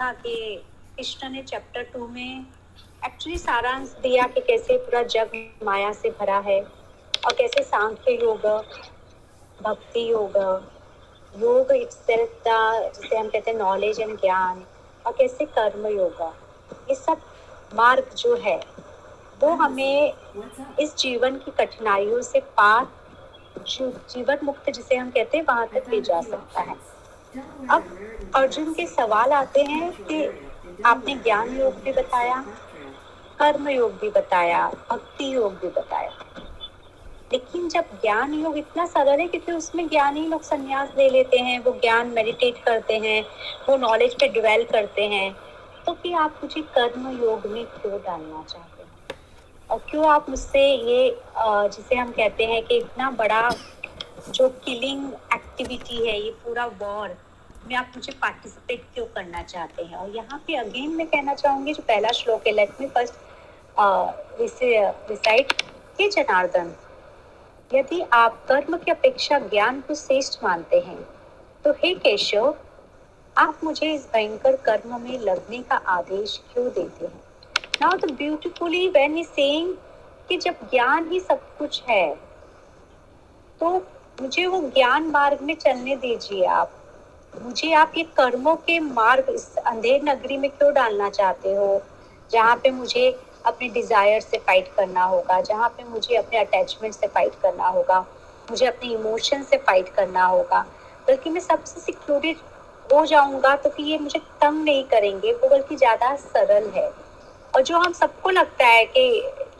[0.00, 0.34] था कि
[0.96, 2.44] कृष्ण ने चैप्टर टू में
[3.06, 5.30] एक्चुअली सारांश दिया कि कैसे पूरा जग
[5.64, 8.46] माया से भरा है और कैसे सांख्य योग,
[9.60, 10.36] भक्ति योग
[11.34, 14.64] योग इटसेल्फ का, जिसे हम कहते हैं नॉलेज एंड ज्ञान
[15.06, 16.22] और कैसे कर्म योग,
[16.90, 17.20] ये सब
[17.74, 18.58] मार्ग जो है,
[19.40, 20.12] वो हमें
[20.80, 22.86] इस जीवन की कठिनाइयों से पार
[23.68, 26.76] जीवन मुक्त जिसे हम कहते हैं, वहाँ तक ले जा सकता है।
[27.70, 27.88] अब
[28.36, 30.24] अर्जुन के सवाल आते हैं कि
[30.86, 32.44] आपने ज्ञान योग भी बताया,
[33.38, 36.10] कर्म योग भी बताया, भक्ति योग भी बताया।
[37.32, 41.58] लेकिन जब ज्ञान योग इतना सरल है क्योंकि उसमें ज्ञानी लोग संन्यास ले लेते हैं,
[41.58, 43.22] वो ज्ञान मेडिटेट करते हैं,
[43.68, 45.32] वो नॉलेज पे डिवेल करते हैं
[45.86, 48.88] तो फिर आप मुझे कर्म योग में क्यों डालना चाहते हैं?
[49.70, 53.48] और क्यों आप मुझसे ये जिसे हम कहते हैं कि इतना बड़ा
[54.28, 57.16] जो किलिंग एक्टिविटी है, ये पूरा वॉर
[57.66, 59.96] में आप मुझे पार्टिसिपेट क्यों करना चाहते हैं?
[59.96, 63.14] और यहाँ पे अगेन मैं कहना चाहूँगी, जो पहला श्लोक है लेट मी फ़र्स्ट
[64.40, 65.52] रिसाइट
[66.00, 66.72] हे जनार्दन,
[67.70, 71.02] यदि आप कर्म की अपेक्षा ज्ञान को श्रेष्ठ मानते हैं
[71.64, 72.54] तो हे केशव,
[73.36, 77.20] आप मुझे इस भयंकर कर्म में लगने का आदेश क्यों देते हैं?
[77.82, 79.74] Now the beautifully when he saying
[80.28, 82.14] कि जब ज्ञान ही सब कुछ है
[83.60, 83.76] तो
[84.20, 86.72] मुझे वो ज्ञान मार्ग में चलने दीजिए आप।
[87.38, 91.80] मुझे आप ये कर्मों के मार्ग इस अंधेर नगरी में क्यों डालना चाहते हो?
[92.30, 93.10] जहाँ पे मुझे
[93.46, 98.00] अपने डिज़ायर से फाइट करना होगा, जहाँ पे मुझे अपने अटैचमेंट से फाइट करना होगा,
[98.50, 100.60] मुझे अपने इमोशन से फाइट करना होगा।
[101.08, 102.38] बल्कि मैं सबसे सिक्योरिट
[102.86, 106.88] हो जाऊँगा तो फिर ये मुझे तंग नहीं करेंगे, वो बल्कि ज़्यादा सरल है।
[107.54, 109.10] और जो हम सबको लगता है कि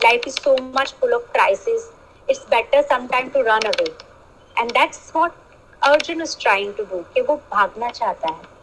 [0.05, 1.91] life is so much full of crisis
[2.29, 3.91] it's better sometime to run away
[4.57, 5.33] and that's what
[5.83, 8.57] Arjun is trying to do कि वो भागना चाहता है।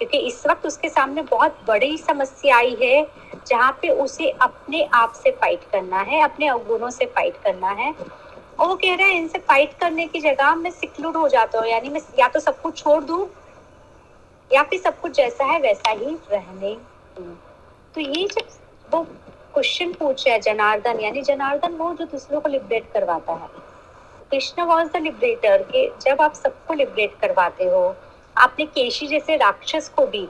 [0.00, 3.06] क्योंकि इस वक्त उसके सामने बहुत बड़ी समस्या आई है,
[3.46, 7.92] जहाँ पे उसे अपने आप से फाइट करना है, अपने अवगुणों से फाइट करना है।
[7.92, 11.66] और वो कह रहा है, इनसे फाइट करने की जगह मैं सिक्लूड हो जाता हूँ,
[11.68, 13.26] यानी मैं या तो सब कुछ छोड़ दूँ,
[14.50, 16.76] या फिर सब कुछ जैसा है वैसा ही रहने
[17.94, 18.48] तो ये जब
[18.90, 19.02] वो
[19.54, 23.48] क्वेश्चन पूछ रहा है जनार्दन, यानी जनार्दन वो जो दूसरों को लिबरेट करवाता है
[24.30, 27.94] कृष्ण वॉज़ द लिबरेटर के जब आप सबको लिबरेट करवाते हो,
[28.36, 30.26] आपने केशी जैसे राक्षस को भी,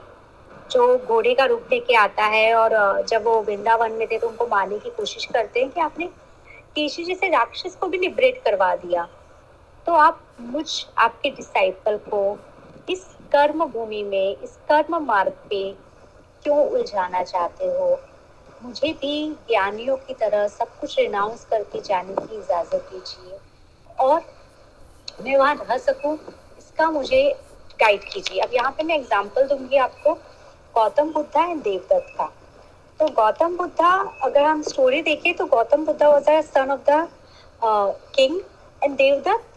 [0.71, 4.47] जो घोड़े का रूप लेके आता है और जब वो वृंदावन में थे तो उनको
[4.47, 6.05] मारने की कोशिश करते हैं कि आपने
[6.75, 9.07] केशी जैसे राक्षस को भी लिबरेट करवा दिया।
[9.87, 10.67] तो आप मुझ,
[10.97, 12.37] आपके डिसाइपल को
[12.89, 15.71] इस कर्म भूमि में, इस कर्म मार्ग पे
[16.43, 17.99] क्यों उलझाना चाहते हो?
[18.63, 23.37] मुझे भी ज्ञानियों की तरह सब कुछ रिनाउंस करके जाने की इजाज़त दीजिए।
[23.97, 24.21] और
[25.23, 26.13] मैं वहाँ रह सकूँ,
[26.57, 27.23] इसका मुझे
[27.79, 30.13] गाइड कीजिए। अब यहाँ पे मैं एग्ज़ाम्पल दूँगी आपको,
[30.75, 32.31] गौतम बुद्धा एंड देवदत्त का।
[32.99, 33.91] तो गौतम बुद्धा,
[34.23, 37.07] अगर हम स्टोरी देखें तो Gautam Buddha was the son of the
[38.15, 38.39] king
[38.81, 39.53] and Devadatta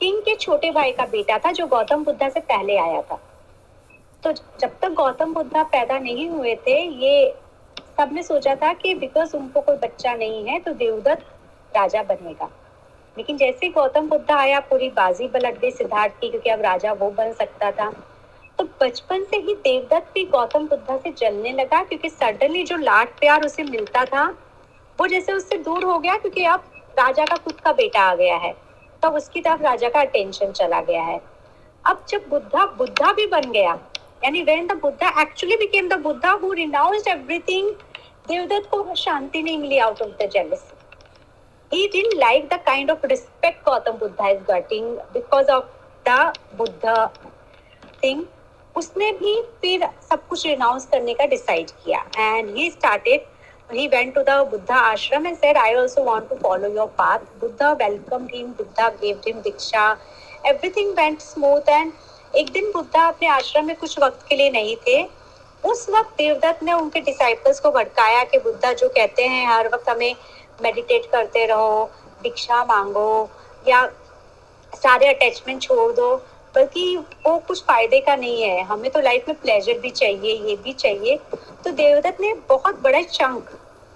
[0.00, 3.18] king के छोटे भाई का बेटा था, जो गौतम बुद्धा से पहले आया था।
[4.22, 7.34] तो जब तक गौतम बुद्धा पैदा नहीं हुए थे, ये
[7.98, 12.50] सबने सोचा था कि बिकॉज़ उनको कोई बच्चा नहीं है तो देवदत्त राजा बनेगा।
[13.18, 17.10] लेकिन जैसे गौतम बुद्ध आया, पूरी बाजी पलट गई सिद्धार्थ की, क्योंकि अब राजा वो
[17.10, 17.90] बन सकता था।
[18.58, 23.08] तो बचपन से ही देवदत्त भी गौतम बुद्धा से जलने लगा, क्योंकि सडनली जो लाड
[23.08, 24.26] प्यार उसे मिलता था,
[24.98, 26.64] वो जैसे उससे दूर हो गया, क्योंकि अब
[26.98, 28.52] राजा का खुद का बेटा आ गया है।
[29.02, 31.20] तो उसकी तरफ़ राजा का अटेंशन चला गया है।
[31.84, 33.78] अब जब बुद्धा बुद्धा भी बन गया,
[34.24, 37.70] यानी when the Buddha actually became the Buddha who renounced everything
[38.28, 40.75] Devadatta को शांति नहीं मिली out of the jealousy
[41.70, 45.64] he didn't like the kind of respect Gautam Buddha is getting because of
[46.04, 47.10] the Buddha
[48.00, 48.24] thing.
[48.76, 53.20] उसने भी फिर सब कुछ renounce करने का डिसाइड किया। And he started
[53.72, 57.18] he went to the Buddha ashram and said I also want to follow your path
[57.40, 59.90] Buddha welcome him Buddha give him diksha
[60.46, 61.92] everything went smooth and
[62.36, 65.02] एक दिन बुद्धा अपने आश्रम में कुछ वक्त के लिए नहीं थे।
[65.64, 69.88] उस वक्त देवदत्त ने उनके डिसाइपल्स को भड़काया कि बुद्धा जो कहते हैं, हर वक्त
[69.88, 70.14] हमें
[70.62, 71.84] मेडिटेट करते रहो
[72.22, 73.28] भिक्षा मांगो,
[73.64, 73.84] या
[74.72, 76.14] सारे अटैचमेंट छोड़ दो,
[76.54, 80.56] बल्कि वो कुछ फ़ायदे का नहीं है। हमें तो लाइफ में प्लेजर भी चाहिए, ये
[80.56, 81.16] भी चाहिए।
[81.64, 83.50] तो देवदत्त ने बहुत बड़ा चंक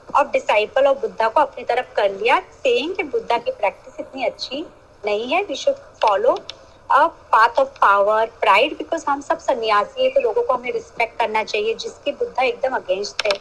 [0.09, 4.25] ऑफ़ डिसाइपल और बुद्धा को अपनी तरफ़ कर लिया। सेइंग कि बुद्धा की प्रैक्टिस इतनी
[4.25, 4.65] अच्छी
[5.05, 6.37] नहीं है we should follow
[6.91, 11.19] a path of power pride because हम सब सन्यासी है तो लोगों को हमें रिस्पेक्ट
[11.19, 13.39] करना चाहिए, जिसके बुद्धा एकदम अगेंस्ट थे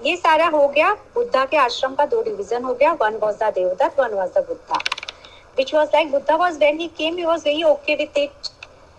[0.00, 3.52] ये सारा हो गया। बुद्धा के आश्रम का दो डिवीज़न हो गया। One was the
[3.54, 4.78] Devadatta one was the Buddha
[5.58, 8.50] which was like Buddha was when he came, he was very okay with it.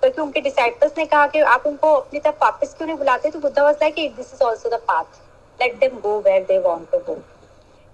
[0.01, 3.29] क्योंकि उनके डिसाइपल्स ने कहा कि आप उनको अपनी तरफ़ वापस क्यों नहीं बुलाते?
[3.31, 5.19] तो Buddha was like this is also the path
[5.61, 7.15] let them go where they want to go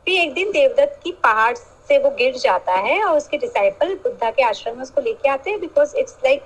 [0.07, 4.31] फिर एक दिन देवदत्त की पहाड़ से वो गिर जाता है और उसके डिसाइपल बुद्धा
[4.31, 6.42] के आश्रम में उसको लेके आते हैं। बिकॉज़ इट्स लाइक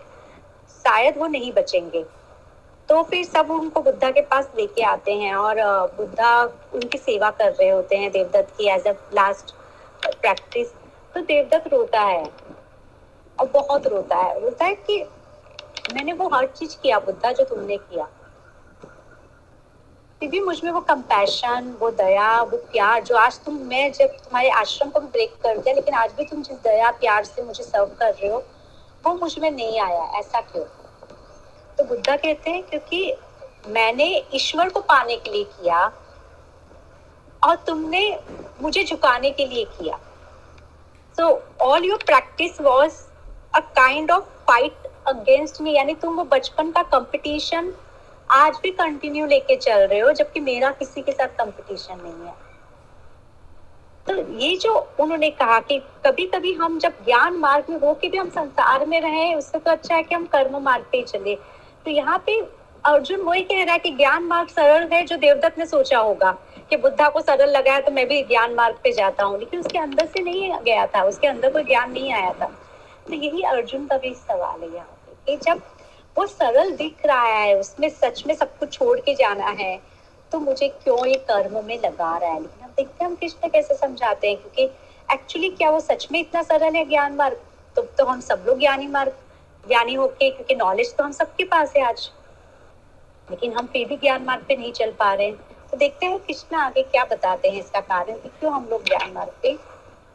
[0.85, 2.03] शायद वो नहीं बचेंगे।
[2.89, 5.55] तो फिर सब उनको बुद्धा के पास लेके आते हैं और
[5.97, 6.43] बुद्धा
[6.73, 9.51] उनकी सेवा कर रहे होते हैं देवदत्त की एज अ लास्ट
[10.05, 10.71] प्रैक्टिस
[11.15, 12.23] तो देवदत्त रोता है
[13.39, 15.01] और बहुत रोता है। रोता है कि
[15.93, 18.07] मैंने वो हर चीज़ किया, बुद्धा जो तुमने किया।
[20.21, 24.49] फिर भी मुझमें वो कंपैशन वो दया, वो प्यार जो आज तुम, मैं जब तुम्हारे
[24.49, 27.95] आश्रम को ब्रेक कर दिया, लेकिन आज भी तुम जिस दया, प्यार से मुझे सर्व
[27.99, 28.43] कर रहे हो,
[29.05, 30.65] वो मुझमें नहीं आया। ऐसा क्यों?
[31.79, 33.13] तो बुद्धा कहते हैं, क्योंकि
[33.67, 34.05] मैंने
[34.35, 35.79] ईश्वर को पाने के लिए किया
[37.41, 38.01] और तुमने
[38.61, 39.99] मुझे झुकाने के लिए किया।
[41.17, 41.27] So
[41.61, 42.97] all your practice was
[43.53, 47.73] a kind of fight against me यानी तुम वो बचपन का कंपटीशन
[48.29, 52.33] आज भी कंटिन्यू लेके चल रहे हो, जबकि मेरा किसी के साथ कंपटीशन नहीं है।
[54.07, 58.07] तो ये जो उन्होंने कहा कि कभी कभी हम जब ज्ञान मार्ग में हो के
[58.09, 61.37] भी हम संसार में रहे, उससे तो अच्छा है कि हम कर्म मार्ग पे चले।
[61.85, 62.39] तो यहाँ पे
[62.83, 66.31] अर्जुन वही कह रहा है कि ज्ञान मार्ग सरल है जो देवदत्त ने सोचा होगा
[66.69, 69.59] कि बुद्धा को सरल लगा है तो मैं भी ज्ञान मार्ग पे जाता हूँ। लेकिन
[69.59, 72.47] उसके अंदर से नहीं गया था उसके अंदर कोई ज्ञान नहीं आया था।
[73.07, 75.61] तो यही अर्जुन का भी सवाल है यहाँ पे जब
[76.15, 79.77] वो सरल दिख रहा है उसमें सच में सब कुछ छोड़ के जाना है
[80.31, 82.41] तो मुझे क्यों ये कर्म में लगा रहा है?
[82.41, 84.63] लेकिन हम देखते हैं हम कृष्ण कैसे समझाते हैं क्योंकि
[85.13, 87.39] एक्चुअली क्या वो सच में इतना सरल है ज्ञान मार्ग?
[87.75, 89.11] तो, तो हम सब लोग ज्ञानी मार्ग
[89.63, 92.09] ज्ञानी होके, क्योंकि नॉलेज तो हम सबके पास है आज।
[93.27, 96.19] लेकिन हम फिर भी ज्ञान मार्ग पे नहीं चल पा रहे हैं। तो देखते हैं
[96.19, 99.53] कृष्ण आगे क्या बताते हैं इसका कारण कि क्यों हम लोग ज्ञान मार्ग पे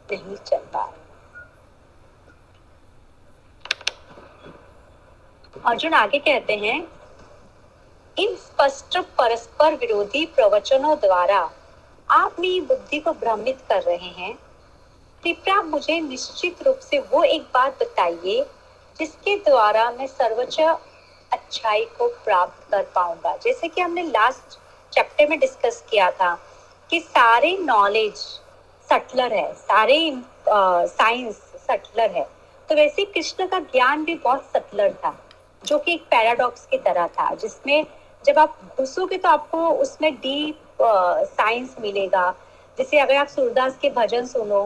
[0.09, 1.03] नहीं चल पा रहे
[5.65, 6.75] अर्जुन आगे कहते हैं,
[8.17, 11.39] इन स्पष्ट परस्पर विरोधी प्रवचनों द्वारा
[12.09, 14.33] आप मेरी बुद्धि को भ्रमित कर रहे हैं।
[15.23, 18.45] कृपया मुझे निश्चित रूप से वो एक बात बताइए
[18.99, 24.57] जिसके द्वारा मैं सर्वोच्च अच्छाई को प्राप्त कर पाऊँगा। जैसे कि हमने लास्ट
[24.93, 26.33] चैप्टर में डिस्कस किया था
[26.89, 28.15] कि सारे नॉलेज
[28.89, 29.97] सटलर है, सारे
[30.49, 31.35] साइंस
[31.67, 32.27] सटलर है।
[32.69, 35.15] तो वैसे कृष्ण का ज्ञान भी बहुत सटलर था,
[35.63, 37.85] जो कि एक पैराडॉक्स की तरह था, जिसमें
[38.25, 42.33] जब आप घुसोगे तो आपको उसमें डीप साइंस मिलेगा।
[42.77, 44.63] जैसे अगर आप सूरदास के भजन सुनो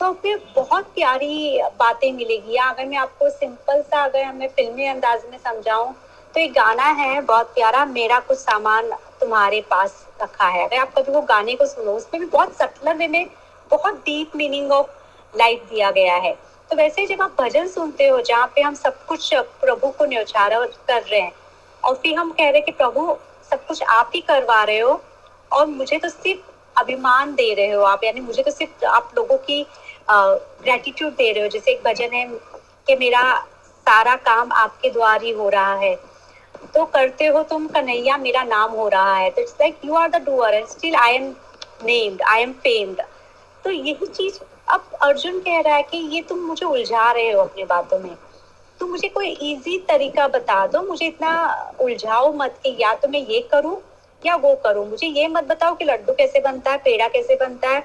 [0.00, 4.86] तो फिर बहुत प्यारी बातें मिलेगी। या अगर मैं आपको सिंपल सा अगर मैं फिल्मी
[4.86, 5.92] अंदाज में समझाऊं
[6.34, 8.90] तो एक गाना है, बहुत प्यारा, मेरा कुछ सामान
[9.20, 12.96] तुम्हारे पास रखा है। अगर आप कभी वो गाने को सुनो, उसमें भी बहुत सटलर
[12.96, 13.26] वे में
[13.70, 16.32] बहुत डीप मीनिंग ऑफ़ लाइफ दिया गया है।
[16.70, 20.64] तो वैसे जब आप भजन सुनते हो, जहाँ पे हम सब कुछ प्रभु को न्यौछारा
[20.64, 21.32] कर रहे हैं,
[21.84, 23.16] और फिर हम कह रहे कि प्रभु,
[23.50, 25.00] सब कुछ आप ही करवा रहे हो,
[25.52, 29.36] और मुझे तो सिर्फ़ अभिमान दे रहे हो आप, यानी मुझे तो सिर्फ़ आप लोगों
[29.36, 29.66] की
[30.10, 32.24] ग्रेटिट्यूड दे रहे हो। जैसे एक भजन है
[32.86, 33.22] कि मेरा
[33.86, 35.94] सारा काम आपके द्वार ही हो रहा है।
[36.74, 40.08] तो करते हो तुम कन्हैया, मेरा नाम हो रहा है। तो it's like you are
[40.10, 41.34] the doer and still I am
[41.84, 43.02] named I am famed
[43.64, 44.38] तो यही चीज़
[44.68, 48.14] अब अर्जुन कह रहा है कि ये तुम मुझे उलझा रहे हो अपनी बातों में।
[48.80, 51.30] तो मुझे कोई इजी तरीका बता दो। मुझे इतना
[51.80, 53.76] उलझाओ मत कि या तो मैं ये करूँ
[54.22, 57.68] या वो करूँ। मुझे ये मत बताओ कि लड्डू कैसे बनता है, पेड़ा कैसे बनता
[57.68, 57.80] है।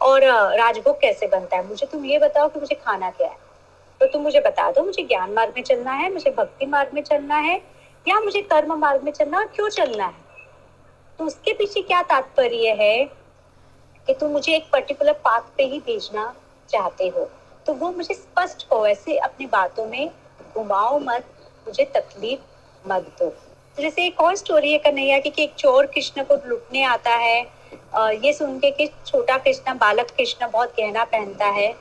[0.00, 0.24] और
[0.56, 1.68] राजभोग कैसे बनता है?
[1.68, 3.36] मुझे तुम ये बताओ कि मुझे खाना क्या है?
[4.00, 7.02] तो तुम मुझे बता दो, मुझे ज्ञान मार्ग में चलना है, मुझे भक्ति मार्ग में
[7.02, 7.62] चलना है,
[8.08, 10.26] या मुझे कर्म मार्ग में चलना क्यों चलना है?
[11.18, 13.04] तो उसके पीछे क्या तात्पर्य है
[14.06, 16.34] कि तुम मुझे एक पर्टिकुलर पाथ पे ही भेजना
[16.68, 17.30] चाहते हो?
[17.66, 20.10] तो वो मुझे स्पष्ट हो, ऐसे अपनी बातों में
[20.54, 21.24] घुमाओ मत,
[21.66, 22.40] मुझे तकलीफ़
[22.88, 23.32] मत दो।
[23.82, 27.55] जैसे एक और स्टोरी है कन्हैया की कि एक चोर कृष्ण को लुटने आता है
[28.16, 31.72] ये सुन के कि छोटा कृष्ण, बालक कृष्ण बहुत गहना पहनता है।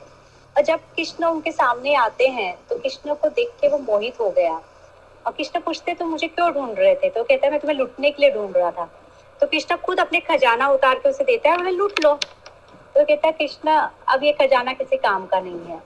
[0.56, 4.30] और जब कृष्ण उनके सामने आते हैं तो कृष्ण को देख के वो मोहित हो
[4.30, 4.54] गया।
[5.26, 7.10] और कृष्ण पूछते तो मुझे क्यों ढूंढ रहे थे?
[7.10, 8.86] तो कहता है मैं तुम्हें लुटने के लिए ढूंढ रहा था।
[9.42, 13.34] तो कृष्णा खुद अपने खजाना उतार के उसे देता है लूट लो। तो कहता है
[13.34, 15.82] कृष्णा, अब ये खजाना किसी काम का नहीं है।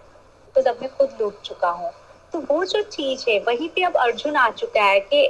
[0.56, 1.91] तो जब मैं खुद लूट चुका हूँ।
[2.34, 5.27] तो वो जो चीज़ है, वहीं पे अब अर्जुन आ चुका है कि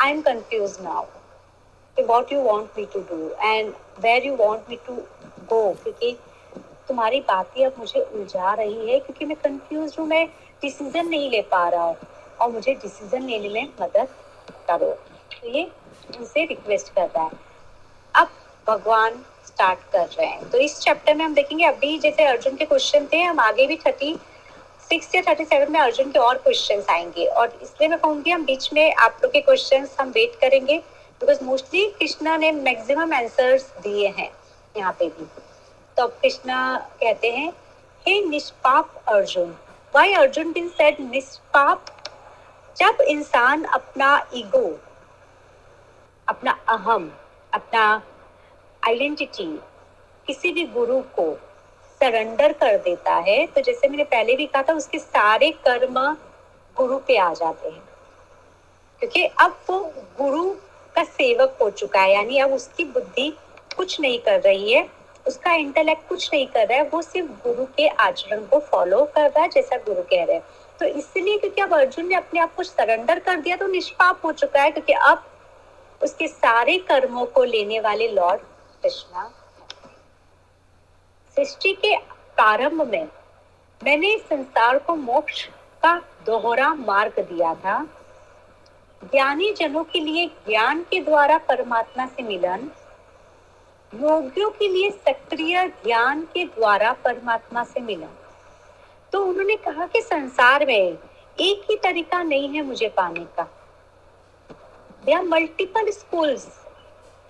[0.00, 1.04] I am confuse now
[1.96, 4.94] what you want me to do and where you want me to
[5.48, 6.16] go क्योंकि
[6.88, 10.26] तुम्हारी बातें अब मुझे उलझा रही है, क्योंकि मैं कंफ्यूज हूँ, मैं
[10.62, 11.96] डिसीज़न नहीं ले पा रहा हूँ,
[12.40, 14.08] और मुझे डिसीज़न लेने में मदद
[14.68, 14.90] करो।
[15.32, 15.62] तो ये
[16.18, 17.30] उनसे रिक्वेस्ट करता है।
[18.14, 18.28] अब
[18.66, 22.64] भगवान स्टार्ट कर रहे हैं। तो इस चैप्टर में हम देखेंगे, अभी जैसे अर्जुन के
[22.64, 24.16] क्वेश्चन थे, हम आगे भी थर्टी
[24.90, 28.44] सिक्स या थर्टी सेवन में अर्जुन के और क्वेश्चन आएँगे, और इसलिए मैं कहूँगी, हम
[28.44, 30.82] बीच में आप लोग के क्वेश्चन हम वेट करेंगे।
[31.22, 34.30] बिकॉज़ मोस्टली कृष्णा ने मैक्सिमम आंसर्स दिए हैं
[34.76, 35.24] यहाँ पे भी।
[35.96, 37.52] तो अब कृष्णा कहते हैं,
[38.06, 39.54] हे निष्पाप Arjun
[39.94, 41.84] why Arjun been said निष्पाप?
[42.76, 44.64] जब इंसान अपना ईगो
[46.28, 47.10] अपना अहम,
[47.52, 47.84] अपना
[48.82, 49.46] आइडेंटिटी
[50.26, 51.32] किसी भी गुरु को
[52.00, 56.00] सरेंडर कर देता है तो जैसे मैंने पहले भी कहा था, उसके सारे कर्म
[56.76, 57.82] गुरु पे आ जाते हैं।
[59.02, 59.78] क्योंकि अब वो
[60.18, 60.54] गुरु
[60.96, 63.32] का सेवक हो चुका है, यानी अब उसकी बुद्धि
[63.76, 64.88] कुछ नहीं कर रही है,
[65.26, 69.30] उसका इंटेलेक्ट कुछ नहीं कर रहा है, वो सिर्फ़ गुरु के आचरण को फॉलो कर
[69.30, 70.44] रहा है, जैसा गुरु कह रहे हैं।
[70.80, 74.32] तो इसलिए क्योंकि अब अर्जुन ने अपने आप को सरेंडर कर दिया तो निष्पाप हो
[74.32, 75.24] चुका है, क्योंकि अब
[76.00, 78.40] उसके सारे कर्मों को लेने वाले लॉर्ड
[78.82, 79.30] कृष्णा
[81.36, 81.96] सृष्टि के
[82.36, 83.06] प्रारंभ में
[83.80, 85.44] मैंने संसार को मोक्ष
[85.82, 85.94] का
[86.26, 87.76] दोहरा मार्ग दिया था।
[89.02, 92.70] ज्ञानी जनों के लिए ज्ञान के द्वारा परमात्मा से मिलन,
[93.92, 98.14] योगियों के लिए सक्रिय ज्ञान के द्वारा परमात्मा से मिलन।
[99.12, 103.48] तो उन्होंने कहा कि संसार में एक ही तरीका नहीं है मुझे पाने का।
[105.04, 106.46] There are multiple schools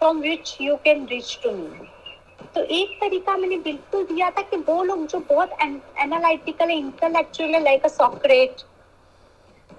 [0.00, 1.88] from which you can reach to me
[2.54, 7.84] तो एक तरीका मैंने बिल्कुल दिया था कि वो लोग जो बहुत analytical intellectual like
[7.84, 8.62] a Socrates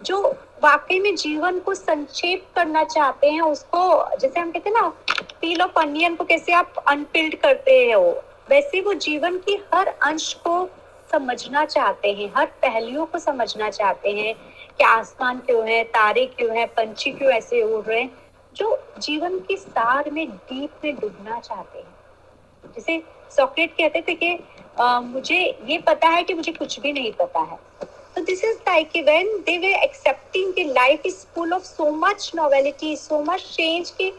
[0.04, 0.22] जो
[0.64, 4.88] वाकई में जीवन को संक्षेप करना चाहते हैं उसको जैसे हम कहते हैं ना
[5.42, 8.04] पील ऑफ़ अनियन को कैसे आप अनपिल्ड करते हो
[8.50, 10.68] वैसे वो जीवन की हर अंश को
[11.12, 14.34] समझना चाहते हैं हर पहलुओं को समझना चाहते हैं
[14.78, 18.12] कि आसमान क्यों है तारे क्यों है पंछी क्यों ऐसे उड़ रहे हैं
[18.56, 23.02] जो जीवन के सार में डीप में डूबना चाहते हैं। जैसे
[23.38, 24.38] सॉक्रेट कहते थे कि
[24.80, 27.58] आ, मुझे ये पता है कि मुझे कुछ भी नहीं पता है।
[28.16, 32.32] तो this is like when they were accepting कि life is full of so much
[32.36, 34.14] novelty so much change कि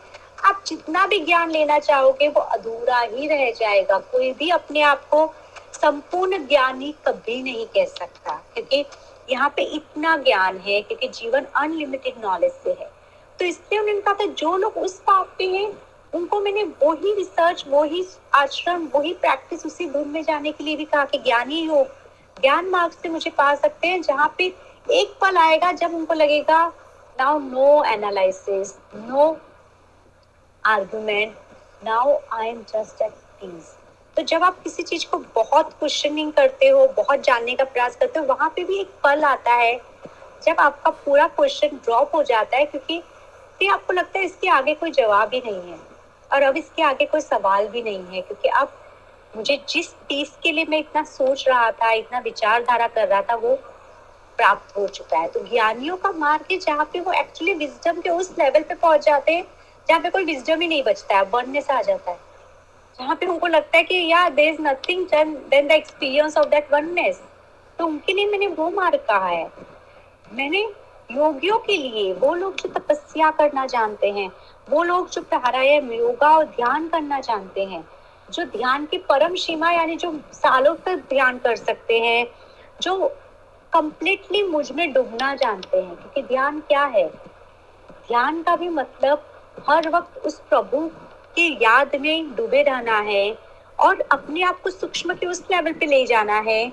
[0.45, 5.09] आप जितना भी ज्ञान लेना चाहोगे, वो अधूरा ही रह जाएगा। कोई भी अपने आप
[5.09, 5.35] को
[5.73, 8.85] संपूर्ण ज्ञानी कभी नहीं कह सकता। क्योंकि
[9.31, 12.91] यहाँ पे इतना ज्ञान है, क्योंकि जीवन अनलिमिटेड नॉलेज से है।
[13.39, 15.79] तो इसलिए उन्होंने कहा था, जो लोग उस पाप पे हैं,
[16.15, 20.85] उनको मैंने वही रिसर्च वही आश्रम, वही प्रैक्टिस उसी धुन में जाने के लिए भी
[20.85, 22.04] कहा कि ज्ञानी योग
[22.45, 24.45] ज्ञान मार्ग से मुझे पा सकते हैं, जहाँ पे
[24.93, 26.67] एक पल आएगा जब उनको लगेगा
[27.19, 29.37] now no analysis no
[30.65, 31.37] argument
[31.85, 33.75] now I am just at peace
[34.17, 38.19] तो जब आप किसी चीज़ को बहुत क्वेश्चनिंग करते हो, बहुत जानने का प्रयास करते
[38.19, 39.77] हो, वहाँ पे भी एक पल आता है,
[40.47, 43.03] जब आपका पूरा क्वेश्चन ड्रॉप हो जाता है, क्योंकि
[43.59, 45.79] फिर आपको लगता है इसके आगे कोई जवाब ही नहीं है।
[46.31, 48.73] और अब इसके आगे कोई सवाल भी नहीं है, क्योंकि अब
[49.37, 53.35] मुझे जिस चीज़ के लिए मैं इतना सोच रहा था, इतना विचारधारा कर रहा था,
[53.35, 53.55] वो
[54.39, 58.11] प्राप्त हो चुका है। तो ज्ञानियों का मार्ग है जहाँ पे वो एक्चुअली विजडम के
[58.11, 59.45] उस लेवल पे पहुँच जाते हैं,
[59.89, 62.19] जहाँ पे कोई विजडम ही नहीं बचता है बनने से आ जाता है।
[62.99, 66.73] जहाँ पे उनको लगता है कि, या there is nothing then the experience of that
[66.73, 67.23] oneness
[67.79, 69.51] तो उनके लिए मैंने वो मार्ग कहा है।
[70.33, 70.61] मैंने
[71.11, 74.31] योगियों के लिए, वो लोग जो तपस्या करना जानते हैं,
[74.71, 77.85] वो लोग जो प्राणायाम, योगा और ध्यान करना जानते हैं
[78.33, 82.27] जो ध्यान की परम सीमा, यानी जो सालों तक ध्यान कर सकते हैं,
[82.83, 83.09] जो
[83.73, 87.09] कंप्लीटली मुझमें डूबना जानते हैं, क्योंकि ध्यान क्या है?
[88.09, 89.27] ध्यान का भी मतलब
[89.69, 90.87] हर वक्त उस प्रभु
[91.37, 93.37] की याद में डूबे रहना है
[93.79, 96.73] और अपने आप को सूक्ष्म के उस लेवल पे ले जाना है,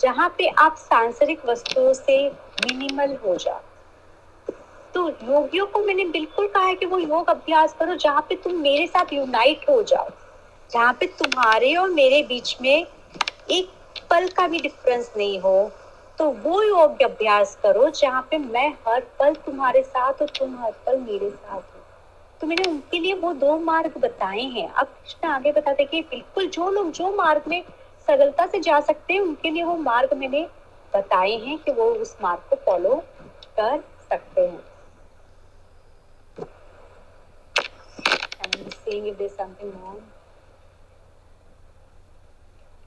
[0.00, 2.16] जहाँ पे आप सांसारिक वस्तुओं से
[2.66, 3.60] मिनिमल हो जाओ।
[4.94, 8.60] तो योगियों को मैंने बिल्कुल कहा है कि वो योग अभ्यास करो, जहाँ पे तुम
[8.60, 10.08] मेरे साथ यूनाइट हो जाओ।
[10.72, 12.86] जहाँ पे तुम्हारे और मेरे बीच में
[13.50, 13.72] एक
[14.10, 15.70] पल का भी डिफरेंस नहीं हो
[16.18, 20.72] तो वो योग अभ्यास करो जहाँ पे मैं हर पल तुम्हारे साथ और तुम हर
[20.86, 21.80] पल मेरे साथ हो।
[22.40, 26.48] तो मैंने उनके लिए वो दो मार्ग बताए हैं। अब कृष्ण आगे बताते कि बिल्कुल
[26.48, 27.62] जो लोग जो मार्ग में
[28.08, 30.46] सरलता से जा सकते हैं, उनके लिए वो मार्ग मैंने
[30.92, 33.02] बताए हैं कि वो उस मार्ग को फॉलो
[33.60, 34.60] कर सकते हैं।
[38.44, 40.11] I'm seeing if there's something wrong.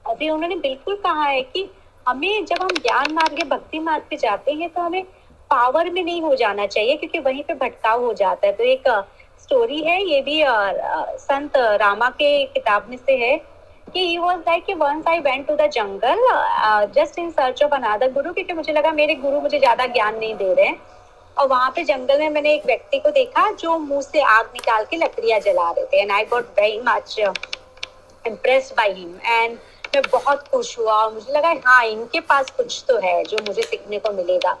[0.06, 1.68] अभी उन्होंने बिल्कुल कहा है कि
[2.06, 5.02] हमें जब हम ज्ञान मार्ग या भक्ति मार्ग पे जाते हैं तो हमें
[5.50, 8.88] पावर में नहीं हो जाना चाहिए, क्योंकि वहीं पे भटकाव हो जाता है। तो एक
[9.42, 10.42] स्टोरी है, ये भी
[11.20, 13.36] संत रामा के किताब में से है
[13.86, 16.22] कि he was like once I went to the jungle
[16.94, 20.34] just in search of another guru क्योंकि मुझे लगा मेरे गुरु मुझे ज़्यादा ज्ञान नहीं
[20.36, 20.80] दे रहे हैं।
[21.36, 24.84] और वहाँ पे जंगल में मैंने एक व्यक्ति को देखा, जो मुँह से आग निकाल
[24.90, 27.16] के लकड़ियाँ जला रहे थे। And I got very much
[28.24, 29.58] impressed by him and
[29.96, 33.62] मैं बहुत खुश हुआ और मुझे लगा हाँ इनके पास कुछ तो है जो मुझे
[33.62, 34.56] सीखने को मिलेगा।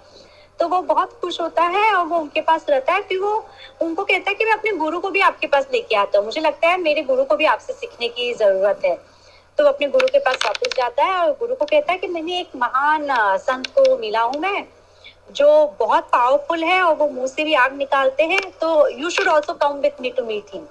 [0.60, 3.32] तो वो बहुत खुश होता है और वो उनके पास रहता है, फिर वो
[3.82, 6.40] उनको कहता है कि मैं अपने गुरु को भी आपके पास लेके आता हूँ। मुझे
[6.40, 8.94] लगता है मेरे गुरु को भी आपसे सीखने की ज़रूरत है।
[9.58, 12.40] तो अपने गुरु के पास वापस जाता है और गुरु को कहता है कि मैंने
[12.40, 13.06] एक महान
[13.38, 14.64] संत को मिला हूँ मैं,
[15.32, 19.28] जो बहुत पावरफुल है और वो मुँह से भी आग निकालते हैं। तो you should
[19.28, 20.66] also come with me to meet him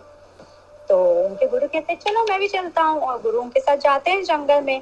[0.89, 4.12] तो उनके गुरु कहते हैं, चलो मैं भी चलता हूँ। और गुरु उनके साथ जाते
[4.12, 4.82] हैं जंगल में।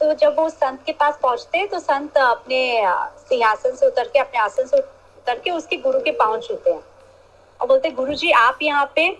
[0.00, 2.82] तो जब वो संत के पास पहुँचते हैं तो संत अपने
[3.18, 6.82] सिंहासन से उतर के, अपने आसन से उतर के उसके गुरु के पाँव छूते हैं।
[7.60, 9.10] और बोलते गुरु जी आप यहाँ पे?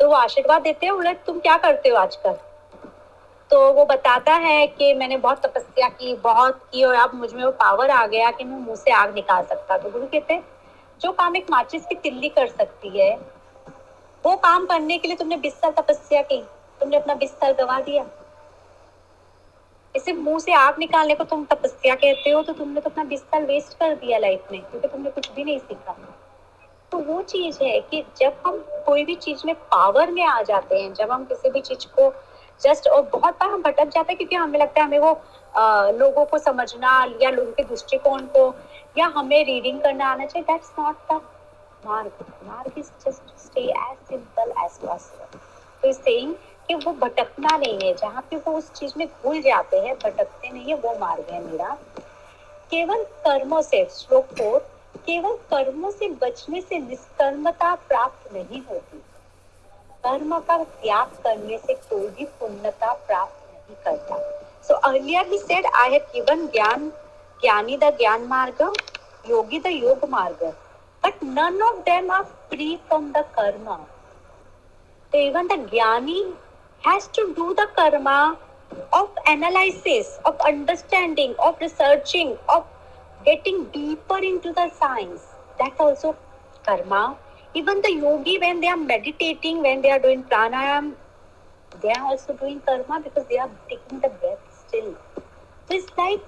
[0.00, 2.34] तो वो आशीर्वाद देते हैं बोले तुम क्या करते हो आजकल?
[3.50, 7.50] तो वो बताता है कि मैंने बहुत तपस्या की, बहुत की, और अब मुझमें वो
[7.52, 10.40] पावर आ गया कि मैं मुँह से आग निकाल सकता। तो गुरु कहते
[11.00, 13.16] जो काम एक माचिस की तिल्ली कर सकती है
[14.24, 16.40] वो काम करने के लिए तुमने बीस साल तपस्या की
[16.80, 18.04] तुमने अपना बीस साल गवा दिया।
[19.94, 23.20] इसे मुँह से आग निकालने को तुम तपस्या कहते हो तो तुमने तो अपना बीस
[23.20, 25.96] साल वेस्ट कर दिया लाइफ में क्योंकि तुमने कुछ भी नहीं सीखा।
[26.92, 30.80] तो वो चीज़ है कि जब हम कोई भी चीज़ में पावर में आ जाते
[30.82, 32.12] हैं जब हम किसी भी चीज़ को
[32.60, 35.12] जस्ट और बहुत बार हम भटक जाते हैं क्योंकि हमें लगता है हमें वो
[35.54, 38.54] आ, लोगों को समझना या लोगों के दृष्टिकोण को
[38.98, 41.20] या हमें रीडिंग करना आना चाहिए that's not the
[41.86, 45.38] marg marg is just stay as simple as possible
[45.82, 46.34] तो सेइंग
[46.68, 50.50] कि वो भटकना नहीं है, जहाँ पे वो उस चीज़ में भूल जाते हैं, भटकते
[50.50, 51.76] नहीं है, वो मार्ग है मेरा।
[52.70, 54.58] केवल कर्मों से, श्लोक फोर,
[54.96, 59.02] केवल कर्मों से बचने से निष्कर्मता प्राप्त नहीं होती।
[60.04, 64.18] कर्म का त्याग करने से कोई भी पुण्यता प्राप्त नहीं करता।
[64.62, 66.88] So earlier he said I have given gyan,
[67.40, 68.62] gyani the ज्ञान मार्ग,
[69.30, 70.52] योगी द योग मार्ग.
[71.02, 73.86] But none of them are free from the karma.
[75.12, 76.34] So even the jnani
[76.82, 78.38] has to do the karma
[78.92, 82.66] of analysis, of understanding, of researching, of
[83.24, 85.22] getting deeper into the science.
[85.58, 86.16] That's also
[86.66, 87.16] karma.
[87.54, 90.94] Even the yogi, when they are meditating, when they are doing pranayam,
[91.82, 94.96] they are also doing karma because they are taking the breath still.
[95.68, 96.20] So it's like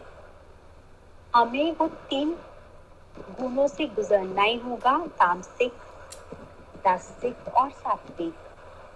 [1.36, 2.38] हमें वो तीन
[3.18, 5.74] गुणों से गुजरना ही होगा, तामसिक
[6.86, 8.34] रासिक और सात्विक।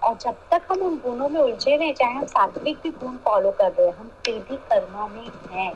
[0.04, 3.52] और जब तक हम उन गुणों में उलझे रहे चाहे हम सात्विक भी गुण फॉलो
[3.52, 5.74] कर रहे हैं, हम फिर भी कर्मा में हैं।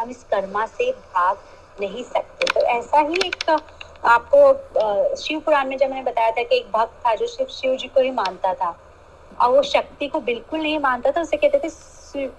[0.00, 1.38] हम इस कर्मा से भाग
[1.80, 3.60] नहीं सकते। तो ऐसा ही एक
[4.02, 7.76] आपको शिव पुराण में जब मैंने बताया था कि एक भक्त था जो शिव शिव
[7.76, 8.76] जी को ही मानता था,
[9.40, 11.68] और वो शक्ति को बिल्कुल नहीं मानता था, उसे कहते थे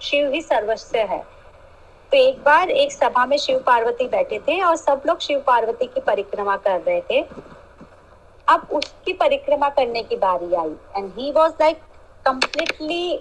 [0.02, 1.20] शिव ही सर्वस्व है।
[2.12, 5.86] तो एक बार एक सभा में शिव पार्वती बैठे थे और सब लोग शिव पार्वती
[5.86, 7.22] की परिक्रमा कर रहे थे।
[8.48, 11.78] अब उसकी परिक्रमा करने की बारी आई and he was like
[12.26, 13.20] completely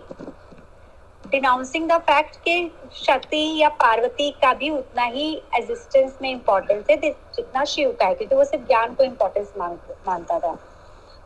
[1.31, 6.97] denouncing the fact कि शक्ति या पार्वती का भी उतना ही एग्जिस्टेंस में इम्पोर्टेंस है
[6.97, 10.55] जितना शिव का है, क्योंकि वो सिर्फ़ ज्ञान को इम्पोर्टेंस मानता था।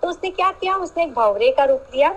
[0.03, 0.75] तो उसने क्या किया?
[0.77, 2.11] उसने एक भवरे का रूप लिया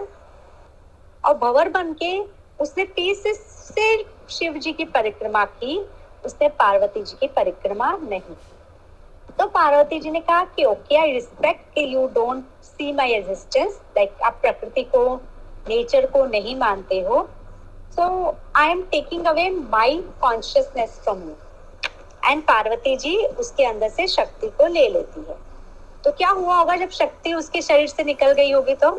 [1.23, 2.19] और भवर बन के
[2.59, 5.79] उसने पीस से शिव जी की परिक्रमा की,
[6.25, 8.35] उसने पार्वती जी की परिक्रमा नहीं
[9.39, 13.79] तो पार्वती जी ने कहा कि ओके आई रिस्पेक्ट कि you don't see my existence
[13.97, 15.03] like आप प्रकृति को
[15.69, 17.27] नेचर को नहीं मानते हो
[17.97, 18.05] so
[18.55, 21.35] I am taking away my consciousness from you
[22.25, 25.35] and Parvati ji उसके अंदर से शक्ति को ले लेती है
[26.03, 28.91] तो क्या हुआ होगा जब शक्ति उसके शरीर से निकल गई होगी तो?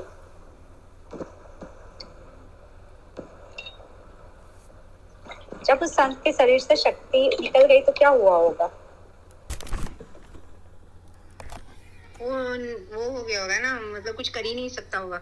[5.67, 8.67] जब उस संत के शरीर से शक्ति निकल गई तो क्या हुआ होगा?
[12.21, 15.21] वो वो हो गया होगा ना मतलब कुछ कर ही नहीं सकता होगा।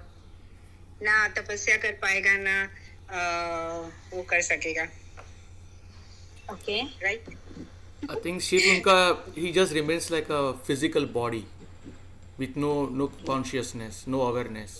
[1.02, 2.68] ना तपस्या कर पाएगा, ना
[3.10, 4.84] वो कर सकेगा।
[6.52, 6.80] Okay.
[7.02, 7.24] Right
[8.10, 8.98] I think Shiv उनका
[9.38, 11.44] ही just remains like a physical body
[12.38, 14.72] with no no consciousness no awareness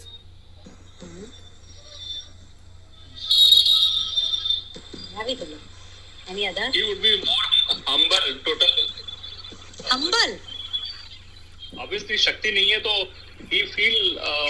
[12.19, 12.93] Shakti नहीं है तो
[13.53, 13.97] he feel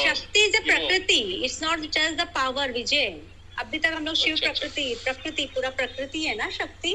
[0.08, 3.08] Shakti is the prakriti it's not just the power Vijay
[3.58, 6.94] अभी तक हम लोग शिव अच्छा, अच्छा। प्रकृति प्रकृति पूरा प्रकृति है ना शक्ति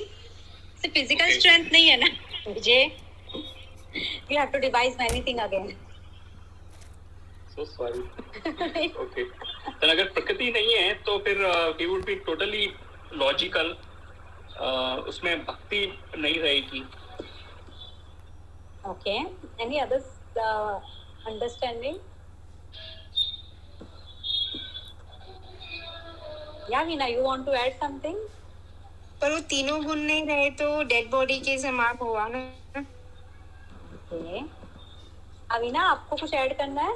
[0.82, 2.08] सिर्फ़ फ़िज़िकल स्ट्रेंथ नहीं है ना
[2.48, 2.84] Vijay
[4.32, 5.74] you have to devise many thing again
[7.54, 8.02] So sorry.
[8.98, 9.24] Okay.
[9.80, 11.42] Then अगर प्रकृति नहीं है तो फिर
[11.88, 12.62] would be totally
[13.14, 13.74] logical.
[14.62, 15.82] Uh, उसमें भक्ति
[16.18, 16.84] नहीं रहेगी
[18.84, 19.18] Okay.
[19.60, 20.02] Any other
[20.38, 20.80] uh,
[26.72, 28.18] Yeah, Veena, you want to add something?
[29.22, 32.84] पर वो तीनों गुण नहीं रहे तो डेड बॉडी के समान हुआ ना।
[33.96, 34.44] Okay.
[35.52, 36.96] अविना आपको कुछ ऐड करना है?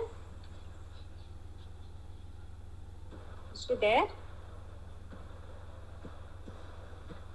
[3.81, 4.07] देर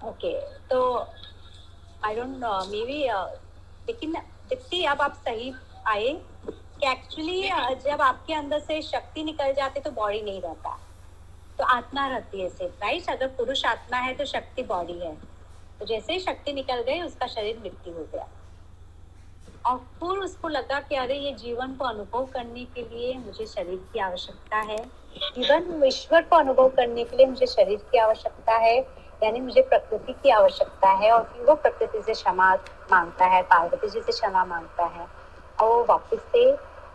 [0.08, 0.32] ओके
[0.68, 0.78] तो
[2.04, 2.98] I don't know maybe
[3.86, 4.12] लेकिन
[4.48, 5.52] दीप्ति अब आप सही
[5.88, 6.12] आए
[6.44, 7.40] कि एक्चुअली
[7.84, 10.78] जब आपके अंदर से शक्ति निकल जाती तो बॉडी नहीं रहता।
[11.60, 15.14] तो आत्मा रहती है सिर्फ़ राइट अगर पुरुष आत्मा है तो शक्ति बॉडी है।
[15.80, 18.28] तो जैसे ही शक्ति निकल गई, उसका शरीर मिट्टी हो गया।
[19.66, 23.88] और फिर उसको लगा कि अरे, ये जीवन को अनुभव करने के लिए मुझे शरीर
[23.92, 24.84] की आवश्यकता है।
[25.16, 28.78] जीवन ईश्वर को अनुभव करने के लिए मुझे शरीर की आवश्यकता है,
[29.22, 32.54] यानी मुझे प्रकृति की आवश्यकता है। और फिर वो प्रकृति से क्षमा
[32.90, 35.06] माँगता है, पार्वती जी से क्षमा माँगता है।
[35.60, 36.52] और वो वापस से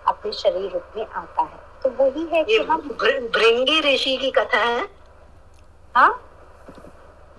[0.07, 2.81] अपने शरीर रूप में आता है। तो वही है कि हम
[3.33, 4.87] भृंगी ऋषि की कथा है?
[5.95, 6.21] हाँ?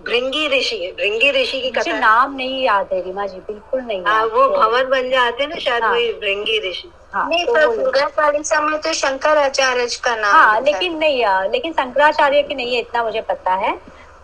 [0.05, 4.19] भृंगी ऋषि भृंगी ऋषि की कथा नाम नहीं याद है रीमा जी बिल्कुल नहीं हाँ
[4.21, 7.53] याद वो भवन बन जाते हैं ना शायद हाँ। वही भृंगी ऋषि। हाँ, नहीं तो
[7.91, 12.75] पर चालीसा में तो शंकराचार्य का नाम हाँ लेकिन नहीं यार लेकिन शंकराचार्य की नहीं
[12.75, 13.75] है इतना मुझे पता है।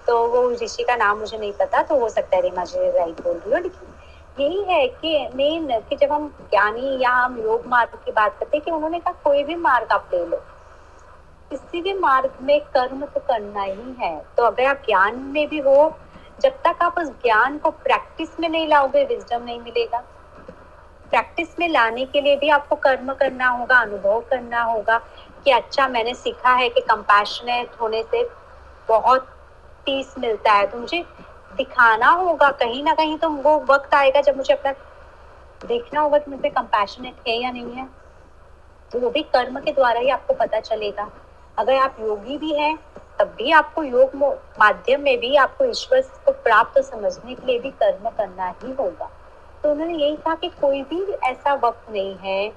[0.07, 3.21] तो वो ऋषि का नाम मुझे नहीं पता तो हो सकता है रीमा जी राइट
[3.21, 3.92] बोल रही हो लेकिन
[4.39, 8.57] यही है कि मेन कि जब हम ज्ञानी या हम योग मार्ग की बात करते
[8.57, 10.37] हैं कि उन्होंने कहा, कोई भी मार्ग आप ले लो।
[11.49, 15.59] किसी भी मार्ग में कर्म तो करना ही है। तो अगर आप ज्ञान में भी
[15.59, 15.95] हो,
[16.41, 20.03] जब तक आप उस ज्ञान को प्रैक्टिस में नहीं लाओगे विजडम नहीं मिलेगा।
[21.09, 24.97] प्रैक्टिस में लाने के लिए भी आपको कर्म करना होगा, अनुभव करना होगा
[25.43, 28.29] कि अच्छा मैंने सीखा है कि कंपैशनेट होने से
[28.87, 29.21] बहुत
[29.85, 31.05] पीस मिलता है। तो मुझे
[31.57, 34.71] दिखाना होगा, कहीं ना कहीं तो वो वक्त आएगा जब मुझे अपना
[35.67, 37.87] देखना होगा कि मुझे कंपैशनेट है या नहीं है।
[38.91, 41.09] तो वो भी कर्म के द्वारा ही आपको पता चलेगा।
[41.57, 42.77] अगर आप योगी भी हैं,
[43.19, 44.15] तब भी आपको योग
[44.59, 49.09] माध्यम में भी आपको ईश्वर को प्राप्त समझने के लिए भी कर्म करना ही होगा।
[49.63, 52.51] तो उन्होंने यही कहा कि कोई भी ऐसा वक्त नहीं है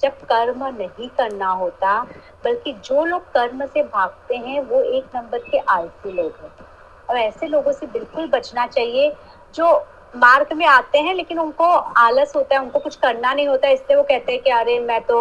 [0.00, 2.02] जब कर्म नहीं करना होता,
[2.44, 6.65] बल्कि जो लोग कर्म से भागते हैं, वो एक नंबर के आलसी लोग हैं।
[7.08, 9.12] और ऐसे लोगों से बिल्कुल बचना चाहिए
[9.54, 9.74] जो
[10.16, 13.96] मार्ग में आते हैं, लेकिन उनको आलस होता है, उनको कुछ करना नहीं होता, इसलिए
[13.96, 15.18] वो कहते हैं कि अरे मैं तो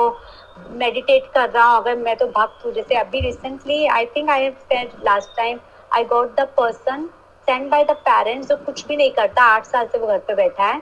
[0.71, 4.49] मेडिटेट कर रहा हूँ, अगर मैं तो भक्त हूँ। जैसे अभी recently I think I
[4.51, 5.59] said last time
[5.91, 7.09] I got the person
[7.47, 10.35] send by the parents जो कुछ भी नहीं करता, आठ साल से वो घर पे
[10.35, 10.81] बैठा है।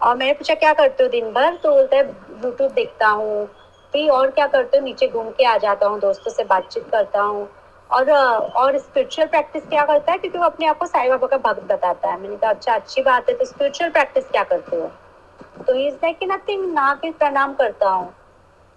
[0.00, 1.54] और मैंने पूछा, क्या करते हो दिन भर?
[1.54, 2.04] तो बोलते हैं
[2.44, 3.46] यूट्यूब देखता हूँ,
[3.94, 4.84] फिर और क्या करते हो?
[4.84, 7.48] नीचे घूम के आ जाता हूँ, दोस्तों से बातचीत करता हूँ।
[7.92, 10.18] और और स्पिरिचुअल प्रैक्टिस क्या करता है?
[10.18, 13.02] क्योंकि वो अपने आप को साईं बाबा का भक्त बताता है। मैंने कहा अच्छा अच्छी
[13.02, 14.90] बात है तो स्पिरिचुअल प्रैक्टिस क्या करते हो?
[15.66, 18.12] तो इज़ लाइक कि नथिंग ना के प्रणाम करता हूँ।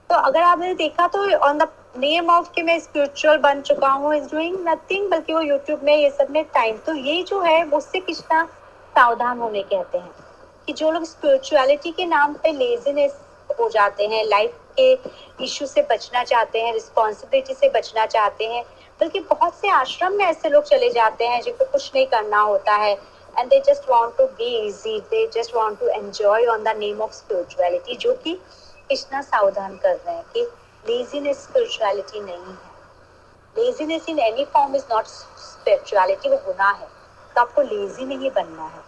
[0.10, 4.14] तो अगर आपने देखा तो ऑन द नेम ऑफ़ कि मैं स्पिरिचुअल बन चुका हूँ
[4.16, 7.64] इज़ डूइंग नथिंग बल्कि वो यूट्यूब में ये सब में टाइम तो ये जो है
[7.72, 8.44] उससे कितना
[8.96, 10.12] सावधान होने कहते हैं
[10.68, 13.20] कि जो लोग स्पिरिचुअलिटी के नाम पे लेजीनेस
[13.60, 14.92] हो जाते हैं लाइफ के
[15.44, 18.64] इश्यू से बचना चाहते हैं रिस्पॉन्सिबिलिटी से बचना चाहते हैं
[19.02, 22.74] बल्कि बहुत से आश्रम में ऐसे लोग चले जाते हैं जिनको कुछ नहीं करना होता
[22.74, 22.94] है।
[23.38, 27.02] And they just want to be easy they just want to enjoy on the name
[27.02, 28.34] of spirituality जो कि
[28.90, 30.42] कृष्णा सावधान कर रहे हैं कि
[30.88, 32.76] लेजीनेस स्पिरिचुअलिटी नहीं है।
[33.58, 36.88] Laziness in any form is not spirituality वो गुनाह है।
[37.36, 38.84] तो आपको लेजी नहीं बनना है।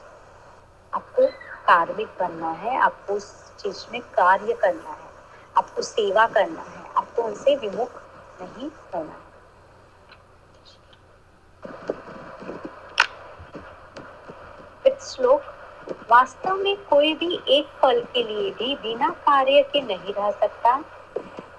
[0.93, 1.27] आपको
[1.67, 5.09] कार्मिक बनना है। आपको उस चीज़ में कार्य करना है।
[5.57, 8.01] आपको सेवा करना है। आपको उनसे विमुख
[8.41, 9.26] नहीं होना है।
[15.01, 15.41] श्लोक
[16.11, 20.83] वास्तव में कोई भी एक पल के लिए भी बिना कार्य के नहीं रह सकता।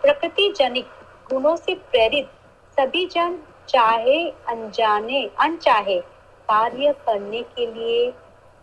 [0.03, 0.87] प्रकृति जनित
[1.33, 2.31] गुणों से प्रेरित
[2.79, 6.01] सभी जन चाहे, अनजाने, अनचाहे
[6.49, 8.11] कार्य करने के लिए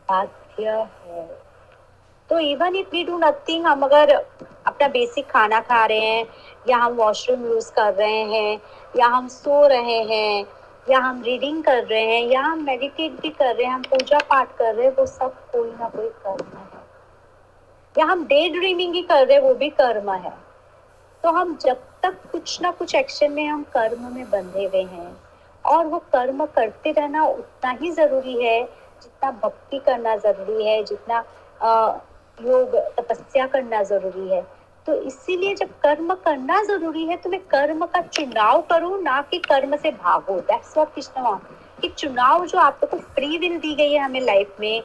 [0.10, 1.42] बाध्य है।
[2.30, 4.10] तो even if we do nothing हम अगर
[4.66, 6.28] अपना बेसिक खाना खा रहे हैं,
[6.70, 8.62] या हम वॉशरूम यूज़ कर रहे हैं,
[8.98, 10.46] या हम सो रहे हैं
[10.88, 14.20] या हम रीडिंग कर रहे हैं, या हम मेडिटेट भी कर रहे हैं, हम पूजा
[14.30, 16.84] पाठ कर रहे हैं, वो सब कोई ना कोई कर्म है।
[17.96, 20.34] या हम डे ड्रीमिंग ही कर रहे हैं, वो भी कर्म है।
[21.24, 25.16] तो हम जब तक कुछ ना कुछ एक्शन में हम कर्म में बंधे हुए हैं,
[25.66, 28.64] और वो कर्म करते रहना उतना ही ज़रूरी है,
[29.04, 31.24] जितना भक्ति करना ज़रूरी है, जितना
[32.40, 34.46] योग, तपस्या करना ज़रूरी है।
[34.86, 39.38] तो इसीलिए जब कर्म करना ज़रूरी है तो मैं कर्म का चुनाव करूँ ना कि
[39.50, 43.92] कर्म से भागो। दैट्स व्हाट कृष्ण want कि चुनाव जो आपको फ्री विल दी गई
[43.92, 44.84] है हमें लाइफ में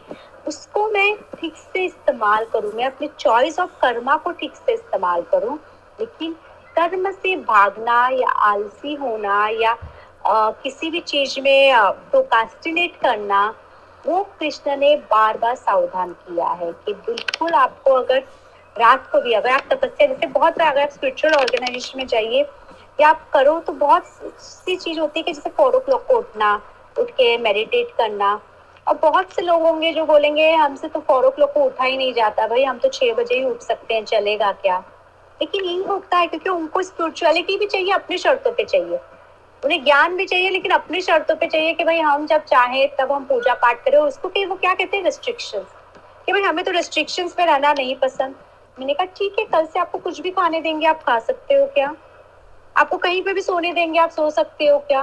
[0.49, 5.23] उसको मैं ठीक से इस्तेमाल करूँ। मैं अपने चॉइस ऑफ़ कर्मा को ठीक से इस्तेमाल
[5.33, 5.59] करूँ
[5.99, 6.33] लेकिन
[6.77, 9.77] कर्म से भागना या आलसी होना या
[10.27, 11.73] आ, किसी भी चीज़ में
[12.11, 13.49] प्रोकास्टिनेट करना
[14.05, 18.23] वो कृष्ण ने बार बार सावधान किया है कि बिल्कुल आपको अगर
[18.77, 22.47] रात को भी, अगर आप तपस्या, जैसे बहुत अगर आप स्पिरिचुअल ऑर्गेनाइजेशन में जाइए,
[23.01, 24.07] या आप करो तो बहुत
[24.39, 26.63] सी चीज़ होती है कि जैसे फोर ओ क्लॉक को उठना,
[26.99, 28.41] उठ के मेडिटेट करना।
[28.89, 31.97] और बहुत से लोग होंगे जो बोलेंगे, हमसे तो फोर ओ क्लॉक को उठा ही
[31.97, 34.79] नहीं जाता, भाई हम तो छह बजे ही उठ सकते हैं, चलेगा क्या?
[35.41, 39.01] लेकिन यही होता है, क्योंकि उनको स्पिरिचुअलिटी भी चाहिए, अपनी शर्तों पे चाहिए।
[39.65, 43.13] उन्हें ज्ञान भी चाहिए, लेकिन अपनी शर्तों पे चाहिए कि भाई हम जब चाहें, तब
[43.13, 45.59] हम पूजा पाठ करें। उसको कि वो क्या कहते हैं रिस्ट्रिक्शन
[46.27, 48.35] कि भाई हमें तो रिस्ट्रिक्शन में रहना नहीं पसंद।
[48.81, 51.67] मैंने कहा, ठीक है, कल से आपको कुछ भी खाने देंगे, आप खा सकते हो
[51.67, 51.95] क्या?
[52.77, 55.03] आपको कहीं पे भी सोने देंगे, आप सो सकते हो क्या?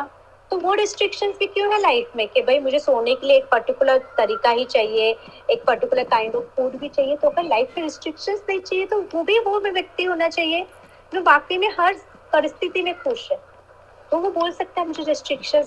[0.52, 3.46] तो वो रिस्ट्रिक्शन भी क्यों है लाइफ में कि भाई मुझे सोने के लिए एक
[3.52, 5.10] पर्टिकुलर तरीका ही चाहिए,
[5.50, 7.16] एक पर्टिकुलर काइंड ऑफ़ फ़ूड भी चाहिए?
[7.16, 10.66] तो अगर लाइफ में रिस्ट्रिक्शन नहीं चाहिए तो वो भी वो व्यक्ति होना चाहिए
[11.14, 11.96] जो वाकई में हर
[12.34, 13.40] परिस्थिति में खुश है।
[14.12, 15.66] तो वो बोल सकता है, मुझे रिस्ट्रिक्शन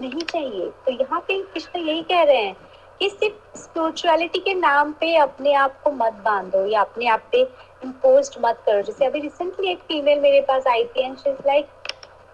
[0.00, 2.56] नहीं चाहिए। तो यहाँ पे कृष्ण यही कह रहे हैं
[2.98, 7.40] कि सिर्फ़ स्पिरिचुअलिटी के नाम पे अपने आप को मत बांधो या अपने आप पे
[7.84, 11.36] इम्पोज मत करो। जैसे अभी रिसेंटली एक फीमेल मेरे पास आई थी एंड शी इज़
[11.46, 11.68] लाइक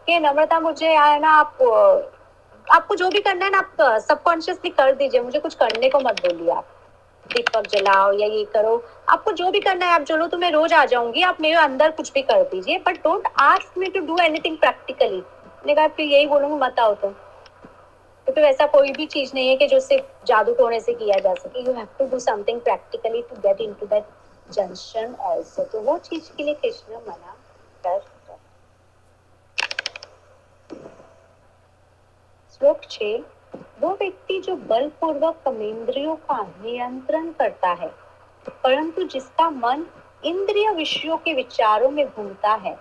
[0.07, 1.63] कि नम्रता, मुझे आया ना, आप,
[2.73, 6.21] आपको जो भी करना है ना, आप सबकॉन्शियसली कर दीजिए। मुझे कुछ करने को मत
[6.27, 6.65] बोलिए आप।
[7.33, 10.73] दीपक, जलाओ या ये करो। आपको जो भी करना है, आप चलो तो मैं रोज
[10.73, 14.19] आ जाऊँगी। आप मेरे अंदर कुछ भी कर दीजिए। But don't ask me to do
[14.19, 17.32] anything practically मैंने कहा, फिर यही बोलूँगी, मत आओ तुम। तो
[18.27, 21.35] फिर वैसा कोई भी चीज़ नहीं है कि जो सिर्फ़ जादू टोने से किया जा
[21.35, 24.05] सके। You have to do something practically to get into that
[24.49, 27.37] junction also तो वो चीज़ के लिए कृष्ण मना
[27.87, 28.01] कर
[32.53, 33.17] श्लोक छह,
[33.81, 37.89] वो व्यक्ति जो बलपूर्वक कमेंद्रियों का नियंत्रण करता है,
[38.49, 39.85] परंतु जिसका मन
[40.25, 42.77] इंद्रिय विषयों के विचारों में घूमता है,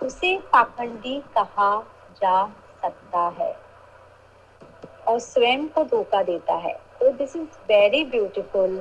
[0.00, 1.76] उसे पाखंडी कहा
[2.22, 2.46] जा
[2.82, 3.52] सकता है।
[5.08, 8.76] और स्वयं को धोखा देता है। तो दिस इज़ वेरी ब्यूटीफुल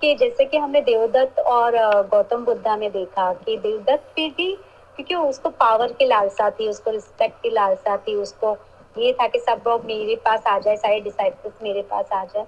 [0.00, 1.76] कि जैसे कि हमने देवदत्त और
[2.10, 4.54] गौतम बुद्धा में देखा कि देवदत्त फिर भी,
[4.96, 8.56] क्योंकि उसको पावर की लालसा थी, उसको रिस्पेक्ट की लालसा थी, उसको
[8.98, 12.44] ये था कि सब लोग मेरे पास आ जाए, सारे डिसाइपल्स मेरे पास आ जाए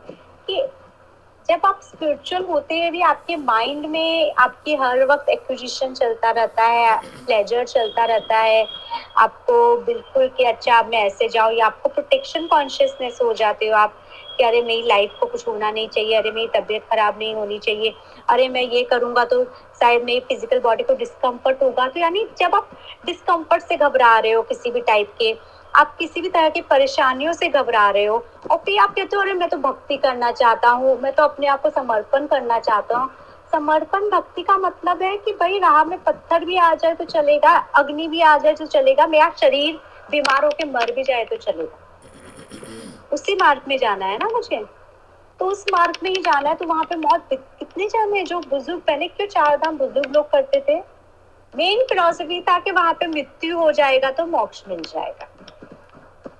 [0.46, 0.60] कि
[1.48, 6.64] जब आप स्पिरिचुअल होते हैं भी आपके माइंड में आपके हर वक्त एक्विजिशन चलता रहता
[6.64, 8.66] है प्लेजर चलता रहता है,
[9.16, 14.00] आपको बिल्कुल कि अच्छा मैं ऐसे जाओ या आपको प्रोटेक्शन कॉन्शियसनेस हो जाते हो आप
[14.38, 17.58] कि अरे मेरी लाइफ को कुछ होना नहीं चाहिए, अरे मेरी तबीयत खराब नहीं होनी
[17.58, 17.94] चाहिए,
[18.28, 19.44] अरे मैं ये करूँगा तो
[19.80, 22.70] शायद मेरी फ़िज़िकल बॉडी को डिस्कम्फर्ट होगा। तो यानी जब आप
[23.06, 25.32] डिस्कम्फर्ट से घबरा रहे हो किसी भी टाइप के
[25.74, 29.22] आप किसी भी तरह की परेशानियों से घबरा रहे हो। और फिर आप कहते हो,
[29.22, 32.98] अरे, मैं तो भक्ति करना चाहता हूँ। मैं तो अपने आप को समर्पण करना चाहता
[32.98, 33.10] हूँ।
[33.52, 37.56] समर्पण भक्ति का मतलब है कि भाई राह में पत्थर भी आ जाए तो चलेगा,
[37.74, 41.78] अग्नि भी आ जाए तो चलेगा, मेरा शरीर बीमार होके मर भी जाए तो चलेगा।
[43.12, 44.64] उसी मार्ग में जाना है ना मुझे?
[45.40, 48.80] तो उस मार्ग में ही जाना है तो वहाँ पे मौत कितने जाने जो बुज़ुर्ग,
[48.80, 50.80] पहले क्यों चार धाम बुज़ुर्ग लोग करते थे?
[51.54, 55.28] मेन फिलोसफी था कि वहाँ पे मृत्यु हो जाएगा तो मोक्ष मिल जाएगा।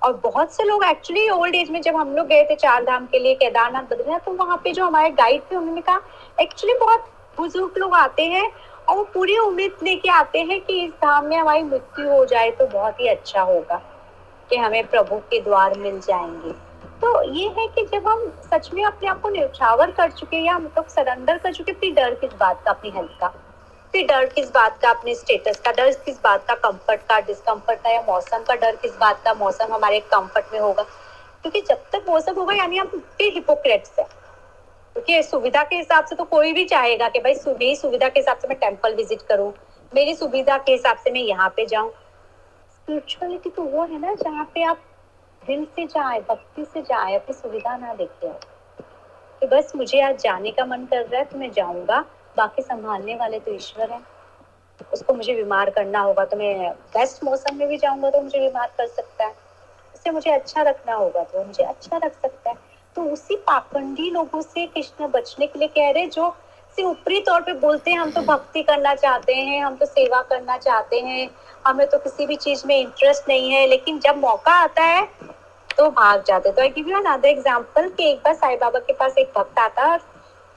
[0.05, 3.05] और बहुत से लोग एक्चुअली ओल्ड एज में जब हम लोग गए थे चार धाम
[3.05, 6.01] के लिए, केदारनाथ, बद्रीनाथ तो वहाँ पे जो हमारे गाइड थे, उन्होंने कहा
[6.41, 8.49] एक्चुअली बहुत बुज़ुर्ग लोग आते हैं
[8.89, 12.51] और वो पूरी उम्मीद लेके आते हैं कि इस धाम में हमारी मृत्यु हो जाए
[12.51, 13.81] तो बहुत ही अच्छा होगा,
[14.49, 16.51] कि हमें प्रभु के द्वार मिल जाएँगे।
[17.01, 20.57] तो ये है कि जब हम सच में अपने आप को न्यौछावर कर चुके या
[20.59, 23.33] मतलब सरेंडर कर चुके अपनी डर किस बात का, अपनी हेल्थ का
[23.95, 24.89] फिर डर किस बात का?
[24.89, 26.53] अपने स्टेटस का डर किस बात का?
[26.55, 29.33] कंफर्ट का डिस्कम्फर्ट का या मौसम का डर किस बात का?
[29.33, 34.05] मौसम हमारे कंफर्ट में होगा। क्योंकि जब तक मौसम होगा, यानी हम फिर हिपोक्रेट्स है।
[34.05, 38.37] क्योंकि सुविधा के हिसाब से तो कोई भी चाहेगा कि भाई मेरी सुविधा के हिसाब
[38.37, 39.51] से मैं टेंपल विज़िट करूँ।
[39.95, 44.45] मेरी सुविधा के हिसाब से मैं यहाँ पे जाऊँ। स्पिरिचुअलिटी तो वो है ना, जहाँ
[44.55, 44.81] पे आप
[45.47, 48.33] दिल से जाए, भक्ति से जाए, अपनी सुविधा ना देखे
[49.41, 52.05] कि बस मुझे आज जाने का मन कर रहा है तो मैं जाऊँगा।
[52.37, 53.99] बाकी संभालने वाले तो ईश्वर है।
[54.93, 58.71] उसको मुझे बीमार करना होगा तो मैं बेस्ट मौसम में भी जाऊँगा तो मुझे बीमार
[58.77, 59.33] कर सकता है।
[59.95, 62.55] उससे मुझे अच्छा रखना होगा तो मुझे अच्छा रख सकता है।
[62.95, 66.35] तो उसी पाखंडी लोगों से कृष्ण बचने के लिए कह रहे जो
[66.77, 70.21] से ऊपरी तौर पे बोलते हैं, हम तो भक्ति करना चाहते हैं, हम तो सेवा
[70.21, 71.29] करना चाहते हैं,
[71.67, 75.07] हमें तो किसी भी चीज़ में इंटरेस्ट नहीं है, लेकिन जब मौका आता है
[75.69, 78.93] तो भाग जाते तो I give you another example कि एक बार साईं बाबा के
[78.93, 79.85] पास एक भक्त आता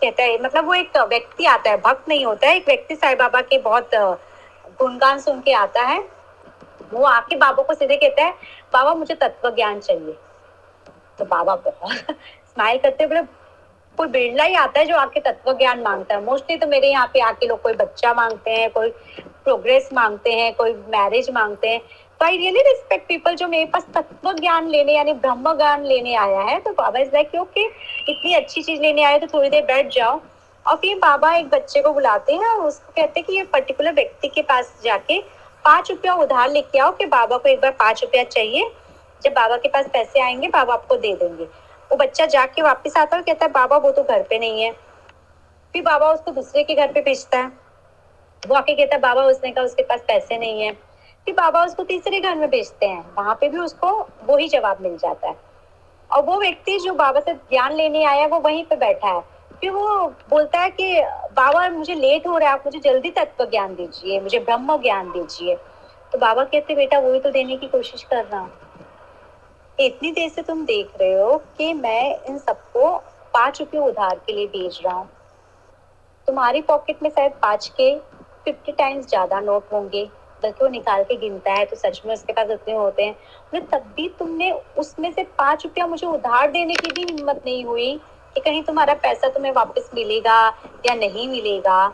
[0.00, 3.14] कहता है मतलब वो एक व्यक्ति आता है, भक्त नहीं होता है, एक व्यक्ति साई
[3.14, 3.90] बाबा के बहुत
[4.78, 6.00] गुणगान सुन के आता है।
[6.92, 8.34] वो आके बाबा को सीधे कहता है,
[8.72, 10.16] बाबा, मुझे तत्व ज्ञान चाहिए।
[11.18, 11.56] तो बाबा
[11.86, 13.22] स्माइल करते बोले,
[13.96, 16.24] कोई बिरला ही आता है जो आके तत्व ज्ञान माँगता है?
[16.24, 18.90] मोस्टली तो मेरे यहाँ पे आके लोग कोई बच्चा मांगते हैं, कोई
[19.44, 21.80] प्रोग्रेस मांगते हैं, कोई मैरिज मांगते हैं।
[22.20, 26.14] तो आई रियली रिस्पेक्ट पीपल जो मेरे पास तत्व ज्ञान लेने, यानी ब्रह्म ज्ञान लेने
[26.14, 27.64] आया है। तो बाबा इज़ लाइक ओके
[28.10, 30.20] इतनी अच्छी चीज़ लेने आए तो थोड़ी देर बैठ जाओ।
[30.66, 33.92] और फिर बाबा एक बच्चे को बुलाते हैं और उसको कहते हैं कि ये पर्टिकुलर
[33.92, 35.20] व्यक्ति के पास जाके
[35.64, 38.70] पाँच रुपया उधार लेके आओ कि बाबा को एक बार पाँच रुपया चाहिए।
[39.22, 43.16] जब बाबा के पास पैसे आएँगे, बाबा आपको दे देंगे। वो बच्चा जाके वापस आता
[43.16, 44.72] है और कहता है, बाबा, वो तो घर पे नहीं है।
[45.72, 47.46] फिर बाबा उसको दूसरे के घर पे भेजता है।
[48.48, 50.87] वो आके कहता है, बाबा, उसने कहा उसके पास पैसे नहीं है।
[51.28, 54.80] फिर बाबा उसको तीसरे घर में भेजते हैं। वहाँ पे भी उसको वो ही जवाब
[54.80, 55.36] मिल जाता है।
[56.12, 59.20] और वो व्यक्ति जो बाबा से ज्ञान लेने आया, वो वहीं पे बैठा है।
[59.60, 63.44] फिर वो बोलता है कि, बाबा, मुझे लेट हो रहा है, आप मुझे जल्दी तत्व
[63.44, 65.54] ज्ञान दीजिए, मुझे ब्रह्म ज्ञान दीजिए।
[66.12, 68.52] तो बाबा कहते, बेटा वही तो देने की कोशिश कर रहा हूँ।
[69.80, 72.98] इतनी देर से तुम देख रहे हो कि मैं इन सबको
[73.34, 75.08] पाँच रुपये उधार के लिए भेज रहा हूँ।
[76.26, 77.98] तुम्हारी पॉकेट में शायद पाँच के,
[78.44, 81.64] फिफ्टी टाइम्स ज़्यादा नोट होंगे। बल्कि वो निकाल के गिनता है?
[81.64, 83.16] तो सच में उसके पास उतने होते हैं।
[83.54, 87.64] मतलब तब भी तुमने उसमें से पाँच रुपया मुझे उधार देने की भी हिम्मत नहीं
[87.64, 88.00] हुई
[88.34, 90.48] कि कहीं तुम्हारा पैसा तुम्हें वापस मिलेगा
[90.86, 91.88] या नहीं मिलेगा।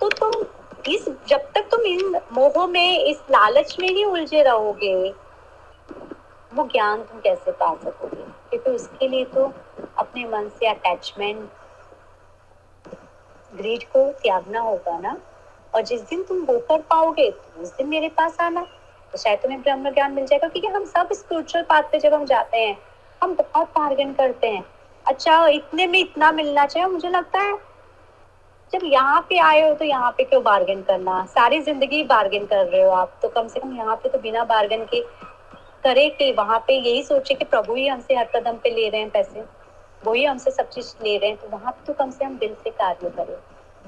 [0.00, 0.44] तो तुम
[0.88, 5.14] इस, जब तक तुम इन मोहों में, इस लालच में ही उलझे रहोगे,
[6.54, 8.22] वो ज्ञान तुम कैसे पा सकोगे?
[8.22, 9.52] क्योंकि उसके लिए तो
[9.98, 11.50] अपने मन से अटैचमेंट
[13.54, 15.16] ग्रीड को त्यागना होगा ना।
[15.72, 18.66] और जिस दिन तुम वो कर पाओगे तो उस दिन मेरे पास आना।
[19.12, 22.24] तो शायद तुम्हें ब्रह्म ज्ञान मिल जाएगा, क्योंकि हम सब स्पिरिचुअल पाथ पे जब हम
[22.26, 22.76] जाते हैं,
[23.20, 24.64] हम बहुत बार्गेन करते हैं।
[25.06, 27.56] अच्छा इतने में इतना मिलना चाहिए मुझे लगता है,
[28.72, 31.24] जब यहाँ पे आए हो तो यहाँ पे क्यों बार्गेन करना?
[31.26, 34.44] सारी ज़िंदगी बार्गेन कर रहे हो आप तो कम से कम यहाँ पे तो बिना
[34.46, 35.00] बार्गेन के
[35.84, 39.00] करे कि वहाँ पे यही सोचे कि प्रभु ही हमसे हर कदम पे ले रहे
[39.00, 39.44] हैं पैसे
[40.02, 42.54] वही हमसे सब चीज़ ले रहे हैं तो वहाँ पे तो कम से कम दिल
[42.54, 43.36] से कार्य करें।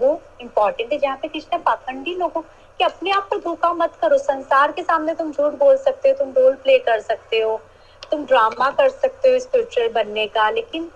[0.03, 4.19] वो इम्पोर्टेंट है, जहाँ पे कृष्ण पाखंडी लोगों कि अपने आप को धोखा मत करो।
[4.19, 7.61] संसार के सामने तुम झूठ बोल सकते हो, तुम रोल प्ले कर सकते हो,
[8.11, 10.91] तुम ड्रामा कर सकते हो स्पिरिचुअल बनने का, लेकिन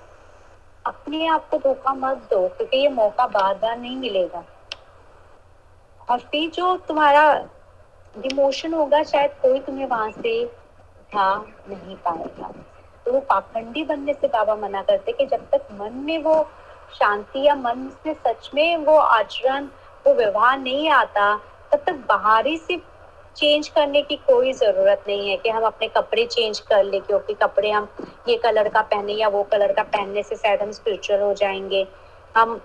[0.86, 4.44] अपने आप को धोखा मत दो, क्योंकि ये मौका बार बार नहीं मिलेगा।
[6.10, 7.48] और फिर जो तुम्हारा
[8.14, 11.34] डिमोशन होगा, शायद कोई तुम्हें वहाँ से उठा
[11.68, 12.52] नहीं पाएगा।
[13.06, 16.34] तो वो पाखंडी बनने से बाबा मना करते कि जब तक मन में वो
[16.98, 19.64] शांति या मन से सच में वो आचरण,
[20.06, 21.36] वो व्यवहार नहीं आता,
[21.72, 22.76] तब तक बाहरी से
[23.36, 27.34] चेंज करने की कोई ज़रूरत नहीं है कि हम अपने कपड़े चेंज कर ले, क्योंकि
[27.34, 27.88] कपड़े हम
[28.28, 31.86] ये कलर का पहने या वो कलर का पहनने से शायद हम स्पिरिचुअल हो जाएँगे।
[32.36, 32.60] हम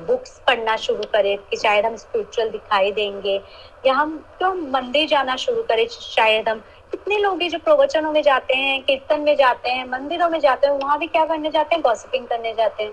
[0.00, 3.42] बुक्स पढ़ना शुरू करें कि शायद हम स्पिरिचुअल दिखाई देंगे,
[3.86, 6.58] या हम क्यों मंदिर जाना शुरू करें, शायद हम
[6.90, 10.74] कितने लोग जो प्रवचनों में जाते हैं, कीर्तन में जाते हैं, मंदिरों में जाते हैं,
[10.74, 11.82] वहाँ भी क्या करने जाते हैं?
[11.82, 12.92] गॉसिपिंग करने जाते हैं।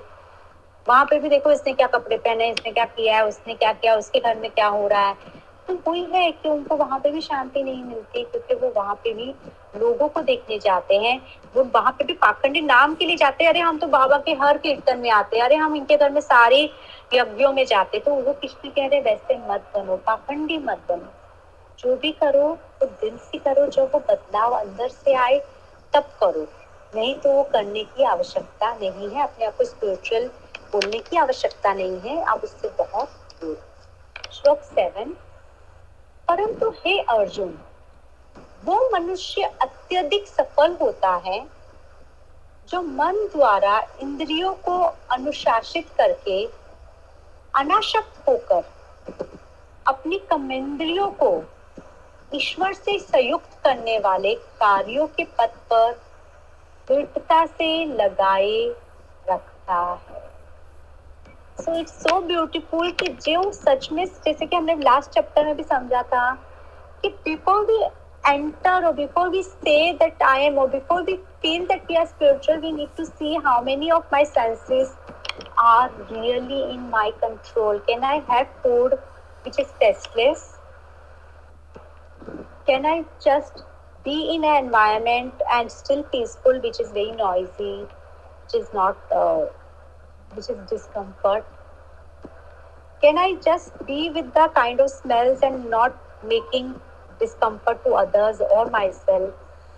[0.89, 3.95] वहाँ पे भी देखो, इसने क्या कपड़े पहने, इसने क्या किया है, उसने क्या किया,
[3.95, 5.15] उसके घर में क्या हो रहा है।
[5.67, 9.13] तो वही है कि उनको वहाँ पे भी शांति नहीं मिलती, क्योंकि वो वहाँ पे
[9.13, 9.35] भी
[9.77, 11.21] लोगों को देखने जाते हैं।
[11.55, 14.31] वो वहाँ पे भी पाखंडी नाम के लिए जाते हैं। अरे, हम तो बाबा के
[14.31, 16.69] हर कीर्तन में आते हैं। अरे, हम इनके घर में सारे
[17.13, 21.13] यज्ञों में जाते तो वो कृष्ण कह रहे वैसे मत बनो, पाखंडी मत बनो।
[21.79, 25.39] जो भी करो तो दिल से करो। जब वो बदलाव अंदर से आए,
[25.93, 26.47] तब करो।
[26.95, 30.29] नहीं तो वो करने की आवश्यकता नहीं है। अपने आप को स्पिरिचुअल
[30.71, 33.09] बोलने की आवश्यकता नहीं है, आप उससे बहुत
[33.41, 33.57] दूर
[34.33, 35.13] श्लोक सेवन,
[36.27, 37.57] परंतु हे अर्जुन,
[38.65, 41.39] वो मनुष्य अत्यधिक सफल होता है
[42.69, 44.77] जो मन द्वारा इंद्रियों को
[45.11, 46.45] अनुशासित करके
[47.53, 48.63] अनाशक्त होकर
[49.87, 51.31] अपनी कमेंद्रियों को
[52.33, 55.91] ईश्वर से संयुक्त करने वाले कार्यों के पद पर
[56.87, 58.67] दृढ़ता से लगाए
[59.29, 60.26] रखता है।
[61.59, 65.63] सो इट्स सो ब्यूटीफुल कि जो सच में जैसे कि हमने लास्ट चैप्टर में भी
[65.63, 66.31] समझा था,
[67.03, 67.81] कि बिफोर वी
[68.23, 72.59] एंटर और before we say the time और before we feel that we are spiritual
[72.59, 74.95] we need to see how many of my senses
[75.59, 80.49] are really in my control can I have food which is tasteless
[82.67, 83.59] can I just
[84.05, 89.13] be in an and still peaceful which is very noisy which is not
[90.33, 91.45] which is discomfort?
[93.01, 96.75] Can I just be with the kind of smells and not making
[97.21, 99.33] others और my self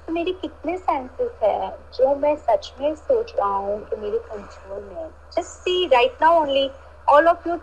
[0.08, 4.82] तो मेरी कितने senses है जो मैं सच में सोच रहा हूँ कि मेरे कंट्रोल
[4.84, 6.70] में just see right now only
[7.10, 7.58] all of you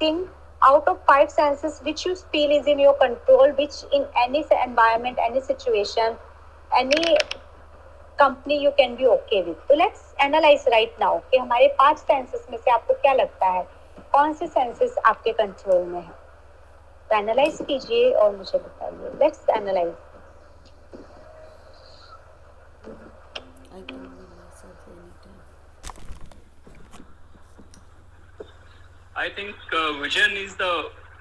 [0.00, 0.28] think
[0.62, 5.18] out of five senses which you feel is in your control which in any environment
[5.24, 6.16] any situation
[6.70, 7.02] any
[8.18, 12.46] company you can be okay with तो let's analyse right now कि हमारे पाँच senses
[12.50, 13.62] में से आपको क्या लगता है
[14.12, 16.10] कौन से सेंसेस आपके कंट्रोल में है
[17.10, 19.94] तो एनालाइज कीजिए और मुझे बताइए let's analyse
[29.16, 30.72] I think uh, vision is the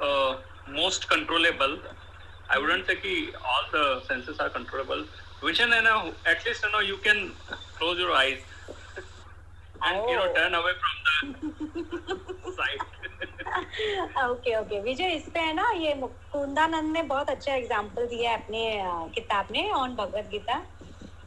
[0.02, 0.36] uh,
[0.70, 1.78] most controllable.
[2.50, 3.14] I wouldn't say कि
[3.52, 5.06] all the senses are controllable.
[5.42, 7.32] Vision है ना, at least you know you can
[7.78, 8.40] close your eyes
[9.82, 10.10] and oh.
[10.10, 10.34] you know Oh.
[10.34, 10.96] turn away from
[12.44, 12.82] the sight.
[14.26, 15.94] Okay okay Vijay इस पे है ना ये
[16.32, 20.58] कुंदानंद ने बहुत अच्छा एग्जांपल दिया है अपने किताब में ऑन भगवत गीता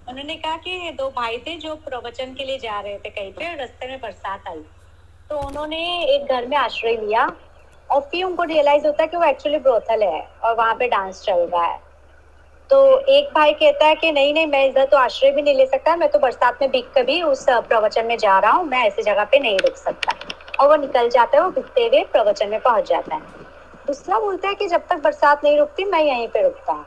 [0.09, 3.55] उन्होंने कहा कि दो भाई थे जो प्रवचन के लिए जा रहे थे कहीं पे
[3.57, 4.63] रास्ते में बरसात आई
[5.31, 5.81] तो उन्होंने
[6.15, 7.27] एक घर में आश्रय लिया
[7.91, 11.23] और फिर उनको रियलाइज़ होता है कि वो एक्चुअली ब्रोथल है और वहाँ पे डांस
[11.25, 11.81] चल रहा है
[12.71, 15.67] तो एक भाई कहता है कि नहीं नहीं, मैं इधर तो आश्रय भी नहीं ले
[15.67, 19.03] सकता, मैं तो बरसात में भीग कभी उस प्रवचन में जा रहा हूँ, मैं ऐसी
[19.03, 20.13] जगह पे नहीं रुक सकता।
[20.61, 23.21] और वो निकल जाता है, वो भीगते हुए प्रवचन में पहुँच जाता है।
[23.87, 26.85] दूसरा बोलता है कि जब तक बरसात नहीं रुकती, मैं यहीं पे रुकता हूँ।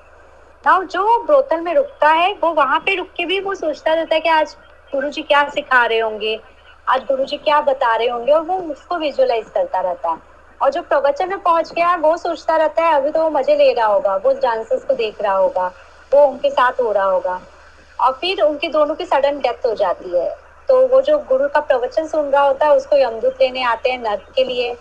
[0.66, 4.16] नाउ जो ब्रोतल में रुकता है, वो वहाँ पे रुक के भी वो सोचता रहता
[4.16, 4.56] है कि आज
[4.94, 6.40] गुरु जी क्या सिखा रहे होंगे,
[6.88, 10.31] आज गुरु जी क्या बता रहे होंगे, और वो उसको विजुअलाइज करता रहता है।
[10.62, 13.74] और जो प्रवचन में पहुँच गया, वो सोचता रहता है, अभी तो वो मज़े ले
[13.74, 15.72] रहा होगा, वो डांसर्स को देख रहा होगा,
[16.14, 17.42] वो उनके साथ हो रहा होगा।
[18.00, 20.38] और फिर उनके दोनों की सडन डेथ हो जाती है।
[20.68, 24.00] तो वो जो गुरु का प्रवचन सुन रहा होता है, उसको यमदूत लेने आते हैं
[24.00, 24.78] नर्क के लिए।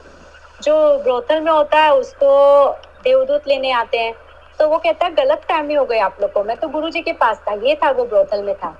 [0.63, 2.69] जो ब्रोथल में होता है, उसको
[3.05, 4.15] देवदूत लेने आते हैं।
[4.59, 7.01] तो वो कहता है, गलत फहमी हो गई आप लोग को। मैं तो गुरु जी
[7.01, 8.79] के पास था, ये था वो ब्रोथल में था।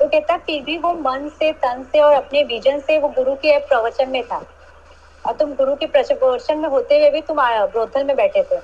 [0.00, 3.34] तो कहता फिर भी वो मन से, तन से और अपने विजन से वो गुरु
[3.34, 4.42] के प्रवचन में था।
[5.28, 7.36] और तुम गुरु के प्रवचन में होते हुए भी तुम
[7.72, 8.58] ब्रोथल में बैठे थे।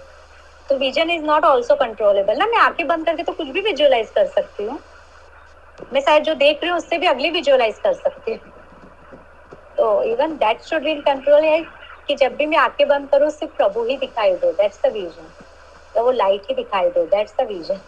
[0.69, 2.47] तो vision is not also controllable ना?
[2.47, 4.79] मैं आँखें बंद करके तो कुछ भी विजुअलाइज कर सकती हूँ।
[5.93, 8.53] मैं शायद जो देख रही हूँ, उससे भी अगली विजुअलाइज कर सकती हूँ।
[9.79, 11.61] तो even that should be control है
[12.09, 15.29] कि जब भी मैं आँखें बंद करूँ सिर्फ़ प्रभु ही दिखाई दो। दैट्स द विजन
[15.95, 17.81] तो वो लाइट ही दिखाई दो। That's the vision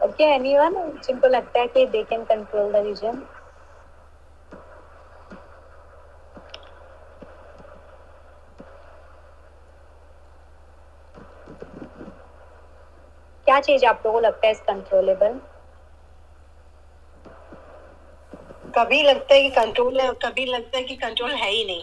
[0.00, 0.74] okay anyone
[1.06, 3.22] जिनको लगता है कि they can control the vision
[13.50, 15.32] क्या चीज़ आप लोगों को लगता है इस कंट्रोलेबल
[18.76, 21.82] कभी लगता है कि कंट्रोल है कभी लगता है कि कंट्रोल है ही नहीं।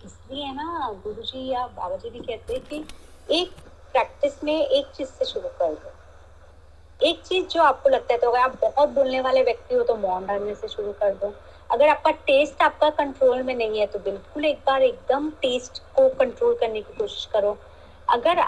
[0.00, 2.84] इसलिए है ना गुरुजी या बाबा जी भी कहते हैं कि
[3.28, 3.52] एक
[3.94, 5.92] प्रैक्टिस में एक चीज़ से शुरू कर दो।
[7.00, 9.96] एक चीज़ जो आपको लगता है तो अगर आप बहुत बोलने वाले व्यक्ति हो तो
[9.96, 11.34] मौन रहने से शुरू कर दो।
[11.70, 16.08] अगर आपका टेस्ट आपका कंट्रोल में नहीं है तो बिल्कुल एक बार एकदम टेस्ट को
[16.18, 17.56] कंट्रोल करने की कोशिश करो।
[18.08, 18.38] अगर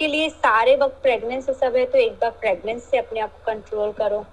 [0.00, 3.32] आपके लिए सारे वक्त प्रेगनेंस से सब है तो एक बार प्रेगनेंस से अपने आप
[3.32, 4.24] को कंट्रोल करो।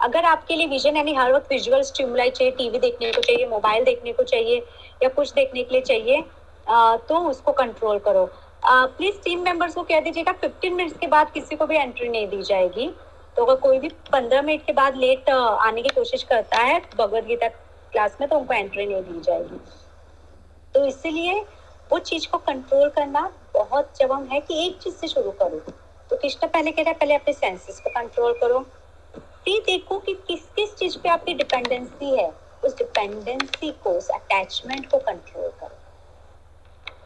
[0.00, 3.84] अगर आपके लिए विजन यानी हर वक्त विजुअल स्टिमुलाई चाहिए टीवी देखने को चाहिए मोबाइल
[3.84, 4.58] देखने को चाहिए,
[5.02, 6.22] या कुछ देखने के लिए चाहिए
[7.08, 8.28] तो उसको कंट्रोल करो।
[8.62, 12.28] प्लीज़ टीम मेंबर्स को कह दीजिएगा 15 मिनट्स के बाद किसी को भी एंट्री नहीं
[12.28, 12.92] दी जाएगी।
[13.36, 17.24] तो अगर कोई भी 15 मिनट के बाद लेट आने की कोशिश करता है भगवत
[17.24, 19.60] गीता क्लास में तो उनको एंट्री नहीं दी जाएगी।
[20.74, 21.44] तो इसीलिए
[21.92, 25.58] वो चीज़ को कंट्रोल करना बहुत जब हम है कि एक चीज़ से शुरू करो।
[26.10, 28.58] तो कृष्ण पहले कह रहा है, पहले अपने सेंसेस को कंट्रोल करो।
[29.44, 32.32] फिर देखो कि किस किस चीज़ पे आपकी डिपेंडेंसी है,
[32.64, 35.78] उस डिपेंडेंसी को, उस अटैचमेंट को कंट्रोल करो।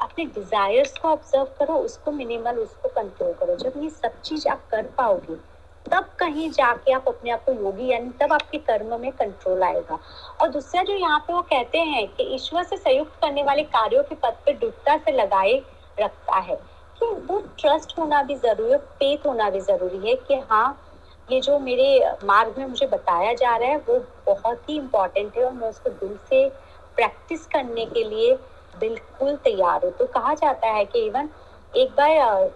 [0.01, 4.69] अपने डिजायर्स को ऑब्ज़र्व करो, उसको मिनिमल उसको कंट्रोल करो। जब ये सब चीज़ आप
[4.71, 5.50] कर पाओगे
[5.87, 9.99] तब कहीं जाके आप अपने आप को योगी यानी तब आपके कर्म में कंट्रोल आएगा।
[10.41, 14.03] और दूसरा जो यहाँ पे वो कहते हैं कि ईश्वर से संयुक्त करने वाले कार्यों
[14.03, 15.55] के पद पे दृढ़ता से लगाए
[16.01, 16.57] रखता है।
[17.01, 20.87] कि वो ट्रस्ट होना भी ज़रूरी है फेथ होना भी ज़रूरी है कि हाँ
[21.29, 25.45] ये जो मेरे मार्ग में मुझे बताया जा रहा है, वो बहुत ही इम्पोर्टेंट है
[25.45, 26.49] और मैं उसको दिल से
[26.97, 28.35] प्रैक्टिस करने के लिए
[28.81, 31.29] बिल्कुल तैयार हूँ। तो कहा जाता है कि इवन
[31.75, 32.51] एक बार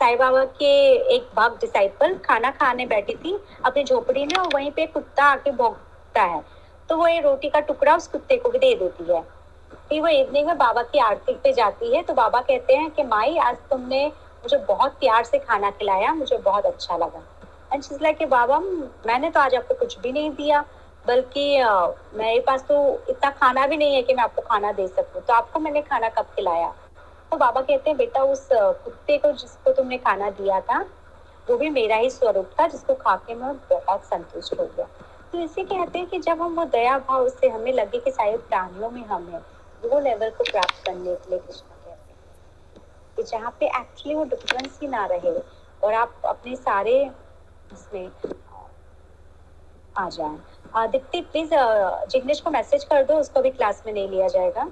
[0.00, 0.66] साईं बाबा के
[1.14, 3.32] एक भक्त डिसाइपल खाना खाने बैठी थी,
[3.64, 6.42] अपनी झोपड़ी में और वहीं पे कुत्ता आके भौंकता है।
[6.88, 9.22] तो वो ये रोटी का टुकड़ा उस कुत्ते को भी दे देती है।
[9.88, 13.02] फिर वो इवनिंग में बाबा की आरती पे जाती है तो बाबा कहते हैं कि,
[13.04, 17.22] माई, आज तुमने मुझे बहुत प्यार से खाना खिलाया, मुझे बहुत अच्छा लगा।
[17.72, 18.58] एंड शीज लाइक बाबा,
[19.06, 20.64] मैंने तो आज आपको कुछ भी नहीं दिया,
[21.06, 21.50] बल्कि
[22.14, 25.34] मेरे पास तो इतना खाना भी नहीं है कि मैं आपको खाना दे सकूँ। तो
[25.34, 26.74] आपको मैंने खाना कब खिलाया?
[27.36, 30.78] तो बाबा कहते हैं, बेटा, उस कुत्ते को जिसको तुमने खाना दिया था,
[31.48, 34.86] वो भी मेरा ही स्वरूप था, जिसको खा के मैं बहुत संतुष्ट हो गया।
[35.32, 38.40] तो इसे कहते हैं कि जब हम वो दया भाव से हमें लगे कि शायद
[38.40, 39.40] प्राणियों में हम है,
[39.82, 42.82] वो लेवल को प्राप्त करने के लिए कृष्ण कहते हैं
[43.16, 45.38] कि जहाँ पे एक्चुअली वो डिफरेंस ही ना रहे
[45.82, 46.98] और आप अपने सारे
[47.72, 48.10] इसमें,
[49.96, 50.38] आ जाए।
[50.74, 51.50] आदित्य प्लीज़
[52.10, 54.68] जिग्नेश को मैसेज कर दो, उसको भी क्लास में नहीं लिया जाएगा।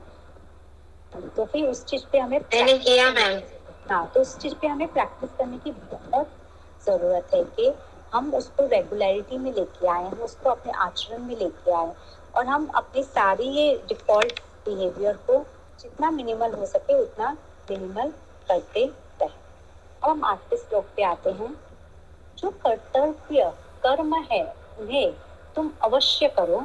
[1.15, 3.41] तो फिर उस चीज़ पे हमें मैंने किया मैम।
[3.91, 6.31] हाँ तो उस चीज़ पे हमें प्रैक्टिस करने की बहुत
[6.87, 7.73] ज़रूरत है कि
[8.15, 11.93] हम उसको रेगुलरिटी में लेके आए हम उसको अपने आचरण में लेके आए
[12.35, 15.39] और हम अपनी सारी ये डिफ़ॉल्ट बिहेवियर को
[15.81, 17.37] जितना मिनिमल हो सके उतना
[17.71, 18.11] मिनिमल
[18.49, 19.29] करते रहे।
[20.03, 21.55] अब हम आठवें श्लोक पे आते हैं।
[22.39, 23.53] जो कर्तव्य
[23.83, 24.45] कर्म है
[24.81, 25.13] उन्हें
[25.57, 26.59] तुम अवश्य करो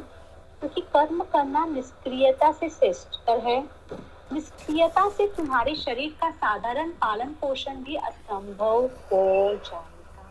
[0.62, 3.60] क्योंकि कर्म करना निष्क्रियता से श्रेष्ठतर है।
[4.32, 10.28] निष्क्रियता से तुम्हारे शरीर का साधारण पालन पोषण भी असंभव हो जाएगा।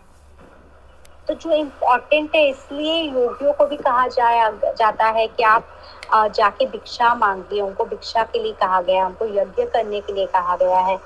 [1.28, 6.66] तो जो इम्पोर्टेंट है, इसलिए योगियों को भी कहा जाया, जाता है कि आप जाके
[6.66, 10.78] भिक्षा मांगिए उनको भिक्षा के लिए कहा गया, उनको यज्ञ करने के लिए कहा गया
[10.80, 10.96] है।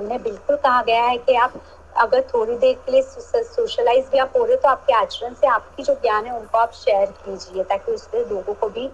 [0.00, 1.52] उन्हें बिल्कुल कहा गया है कि आप,
[1.96, 5.82] अगर थोड़ी देर के लिए सोशलाइज भी आप हो रहे तो आपके आचरण से आपकी
[5.82, 8.86] जो ज्ञान है, उनको आप शेयर कीजिए, ताकि उससे लोगों को भी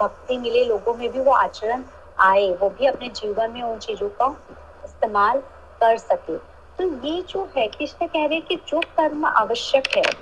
[0.00, 1.82] भक्ति मिले, लोगों में भी वो आचरण
[2.18, 4.36] आए, वो भी अपने जीवन में उन चीज़ों का
[4.84, 5.40] इस्तेमाल
[5.80, 6.36] कर सके।
[6.78, 10.16] तो ये जो है, कृष्ण कह रहे हैं कि जो कर्म आवश्यक है,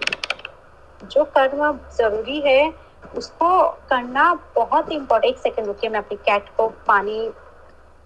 [1.04, 2.74] जो कर्म ज़रूरी है,
[3.16, 7.28] उसको करना बहुत इम्पोर्टेंट एक सेकंड रुकिए, मैं अपनी कैट को पानी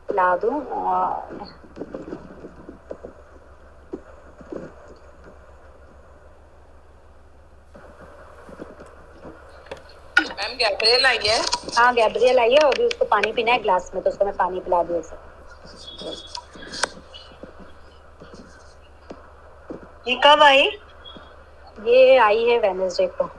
[0.09, 0.51] पिला दू।
[10.39, 11.39] मैम गैब्रियल आई है।
[11.77, 14.35] हाँ गैब्रियल आई है और अभी उसको पानी पीना है ग्लास में तो उसको मैं
[14.37, 15.17] पानी पिला दूँ उसे।
[20.11, 20.63] ये कब आई?
[21.87, 23.31] ये आई है वेनसडे को।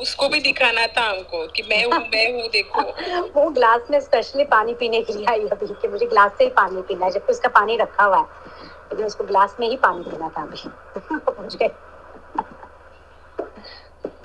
[0.00, 2.82] उसको भी दिखाना था हमको कि मैं हूँ मैं हूँ देखो।
[3.36, 6.50] वो ग्लास में स्पेशली पानी पीने के लिए आई अभी कि मुझे ग्लास से ही
[6.56, 8.24] पानी पीना है जबकि उसका पानी रखा हुआ है।
[8.90, 10.68] लेकिन उसको ग्लास में ही पानी पीना था अभी।
[11.42, 11.68] मुझे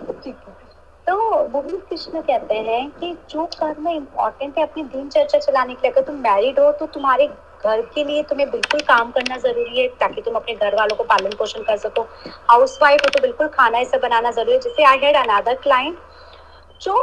[0.04, 1.16] तो
[1.49, 6.01] गोविंद कृष्ण कहते हैं कि जो कर्म इम्पोर्टेंट है अपनी दिनचर्या चलाने के लिए, अगर
[6.01, 7.28] तुम मैरिड हो तो तुम्हारे
[7.66, 11.04] घर के लिए तुम्हें बिल्कुल काम करना ज़रूरी है, ताकि तुम अपने घर वालों को
[11.04, 12.01] पालन पोषण कर सको।
[12.49, 15.97] हाउस वाइफ हो तो बिल्कुल खाना ऐसा बनाना ज़रूरी है। जैसे आई हैड अनादर क्लाइंट
[16.82, 16.95] जो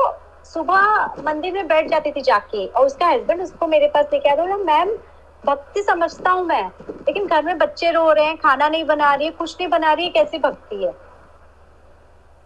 [0.46, 4.42] सुबह मंदिर में बैठ जाती थी जाके, और उसका हस्बैंड उसको मेरे पास लेके आता
[4.42, 4.96] बोला मैम
[5.44, 9.26] भक्ति समझता हूँ मैं, लेकिन घर में बच्चे रो रहे हैं, खाना नहीं बना रही
[9.26, 10.92] है, कुछ नहीं बना रही है, कैसी भक्ति है?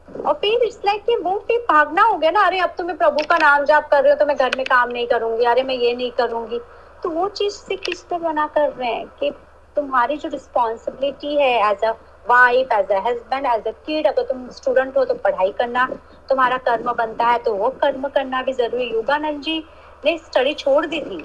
[0.08, 2.96] और फिर इट्स लाइक कि वो फिर भागना हो गया ना, अरे अब तो मैं
[2.96, 5.62] प्रभु का नाम जाप कर रही हूँ तो मैं घर में काम नहीं करूँगी, अरे
[5.62, 6.60] मैं ये नहीं करूँगी।
[7.02, 9.30] तो वो चीज़ से किस पे मना कर रहे हैं कि
[9.76, 11.90] तुम्हारी जो रिस्पॉन्सिबिलिटी है as a
[12.26, 15.86] wife as a husband as a kid अगर तुम स्टूडेंट हो तो पढ़ाई करना,
[16.28, 19.58] तुम्हारा कर्म बनता है तो वो कर्म करना भी ज़रूरी। योगानंद जी
[20.04, 21.24] ने स्टडी छोड़ दी थी।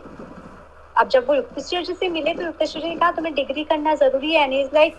[0.95, 3.95] अब जब वो युक्तेश्वर जी से मिले तो युक्तेश्वर जी ने कहा, तुम्हें डिग्री करना
[3.95, 4.97] ज़रूरी है एंड इज़ लाइक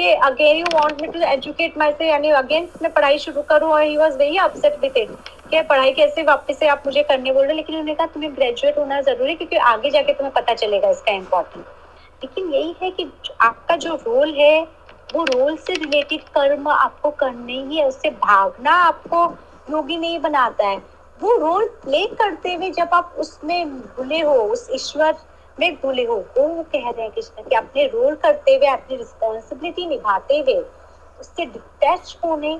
[0.00, 3.82] कि again you want me to educate myself यानी अगेन मैं पढ़ाई शुरू करूँ और
[3.82, 5.10] he was very upset with it
[5.50, 8.78] कि पढ़ाई कैसे वापस से आप मुझे करने बोल रहे लेकिन उन्होंने कहा, तुम्हें ग्रेजुएट
[8.78, 11.64] होना ज़रूरी है क्योंकि आगे जाके तुम्हें पता चलेगा इसका इम्पोर्टेंट
[12.22, 14.62] लेकिन यही है कि आपका जो रोल है,
[15.12, 19.24] वो रोल से रिलेटेड कर्म आपको करने ही है, उससे भागना आपको
[19.68, 20.76] योगी नहीं बनाता है।
[21.20, 25.12] वो रोल प्ले करते हुए जब आप उसमें भूले हो, उस ईश्वर
[25.60, 29.86] में भूले हो वो कह रहे हैं कृष्ण, कि अपने रोल करते हुए, अपनी रिस्पॉन्सिबिलिटी
[29.86, 30.54] निभाते हुए,
[31.20, 32.58] उससे डिटैच होने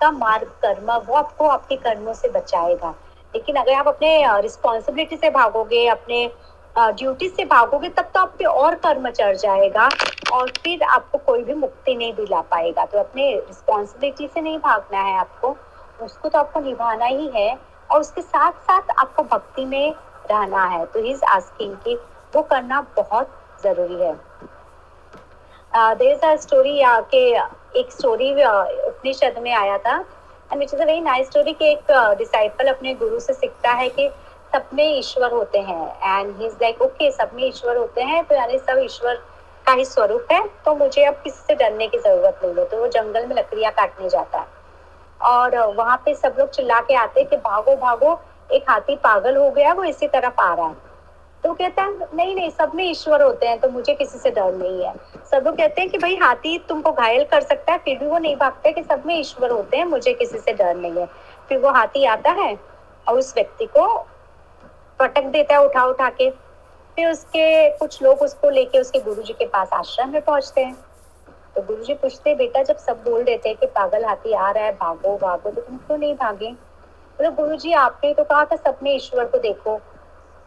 [0.00, 2.94] का मार्ग, कर्म, वो आपको आपके कर्मों से बचाएगा।
[3.34, 6.30] लेकिन अगर आप अपने रिस्पॉन्सिबिलिटी से भागोगे, अपने
[6.76, 9.88] ड्यूटी से भागोगे, तब तो आप पे और कर्म चढ़ जाएगा
[10.32, 15.00] और फिर आपको कोई भी मुक्ति नहीं दिला पाएगा। तो अपने रिस्पॉन्सिबिलिटी से नहीं भागना
[15.00, 15.56] है आपको,
[16.02, 17.58] उसको तो आपको निभाना ही है
[17.90, 19.94] और उसके साथ साथ आपको भक्ति में
[20.30, 21.98] रहना है। तो इज़ आस्किंग कि
[22.34, 23.30] वो करना बहुत
[23.62, 24.14] ज़रूरी है।
[26.36, 27.26] स्टोरी के
[27.80, 29.96] एक स्टोरी उपनिषद में आया था।
[30.52, 33.88] And which is a very nice story कि एक डिसाइपल अपने गुरु से सीखता है
[33.88, 34.08] कि
[34.52, 38.24] सब में ईश्वर होते हैं। And he is like okay सब में ईश्वर होते हैं
[38.24, 39.14] तो यानी सब ईश्वर
[39.66, 42.76] का ही स्वरूप है तो मुझे अब किसी से डरने की ज़रूरत नहीं है। तो
[42.76, 44.46] वो जंगल में लकड़ियाँ काटने जाता है।
[45.20, 48.20] और वहाँ पे सब लोग चिल्ला के आते कि भागो भागो,
[48.50, 50.89] एक हाथी पागल हो गया, वो इसी तरफ़ आ रहा है।
[51.44, 54.52] तो कहता है, नहीं नहीं, सब में ईश्वर होते हैं तो मुझे किसी से डर
[54.52, 54.94] नहीं है।
[55.30, 58.18] सब लोग कहते हैं कि, भाई, हाथी तुमको घायल कर सकता है, फिर भी वो
[58.18, 61.06] नहीं भागता कि सब में ईश्वर होते हैं, मुझे किसी से डर नहीं है।
[61.48, 62.60] फिर वो हाथी आता है
[63.08, 64.06] और उस व्यक्ति को
[64.98, 66.30] पटक देता है उठा उठा के।
[66.96, 70.76] फिर उसके कुछ लोग उसको लेके उसके गुरुजी के पास आश्रम में पहुँचते हैं।
[71.54, 74.64] तो गुरुजी पूछते हैं, बेटा, जब सब बोल देते हैं कि पागल हाथी आ रहा
[74.64, 76.52] है, भागो भागो तो तुम क्यों नहीं भागे?
[77.16, 79.80] बोले, गुरुजी, आपने तो कहा था सब में ईश्वर को देखो।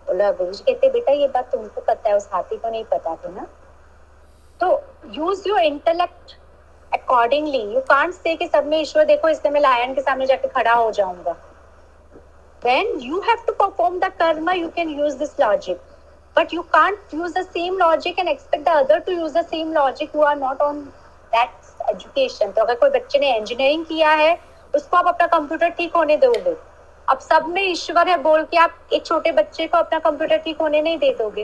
[0.08, 3.34] बोला गुरुजी कहते बेटा ये बात तुमको पता है उस हाथी को नहीं पता थी
[3.36, 3.47] ना
[4.60, 4.70] तो
[5.14, 6.36] use your intellect
[6.91, 10.47] accordingly you can't say कि सब में ईश्वर देखो इसलिए मैं लायन के सामने जाके
[10.47, 11.36] खड़ा हो जाऊँगा
[12.62, 15.80] when you have to perform the karma you can use this logic
[16.36, 19.74] but you can't use the same logic and expect the other to use the same
[19.74, 20.80] logic who are not on
[21.34, 24.32] that education तो अगर कोई बच्चे ने engineering किया है
[24.74, 26.56] उसको आप अपना कंप्यूटर ठीक होने दोगे
[27.10, 30.62] अब सब में ईश्वर है, बोल के आप एक छोटे बच्चे को अपना कंप्यूटर ठीक
[30.62, 31.43] होने नहीं दे दोगे।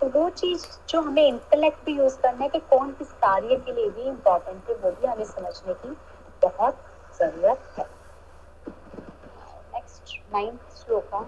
[0.00, 3.72] तो वो चीज़ जो हमें इंटेलेक्ट भी यूज़ करना है कि कौन किस कार्य के
[3.72, 5.96] लिए भी इम्पोर्टेंट है, वो भी हमें समझने की
[6.42, 6.78] बहुत
[7.18, 7.86] ज़रूरत है।
[9.74, 11.22] Next ninth shloka.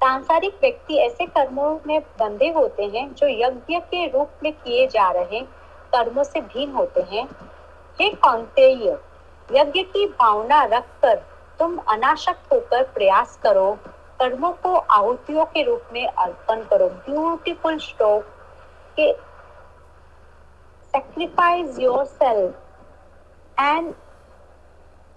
[0.00, 5.10] सांसारिक व्यक्ति ऐसे कर्मों में बंधे होते हैं, जो यज्ञ के रूप में किए जा
[5.10, 5.40] रहे
[5.92, 7.28] कर्मों से भिन्न होते हैं।
[8.00, 8.08] हे
[9.50, 11.22] यज्ञ की भावना रखकर
[11.58, 13.70] तुम अनाशक्त होकर प्रयास करो,
[14.20, 18.24] कर्मों को आहुतियों के रूप में अर्पण करो। ब्यूटीफुल स्ट्रोक
[18.98, 19.12] के
[20.94, 22.50] sacrifice yourself
[23.58, 23.94] and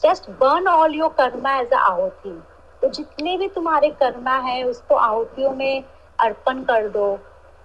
[0.01, 2.31] just burn all your karma as a ahuti
[2.81, 5.83] तो जितने भी तुम्हारे कर्मा है, उसको आहुतियों में
[6.19, 7.07] अर्पण कर दो।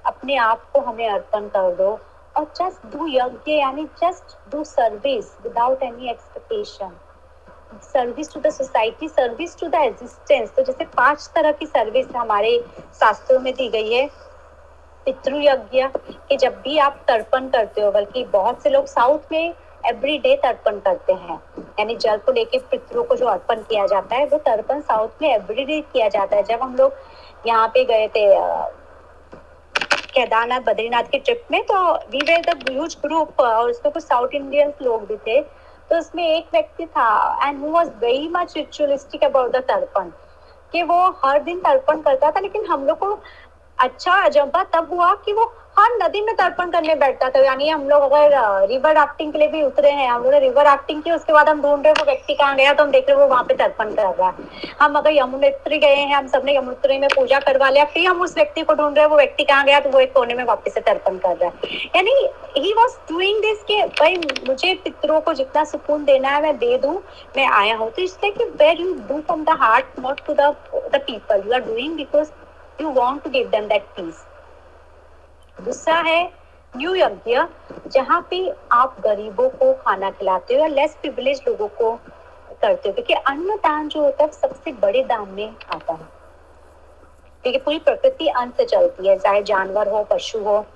[0.07, 1.89] अपने आप को हमें अर्पण कर दो।
[2.37, 6.93] और जस्ट डू यज्ञ, यानी just do service without any expectation
[7.85, 12.59] service to the society service to the existence तो जैसे पाँच तरह की सर्विस हमारे
[13.01, 14.07] शास्त्रों में दी गई है।
[15.07, 15.87] पितृ यज्ञ
[16.29, 19.55] कि जब भी आप तर्पण करते हो, बल्कि बहुत से लोग साउथ में
[19.85, 21.41] एवरी डे तर्पण करते हैं।
[21.79, 25.29] यानी जल को लेके पितरों को जो अर्पण किया जाता है, वो तर्पण साउथ में
[25.31, 26.93] एवरी डे किया जाता है। जब हम लोग
[27.47, 28.27] यहाँ पे गए थे
[30.15, 34.35] केदारनाथ, बद्रीनाथ के ट्रिप में तो we were the huge group और उसमें कुछ साउथ
[34.35, 35.41] इंडियंस लोग भी थे।
[35.93, 40.09] तो उसमें एक व्यक्ति था and who was very much ritualistic about the tarpan,
[40.73, 43.19] कि वो हर दिन तर्पण करता था, लेकिन हम लोग को
[43.79, 45.45] अच्छा अजंबा तब हुआ कि वो
[45.77, 49.49] हर नदी में तर्पण करने बैठता था। यानी हम लोग अगर रिवर राफ्टिंग के लिए
[49.49, 52.35] भी उतरे हैं, हम लोग रिवर राफ्टिंग की उसके बाद हम ढूंढ रहे वो व्यक्ति
[52.35, 55.13] कहाँ गया तो हम देख रहे वो वहाँ पे तर्पण कर रहा है। हम अगर
[55.13, 58.75] यमुनोत्री गए हैं, हम सबने यमुनोत्री में पूजा करवा लिया, फिर हम उस व्यक्ति को
[58.75, 61.17] ढूंढ रहे हैं, वो व्यक्ति कहाँ गया तो वो एक कोने में वापस से तर्पण
[61.19, 62.15] कर रहा है। यानी
[62.59, 64.17] ही वॉज़ डूइंग दिस कि भाई,
[64.49, 66.95] मुझे पितरों को जितना सुकून देना है, मैं दे दूँ,
[67.37, 70.55] मैं आया हूँ। तो इसलिए कि where you do from the heart not to the
[70.97, 72.31] people you are doing because
[72.81, 74.25] you want to give that peace
[75.59, 76.33] दूसरा है।
[76.77, 77.41] न्यू यज्ञ
[77.87, 81.93] जहाँ पे आप गरीबों को खाना खिलाते हो या लेस प्रिविलेज लोगों को
[82.63, 86.09] करते हो, क्योंकि अन्न दान जो होता है सबसे बड़े दान में आता है।
[87.43, 90.67] क्योंकि पूरी प्रकृति अन्न से चलती है, चाहे जानवर हो, पशु हो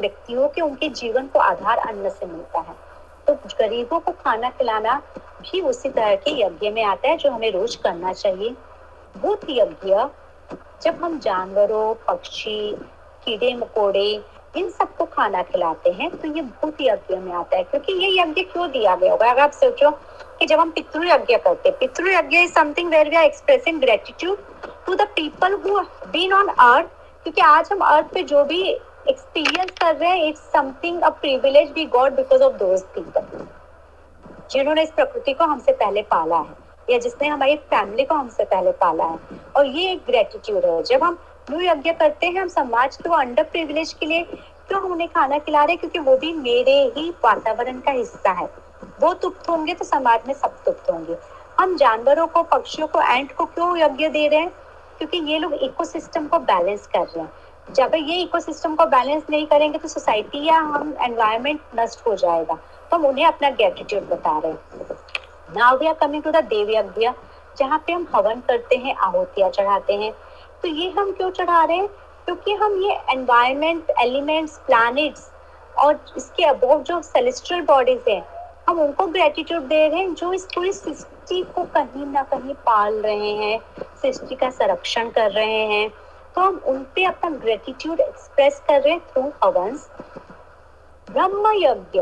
[0.00, 2.74] व्यक्ति हो कि, उनके जीवन को आधार अन्न से मिलता है।
[3.26, 7.50] तो गरीबों को खाना खिलाना भी उसी तरह के यज्ञ में आता है जो हमें
[7.52, 8.56] रोज करना चाहिए।
[9.16, 9.96] भूत यज्ञ।
[10.82, 12.76] जब हम जानवरों, पक्षी
[13.28, 14.08] कीड़े मकोड़े
[14.56, 18.42] इन सबको खाना खिलाते हैं तो ये भूत यज्ञ में आता है, क्योंकि ये यज्ञ
[18.42, 19.30] क्यों दिया गया होगा?
[19.30, 19.90] अगर आप सोचो
[20.38, 23.80] कि जब हम पितृ यज्ञ करते हैं pitri yagya is something where we are expressing
[23.80, 24.38] gratitude
[24.86, 25.80] to the people who
[26.12, 26.86] been on earth
[27.24, 28.62] क्योंकि आज हम अर्थ पे जो भी
[29.08, 33.46] एक्सपीरियंस कर रहे हैं it's something a privilege we got because of those people
[34.52, 36.54] जिन्होंने इस प्रकृति को हमसे पहले पाला है,
[36.90, 39.18] या जिसने हमारी फैमिली को हमसे पहले पाला है।
[39.56, 41.18] और ये एक ग्रेटिट्यूड है। जब हम
[41.50, 44.22] न्यू यज्ञ करते हैं, हम समाज वो अंडर प्रिविलेज के लिए
[44.68, 48.48] क्यों हम उन्हें खाना खिला रहे क्योंकि वो भी मेरे ही वातावरण का हिस्सा है।
[49.00, 51.16] वो तुप्त होंगे तो समाज में सब तुप्त होंगे।
[51.60, 54.52] हम जानवरों को, पक्षियों को एंट को क्यों यज्ञ दे रहे हैं?
[54.98, 57.32] क्योंकि ये लोग इकोसिस्टम को बैलेंस कर रहे हैं।
[57.74, 62.54] जब ये इकोसिस्टम को बैलेंस नहीं करेंगे तो सोसाइटी या हम एनवायरमेंट नष्ट हो जाएगा।
[62.54, 64.96] तो हम उन्हें अपना ग्रेटिट्यूड बता रहे हैं।
[65.56, 67.10] Now coming to the dev yagya
[67.58, 70.12] जहाँ पे हम हवन करते हैं, आहुतियाँ चढ़ाते हैं
[70.62, 71.88] तो ये हम क्यों चढ़ा रहे हैं?
[72.24, 75.30] क्योंकि हम ये एनवायरमेंट एलिमेंट्स प्लैनेट्स
[75.78, 78.22] और इसके अबोव जो सेलेस्ट्रियल बॉडीज हैं,
[78.68, 82.94] हम उनको ग्रेटिट्यूड दे रहे हैं जो इस पूरी सृष्टि को कहीं ना कहीं पाल
[82.94, 83.58] रहे हैं,
[84.02, 85.88] सृष्टि का संरक्षण कर रहे हैं।
[86.34, 89.88] तो हम उन पे अपना ग्रेटिट्यूड एक्सप्रेस कर रहे हैं थ्रू हवंस
[91.08, 92.00] ब्रह्म यज्ञ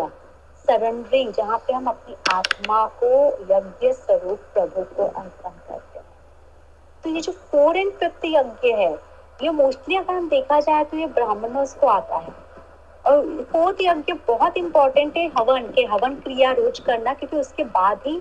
[0.68, 3.10] सरेंडरिंग जहाँ पे हम अपनी आत्मा को
[3.50, 5.50] यज्ञ स्वरूप प्रभु को अर्पण
[7.06, 8.90] तो ये जो फोर एंड फिफ्थ यज्ञ है,
[9.42, 12.32] ये मोस्टली अगर हम देखा जाए तो ये ब्राह्मणों को आता है।
[13.06, 18.00] और फोर्थ यज्ञ बहुत इंपॉर्टेंट है, हवन के, हवन क्रिया रोज करना, क्योंकि उसके बाद
[18.06, 18.16] ही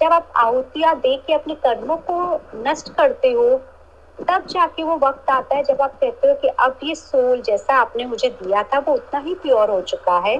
[0.00, 3.48] जब आप आहुतियाँ दे के अपने कर्मों को नष्ट करते हो,
[4.18, 7.80] तब जाके वो वक्त आता है जब आप कहते हो कि अब ये सोल जैसा
[7.80, 10.38] आपने मुझे दिया था, वो उतना ही प्योर हो चुका है।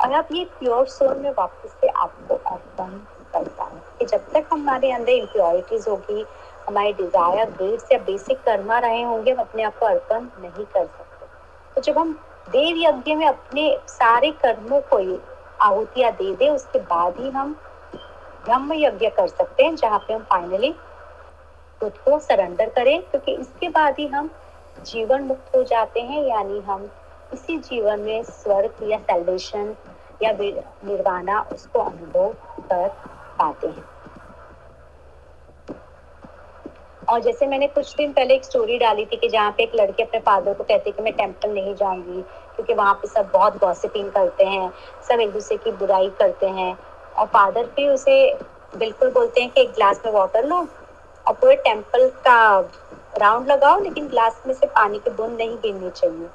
[0.00, 2.98] और अब ये प्योर सोल में वापस से आपको अर्पण
[3.32, 6.24] करता है कि जब तक हमारे अंदर इम्प्योरिटीज होगी
[6.68, 10.84] हमारे डिज़ायर ग्रेड्स या बेसिक कर्मा रहे होंगे, हम अपने आप को अर्पण नहीं कर
[10.84, 11.26] सकते।
[11.74, 12.12] तो जब हम
[12.48, 14.98] देव यज्ञ में अपने सारे कर्मों को
[15.64, 17.56] आहुतियाँ दे दे, उसके बाद ही हम
[18.44, 20.72] ब्रह्म यज्ञ कर सकते हैं, जहाँ पे हम फाइनली
[21.80, 24.30] खुद को सरेंडर करें, क्योंकि इसके बाद ही हम
[24.84, 26.88] जीवन मुक्त हो जाते हैं, यानी हम
[27.32, 29.74] इसी जीवन में स्वर्ग या सेल्वेशन
[30.22, 32.88] या निर्वाणा उसको अनुभव कर
[33.38, 33.84] पाते हैं।
[37.08, 40.02] और जैसे मैंने कुछ दिन पहले एक स्टोरी डाली थी कि जहाँ पे एक लड़के
[40.02, 42.22] अपने फादर को कहते कि मैं टेंपल नहीं जाऊँगी
[42.56, 44.70] क्योंकि वहाँ पे सब बहुत गॉसिपिंग करते हैं
[45.08, 46.76] सब एक दूसरे की बुराई करते हैं।
[47.18, 48.16] और फादर भी उसे
[48.78, 50.56] बिल्कुल बोलते हैं कि एक ग्लास में वाटर लो
[51.26, 52.38] और पूरे टेंपल का
[53.18, 56.28] राउंड लगाओ लेकिन ग्लास में से पानी की बूंद नहीं गिरनी चाहिए।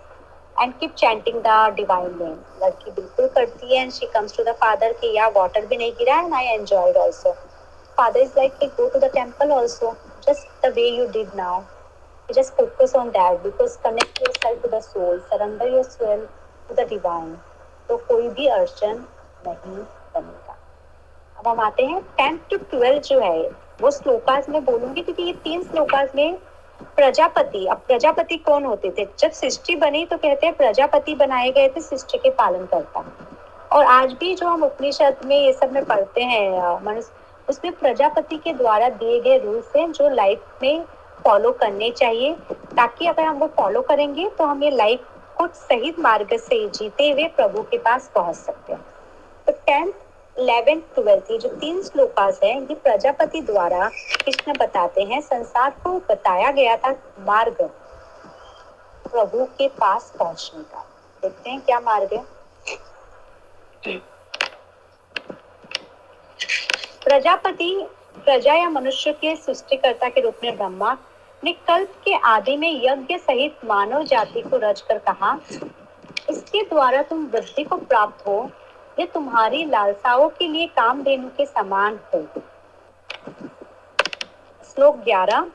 [0.56, 4.56] And keep chanting the divine name लड़की बिल्कुल करती है and she comes to the
[4.62, 6.98] father कि यार वाटर भी नहीं गिरा and I enjoyed
[7.98, 9.90] father is like hey, go to the temple also.
[10.26, 11.64] Just the way you did now.
[12.30, 16.28] You just focus on that because connect yourself to the soul, surrender your soul
[16.68, 17.34] to the divine.
[17.90, 19.04] तो कोई भी अड़चन
[19.48, 19.76] नहीं
[20.16, 20.58] बनेगा।
[21.40, 23.50] अब हम आते हैं टेंथ टू ट्वेल्व जो है,
[23.82, 26.38] वो श्लोकास में बोलूँगी क्योंकि ये तीन श्लोकास में
[26.96, 29.08] प्रजापति, अब प्रजापति कौन होते थे?
[29.20, 33.04] जब सृष्टि बनी तो कहते हैं प्रजापति बनाए गए थे, सृष्टि के पालन करता।
[33.72, 37.12] और आज भी जो हम उपनिषद में ये सब में पढ़ते हैं मनुष्य
[37.52, 40.84] उसमें प्रजापति के द्वारा दिए गए रूल्स हैं जो लाइफ में
[41.26, 42.34] फॉलो करने चाहिए।
[42.76, 47.10] ताकि अगर हम वो फॉलो करेंगे तो हम ये लाइफ को सही मार्ग से जीते
[47.12, 48.82] हुए प्रभु के पास पहुँच सकते हैं।
[49.48, 49.92] तो टेंथ
[50.36, 55.98] इलेवेंथ ट्वेल्थ ये जो तीन श्लोकास हैं, ये प्रजापति द्वारा कृष्ण बताते हैं। संसार को
[56.10, 56.92] बताया गया था
[57.28, 57.62] मार्ग,
[59.06, 60.86] प्रभु के पास पहुँचने का।
[61.24, 62.24] देखते हैं क्या मार्ग है।
[67.02, 67.70] प्रजापति
[68.16, 70.92] प्रजा या मनुष्य के सृष्टिकर्ता के रूप में ब्रह्मा
[71.44, 75.38] ने कल्प के आदि में यज्ञ सहित मानव जाति को रचकर कहा,
[76.30, 78.50] इसके द्वारा तुम वृद्धि को प्राप्त हो
[79.00, 82.22] ये तुम्हारी लालसाओं के लिए कामधेनु के समान हो।
[84.66, 85.48] श्लोक ग्यारह,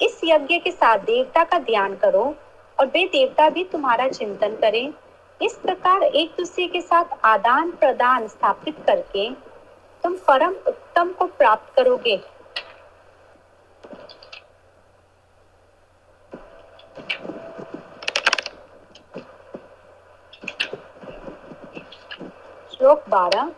[0.00, 2.24] इस यज्ञ के साथ देवता का ध्यान करो
[2.78, 4.92] और वे देवता भी तुम्हारा चिंतन करें।
[5.40, 9.28] इस प्रकार एक दूसरे के साथ आदान प्रदान स्थापित करके
[10.06, 12.16] तुम परम उत्तम को प्राप्त करोगे।
[22.72, 23.50] श्लोक बारह।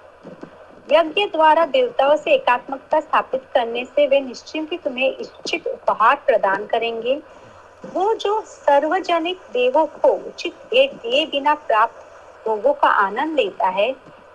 [0.93, 7.21] यज्ञ द्वारा देवताओं से एकात्मकता स्थापित करने से वे निश्चिंत तुम्हें इच्छित उपहार प्रदान करेंगे।
[7.95, 13.91] वो जो सार्वजनिक देवों को उचित भेंट दिए बिना प्राप्त भोगों का आनंद लेता है,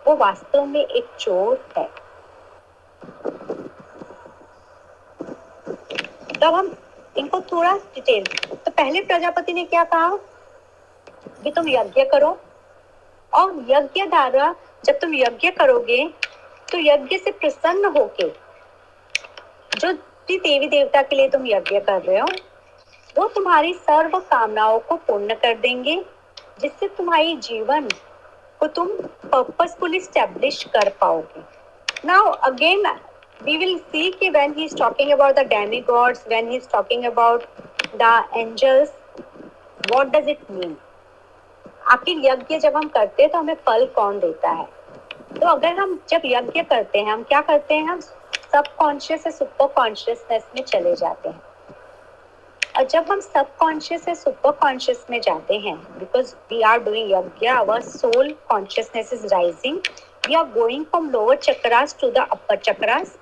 [0.08, 2.03] वो वास्तव में एक चोर है।
[6.42, 6.76] तब हम
[7.18, 10.16] इनको थोड़ा डिटेल तो पहले प्रजापति ने क्या कहा?
[11.44, 12.38] कि तुम यज्ञ करो।
[13.34, 14.56] और यज्ञ द्वारा
[14.86, 16.08] जब तुम यज्ञ करोगे
[16.72, 18.28] तो यज्ञ से प्रसन्न होके,
[19.80, 19.94] जो
[20.28, 22.28] भी देवी देवता के लिए तुम यज्ञ कर रहे हो,
[23.18, 26.06] वो तुम्हारी सर्व कामनाओं को पूर्ण कर देंगे,
[26.62, 27.88] जिससे तुम्हारी जीवन
[28.60, 28.88] को तुम
[29.32, 31.42] पर्पसफुली स्टैब्लिश कर पाओगे।
[32.06, 32.84] Now again
[33.42, 37.06] we will see कि when he is talking about the demigods, when he is talking
[37.06, 37.46] about
[37.98, 38.90] the angels,
[39.92, 40.76] what does it mean?
[41.92, 44.66] आखिर यज्ञ जब हम करते हैं तो हमें फल कौन देता है?
[45.42, 47.88] तो अगर हम जब यज्ञ करते हैं, हम क्या करते हैं?
[47.88, 51.42] हम सब कॉन्शियस से सुपर कॉन्शियसनेस में चले जाते हैं।
[52.78, 57.12] और जब हम सब कॉन्शियस से सुपर कॉन्शियस में जाते हैं because we are doing
[57.12, 59.80] yagya our soul consciousness is rising
[60.28, 63.18] we are going from lower chakras to the upper chakras.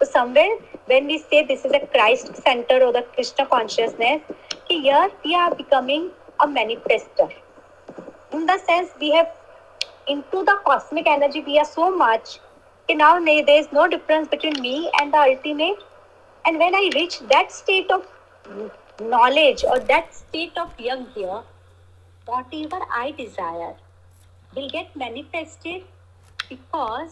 [0.00, 4.22] So somewhere when we say this is a Christ center or the Krishna consciousness,
[4.68, 7.32] here we are becoming a manifester.
[8.32, 9.28] In the sense we have
[10.06, 12.38] into the cosmic energy we are so much
[12.96, 15.82] now there is no difference between me and the ultimate.
[16.46, 18.06] And when I reach that state of
[19.00, 21.42] knowledge or that state of young here,
[22.24, 23.74] whatever I desire
[24.54, 25.82] will get manifested
[26.48, 27.10] because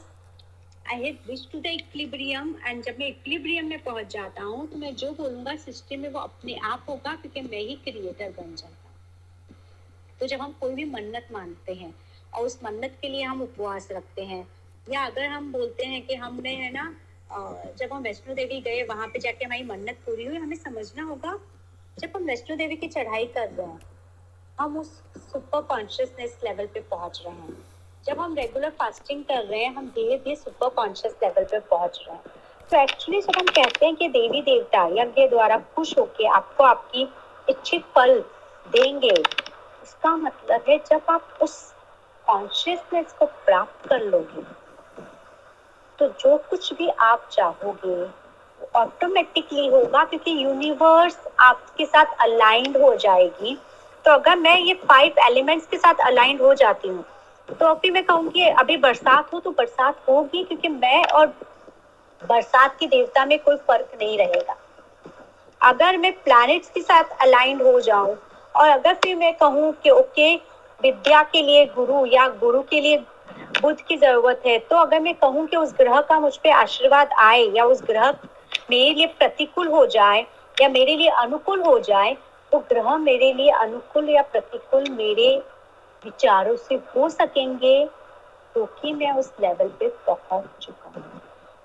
[0.86, 4.78] I have which to the equilibrium and जब मैं equilibrium में पहुँच जाता हूँ तो
[4.78, 8.74] मैं जो बोलूँगा सिस्टम में वो अपने आप होगा, क्योंकि मैं ही क्रिएटर बन जाता
[10.20, 11.94] तो जब हम कोई भी मन्नत मानते हैं,
[12.32, 14.46] और उस मन्नत के लिए हम उपवास रखते हैं,
[14.86, 16.94] या अगर हम बोलते हैं कि हमने, है ना
[17.78, 21.38] जब हम वैष्णो देवी गए, वहाँ पे जाके हमारी मन्नत पूरी हुई, हमें समझना होगा,
[21.96, 23.80] जब हम वैष्णो देवी की चढ़ाई कर रहे हैं,
[24.58, 24.90] हम उस
[25.22, 27.56] सुपर कॉन्शियसनेस लेवल पे पहुँच रहे हैं।
[28.06, 31.98] जब हम रेगुलर फास्टिंग कर रहे हैं, हम धीरे धीरे सुपर कॉन्शियस लेवल पे पहुँच
[32.00, 32.22] रहे हैं।
[32.70, 37.02] तो एक्चुअली जब हम कहते हैं कि देवी देवता, यज्ञ द्वारा खुश होके आपको आपकी
[37.48, 38.18] इच्छित फल
[38.66, 39.14] देंगे,
[39.82, 41.56] इसका मतलब है जब आप उस
[42.26, 44.42] कॉन्शियसनेस को प्राप्त कर लोगे
[45.98, 48.08] तो जो कुछ भी आप चाहोगे
[48.76, 53.56] ऑटोमेटिकली होगा क्योंकि यूनिवर्स आपके साथ अलाइंड हो जाएगी।
[54.04, 57.04] तो अगर मैं ये फाइव एलिमेंट्स के साथ अलाइंड हो जाती हूँ
[57.48, 61.26] तो अभी मैं कहूँगी, अभी बरसात हो तो बरसात होगी, क्योंकि मैं और
[62.22, 64.56] बरसात की देवता में कोई फ़र्क नहीं रहेगा।
[65.60, 68.16] अगर मैं प्लैनेट्स के साथ अलाइंड हो जाऊँ,
[68.54, 70.34] और अगर फिर मैं कहूँ कि ओके
[70.80, 72.98] विद्या के लिए गुरु या गुरु के लिए
[73.62, 77.12] बुद्ध की ज़रूरत है तो अगर मैं कहूँ कि उस ग्रह का मुझ पे आशीर्वाद
[77.12, 78.10] आए, या उस ग्रह
[78.70, 80.26] मेरे लिए प्रतिकूल हो जाए,
[80.56, 82.16] या मेरे लिए अनुकूल हो जाए
[82.52, 85.36] तो ग्रह मेरे लिए अनुकूल या प्रतिकूल मेरे
[86.06, 87.84] विचारों से हो सकेंगे
[88.54, 91.20] क्योंकि मैं उस लेवल पे पहुँच चुका हूँ।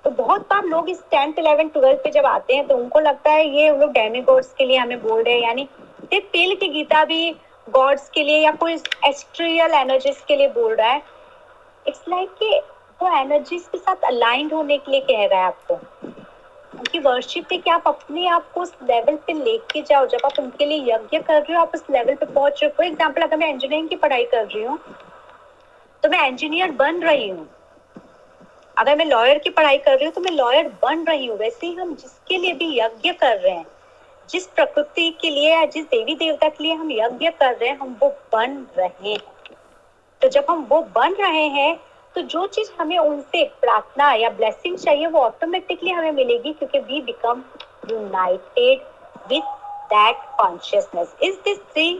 [0.05, 3.31] तो बहुत बार लोग इस टेंथ इलेवन ट्वेल्थ पे जब आते हैं तो उनको लगता
[3.31, 5.67] है ये लोग डेमी गॉड्स के लिए हमें बोल रहे हैं, यानी
[6.13, 7.35] तेल की गीता भी
[7.67, 8.73] गॉड्स के लिए या कोई
[9.05, 11.01] एस्ट्रियल एनर्जीज के लिए बोल रहा है।
[11.85, 12.59] इट्स लाइक like कि
[13.01, 15.75] वो एनर्जीज के साथ अलाइंड होने के लिए कह रहा है आपको।
[16.81, 20.39] उनकी वर्शिप पे कि आप अपने आप को उस लेवल पे लेके जाओ। जब आप
[20.39, 23.21] उनके लिए यज्ञ कर रहे हो, आप उस लेवल पे पहुँच रहे हो। फॉर एग्ज़ाम्पल
[23.21, 24.77] अगर मैं इंजीनियरिंग की पढ़ाई कर रही हूँ
[26.03, 27.47] तो मैं इंजीनियर बन रही हूँ।
[28.77, 31.67] अगर मैं लॉयर की पढ़ाई कर रही हूँ तो मैं लॉयर बन रही हूँ। वैसे
[31.67, 33.65] ही हम जिसके लिए भी यज्ञ कर रहे हैं,
[34.29, 37.77] जिस प्रकृति के लिए या जिस देवी देवता के लिए हम यज्ञ कर रहे हैं,
[37.79, 39.19] हम वो बन रहे हैं।
[40.21, 41.79] तो जब हम वो बन रहे हैं
[42.15, 47.01] तो जो चीज़ हमें उनसे प्रार्थना या ब्लेसिंग चाहिए वो ऑटोमेटिकली हमें मिलेगी क्योंकि we
[47.01, 47.43] become
[47.91, 48.81] united
[49.29, 49.53] with
[49.93, 51.93] that consciousness is this three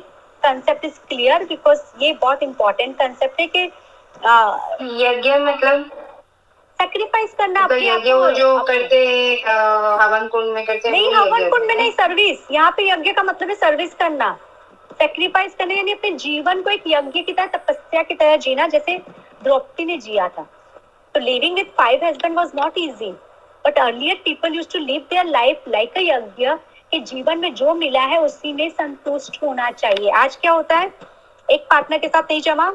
[0.44, 3.64] concept is clear because ये बहुत इंपॉर्टेंट कंसेप्ट है कि
[5.04, 5.90] यज्ञ मतलब?
[6.80, 9.02] सेक्रीफाइस करना तो यज्ञ वो जो करते
[9.46, 13.24] हवन कुंड में करते हैं, नहीं हवन कुंड में नहीं सर्विस यहाँ पे यज्ञ का
[13.24, 14.32] मतलब है सर्विस करना।
[15.00, 18.98] सेक्रीफाइस करना यानी अपने जीवन को एक यज्ञ की तरह तपस्या की तरह जीना जैसे
[19.44, 20.48] द्रौपदी ने जिया था।
[21.16, 23.12] तो living with five husband was not easy
[23.66, 26.50] but earlier people use to live their life like a yagya
[26.92, 30.92] कि जीवन में जो मिला है उसी में संतुष्ट होना चाहिए। आज क्या होता है?
[31.48, 32.72] एक पार्टनर के साथ नहीं जमा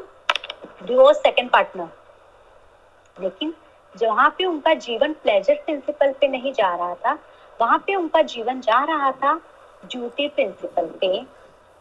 [0.83, 1.89] डिवोर्स सेकंड पार्टनर
[3.17, 3.55] लेकिन
[3.95, 7.13] जहाँ पे उनका जीवन प्लेजर प्रिंसिपल पे नहीं जा रहा था,
[7.61, 9.35] वहाँ पे उनका जीवन जा रहा था
[9.85, 11.19] ड्यूटी प्रिंसिपल पे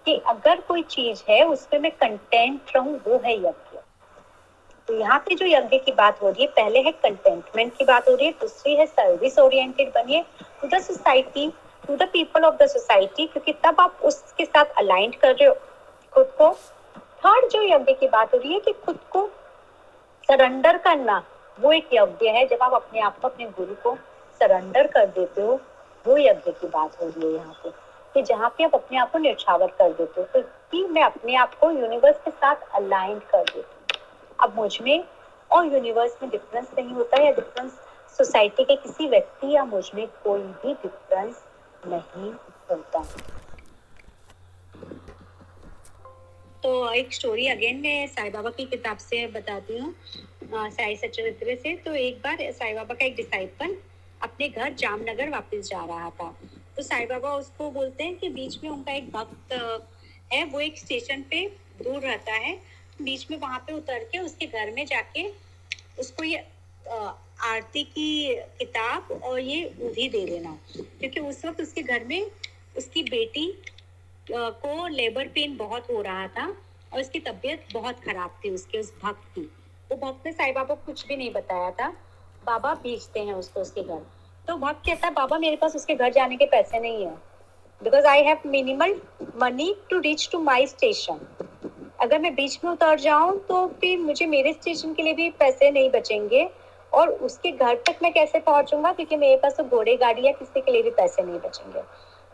[0.05, 3.64] कि अगर कोई चीज़ है उस पे मैं कंटेंट रहूँ, वो है यज्ञ।
[4.87, 8.09] तो यहाँ पे जो यज्ञ की बात हो रही है, पहले है कंटेंटमेंट की बात
[8.09, 10.23] हो रही है, दूसरी है सर्विस ओरिएंटेड बनिए।
[10.61, 11.47] To the society
[11.87, 15.55] to the people of the society क्योंकि तब आप उसके साथ अलाइंड कर रहे हो,
[16.13, 16.51] खुद को।
[16.97, 19.27] थर्ड जो यज्ञ की बात हो रही है कि खुद को
[20.29, 21.23] सरेंडर करना,
[21.59, 23.95] वो एक यज्ञ है, जब आप अपने आप को, अपने गुरु को
[24.41, 25.59] सरेंडर कर देते हो,
[26.05, 29.11] वो यज्ञ की बात हो रही है यहाँ पे। कि जहाँ पे आप अपने आप
[29.11, 33.43] को न्यौछावर कर देते हो तो मैं अपने आप को यूनिवर्स के साथ अलाइंड कर
[33.43, 33.74] देती
[34.39, 35.03] अब मुझमें
[35.51, 37.79] और यूनिवर्स में डिफरेंस नहीं होता या डिफरेंस
[38.17, 41.43] सोसाइटी के किसी व्यक्ति या मुझमें कोई भी डिफरेंस
[41.83, 42.31] नहीं
[42.69, 43.03] होता।
[46.63, 49.93] तो एक स्टोरी अगेन मैं साईं बाबा की किताब से बताती हूँ
[50.45, 53.75] साई सचरित्र से। तो एक बार साई बाबा का एक डिसाइपल
[54.21, 56.35] अपने घर जामनगर वापस जा रहा था।
[56.75, 59.53] तो साई बाबा उसको बोलते हैं कि बीच में उनका एक भक्त
[60.33, 61.45] है, वो एक स्टेशन पे
[61.83, 62.55] दूर रहता है।
[63.01, 65.27] बीच में वहाँ पे उतर के उसके घर में जाके
[65.99, 66.37] उसको ये
[67.43, 72.31] आरती की किताब और ये उधी दे देना। क्योंकि उस वक्त उसके घर में
[72.77, 73.47] उसकी बेटी
[74.31, 76.47] को लेबर पेन बहुत हो रहा था
[76.93, 79.41] और उसकी तबीयत बहुत खराब थी उसके, उस भक्त की।
[79.91, 81.89] वो भक्त ने साईं बाबा को कुछ भी नहीं बताया था।
[82.45, 84.05] बाबा भेजते हैं उसको उसके घर।
[84.47, 87.11] तो भक्त कहता है, बाबा, मेरे पास उसके घर जाने के पैसे नहीं है।
[87.81, 88.95] Because I have minimal
[89.35, 91.19] money to reach to my station
[92.05, 95.71] अगर मैं बीच में उतर जाऊँ तो फिर मुझे मेरे स्टेशन के लिए भी पैसे
[95.71, 96.49] नहीं बचेंगे।
[96.93, 98.91] और उसके घर तक मैं कैसे पहुंचूँगा?
[98.93, 101.81] क्योंकि मेरे पास तो घोड़े, गाड़ी या किसी के लिए भी पैसे नहीं बचेंगे।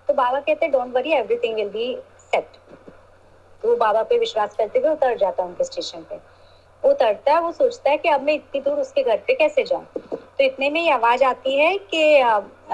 [0.09, 2.47] तो बाबा कहते हैं don't worry everything will be set
[3.63, 6.15] तो वो बाबा पे विश्वास करते हुए उतर जाता है उनके स्टेशन पे।
[6.83, 9.63] वो उतरता है, वो सोचता है कि अब मैं इतनी दूर उसके घर पे कैसे
[9.63, 9.85] जाऊँ?
[10.07, 12.03] तो इतने में ही आवाज़ आती है कि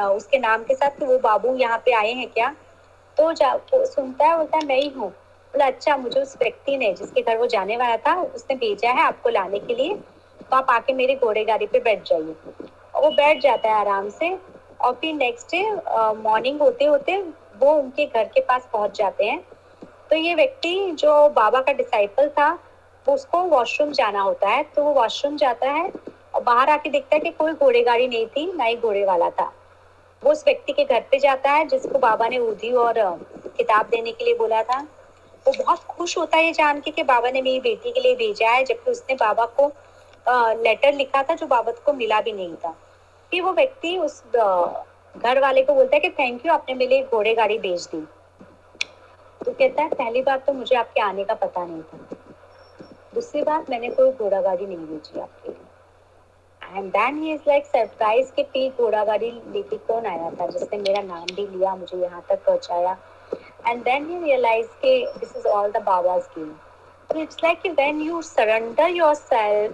[0.08, 2.56] उसके नाम के साथ कि वो बाबू यहाँ पे आए हैं क्या?
[3.18, 5.12] तो वो सुनता है, बोलता है, मैं ही हूँ।
[5.54, 9.04] बोला अच्छा मुझे उस व्यक्ति ने, जिसके घर वो जाने वाला था, उसने भेजा है
[9.04, 9.96] आपको लाने के लिए
[10.42, 12.36] तो आप आके मेरे घोड़े गाड़ी पे बैठ जाइए।
[12.96, 14.30] वो बैठ जाता है आराम से,
[14.82, 15.64] और फिर नेक्स्ट डे
[16.20, 17.18] मॉर्निंग होते होते
[17.60, 19.40] वो उनके घर के पास पहुँच जाते हैं।
[20.10, 22.58] तो ये व्यक्ति जो बाबा का डिसाइपल था
[23.08, 25.92] उसको वॉशरूम जाना होता है तो वो वॉशरूम जाता है
[26.36, 29.30] और बाहर आके देखता है कि कोई घोड़े गाड़ी नहीं थी, ना ही घोड़े वाला
[29.32, 29.52] था।
[30.24, 32.94] वो उस व्यक्ति के घर पे जाता है, जिसको बाबा ने उधी और
[33.58, 34.80] किताब देने के लिए बोला था।
[35.48, 38.50] वो बहुत खुश होता है जान के कि बाबा ने मेरी बेटी के लिए भेजा
[38.50, 39.68] है, जबकि उसने बाबा को
[40.64, 42.72] लेटर लिखा था जो बाबा को मिला भी नहीं था।
[43.32, 47.04] फिर वो व्यक्ति उस घर वाले को बोलता है कि थैंक यू आपने मेरे लिए
[47.06, 48.02] घोड़े गाड़ी भेज दी।
[49.42, 51.98] तो कहता है, पहली बात तो मुझे आपके आने का पता नहीं था।
[53.14, 55.52] दूसरी बात, मैंने कोई घोड़ा गाड़ी नहीं भेजी आपके
[56.62, 60.78] and then he is like surprise कि पी घोड़ा गाड़ी लेके कौन आया था, जिसने
[60.80, 62.98] मेरा नाम भी लिया, मुझे यहाँ तक पहुँचाया।
[63.68, 66.58] And then you realize that this is all the Baba's game.
[67.12, 69.74] So it's like when you surrender yourself,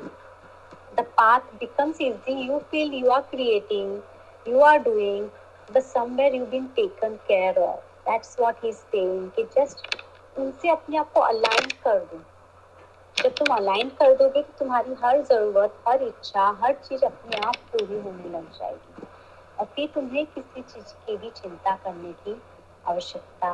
[0.97, 2.33] the path becomes easy.
[2.33, 4.01] You feel you are creating,
[4.45, 5.31] you are doing,
[5.69, 7.79] but somewhere you've been taken care of.
[8.05, 9.31] That's what he's saying.
[9.37, 9.85] कि just
[10.35, 12.21] उनसे अपने आप को align कर दो
[13.17, 17.55] जब तुम align कर दोगे तो तुम्हारी हर ज़रूरत हर इच्छा हर चीज़ अपने आप
[17.71, 19.05] पूरी होने लग जाएगी
[19.59, 22.41] और फिर तुम्हें किसी चीज़ की भी चिंता करने की
[22.85, 23.53] आवश्यकता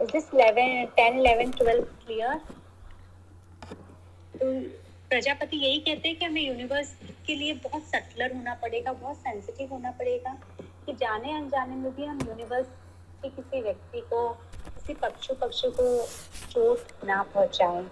[0.00, 2.32] Is this 11, 10, 11, 12 clear?
[4.34, 4.46] तो
[5.10, 6.88] प्रजापति यही कहते हैं कि हमें यूनिवर्स
[7.26, 10.32] के लिए बहुत सटलर होना पड़ेगा बहुत सेंसिटिव होना पड़ेगा
[10.86, 12.66] कि जाने अनजाने में भी हम यूनिवर्स
[13.22, 14.28] के किसी व्यक्ति को
[14.74, 15.86] किसी पक्षु पक्षु को
[16.52, 17.86] चोट ना पहुंचाएँ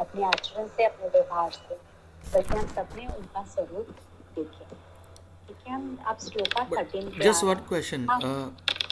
[0.00, 1.74] अपने आचरण से अपने व्यवहार से
[2.34, 3.90] बल्कि हम सबने उनका स्वरूप
[4.38, 4.66] देखें
[5.48, 8.08] ठीक है हम आप shloka thirteen Just one question.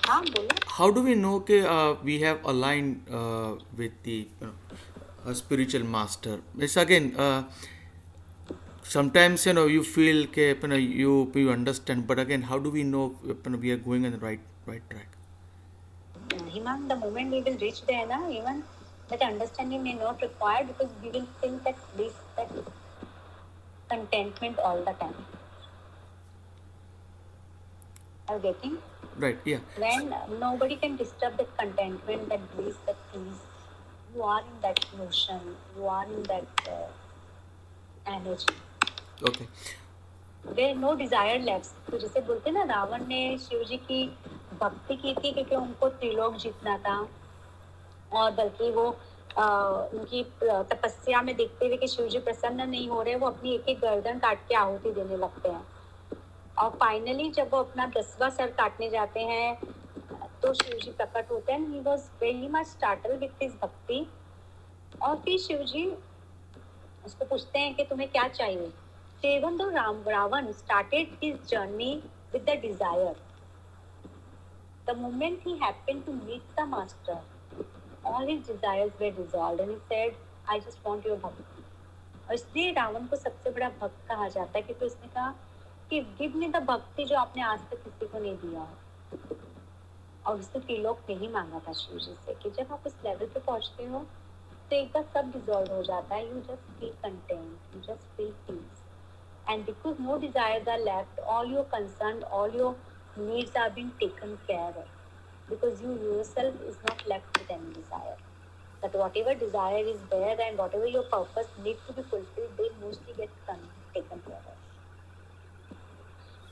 [0.07, 4.29] हाँ Uh, हाँ how do we know कि uh, we have aligned uh, with the
[4.41, 6.41] you know, spiritual master?
[6.59, 7.45] It's again uh,
[8.83, 12.71] sometimes you know you feel कि you know you you understand, but again how do
[12.71, 15.09] we know you know, we are going on the right right track?
[16.53, 18.63] Himan, the moment we will reach there, na, even
[19.09, 22.51] that understanding may not require because we will feel that this that
[23.89, 25.15] contentment all the time.
[28.29, 28.79] Are getting?
[29.17, 29.39] Right.
[29.45, 29.59] Yeah.
[29.77, 33.43] When nobody can disturb that contentment, that bliss, that peace,
[34.15, 35.41] you are in that motion,
[35.77, 38.55] you are in that uh, energy.
[39.23, 39.47] Okay.
[40.45, 44.05] There no desire left तो जैसे बोलते हैं ना रावण ने शिव जी की
[44.61, 46.97] भक्ति की थी क्योंकि उनको त्रिलोक जीतना था
[48.13, 48.85] और बल्कि वो
[49.39, 49.47] आ,
[49.95, 53.69] उनकी तपस्या में देखते हुए कि शिव जी प्रसन्न नहीं हो रहे वो अपनी एक
[53.69, 55.63] एक गर्दन काट के आहुति देने लगते हैं
[56.59, 59.57] और फाइनली जब वो अपना दसवा सर काटने जाते हैं
[60.43, 61.83] तो शिव जी प्रकट होते हैं।
[63.61, 64.07] भक्ति
[65.03, 65.85] और फिर शिव जी
[67.07, 68.69] उसको पूछते हैं कि तुम्हें क्या चाहिए?
[69.23, 71.95] सेवन दो Ram, Ravan started his journey
[72.33, 73.15] with the desire
[74.87, 77.19] the moment he happen to meet the master
[78.07, 80.17] all his desires were dissolve and said
[80.51, 81.63] I just want your bhakti
[82.29, 85.35] और इसलिए रावण को सबसे बड़ा भक्त कहा जाता है, क्योंकि उसने कहा
[85.91, 88.83] कि विघ्न भक्ति जो आपने आज तक किसी को नहीं दिया है।
[90.27, 93.41] और उससे त्रिलोक नहीं मांगा था शिव जी से कि जब आप उस लेवल पे
[93.41, 94.05] पहुँचते हो
[94.71, 98.31] तो एक बार सब डिजोल्व हो जाता है। You just feel content you just feel
[98.47, 98.83] peace
[99.49, 102.77] and because no desire are left all your concern all your
[103.19, 104.85] needs are been taken care
[105.49, 105.93] because you
[106.25, 108.17] yourself is not left with any desire
[108.83, 113.15] but whatever desire is there and whatever your purpose need to be fulfil they mostly
[113.15, 113.31] get
[113.95, 114.19] taken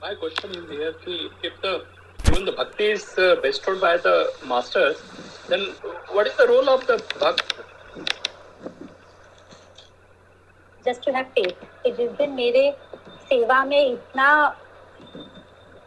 [0.03, 1.72] My question is here: ki if the
[2.28, 5.03] even the bhakti is uh, bestowed by the masters,
[5.48, 5.61] then
[6.16, 7.61] what is the role of the bhakt?
[10.84, 12.62] Just to have faith कि जिस दिन मेरे
[13.28, 14.28] सेवा में इतना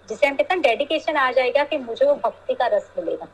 [0.10, 3.28] जिसे हम कहते हैं डेडिकेशन आ जाएगा कि मुझे वो भक्ति का रस मिलेगा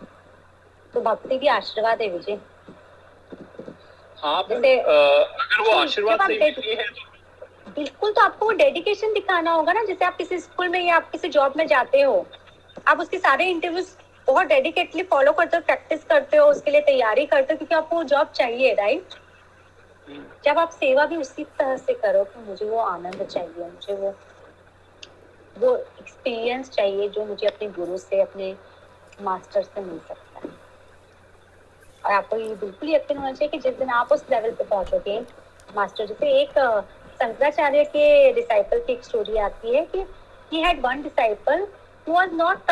[0.93, 2.39] तो भक्ति भी आशीर्वाद है विजय
[4.23, 6.61] हाँ जैसे- uh, अगर वो आशीर्वाद से है तो
[7.75, 11.09] बिल्कुल तो आपको वो डेडिकेशन दिखाना होगा ना, जैसे आप किसी स्कूल में या आप
[11.11, 12.25] किसी जॉब में जाते हो।
[12.87, 13.89] आप उसके सारे इंटरव्यूज़
[14.27, 17.95] बहुत डेडिकेटली फॉलो करते हो प्रैक्टिस करते हो, उसके लिए तैयारी करते हो, क्योंकि आपको
[17.95, 19.19] वो जॉब चाहिए राइट
[20.45, 24.13] जब आप सेवा भी उसी तरह से करो कि मुझे वो आनंद चाहिए, मुझे वो
[25.55, 28.55] वो एक्सपीरियंस चाहिए जो मुझे अपने गुरु से, अपने
[29.21, 30.49] मास्टर से मिल सकता है।
[32.03, 35.19] और आपको ये बिल्कुल यकीन होना चाहिए कि जिस दिन आप उस लेवल पे पहुंचोगे
[35.75, 36.57] मास्टर जैसे एक
[37.21, 40.05] शंकराचार्य के डिसाइपल की एक स्टोरी आती है कि
[40.51, 41.67] he had one disciple
[42.07, 42.71] who was not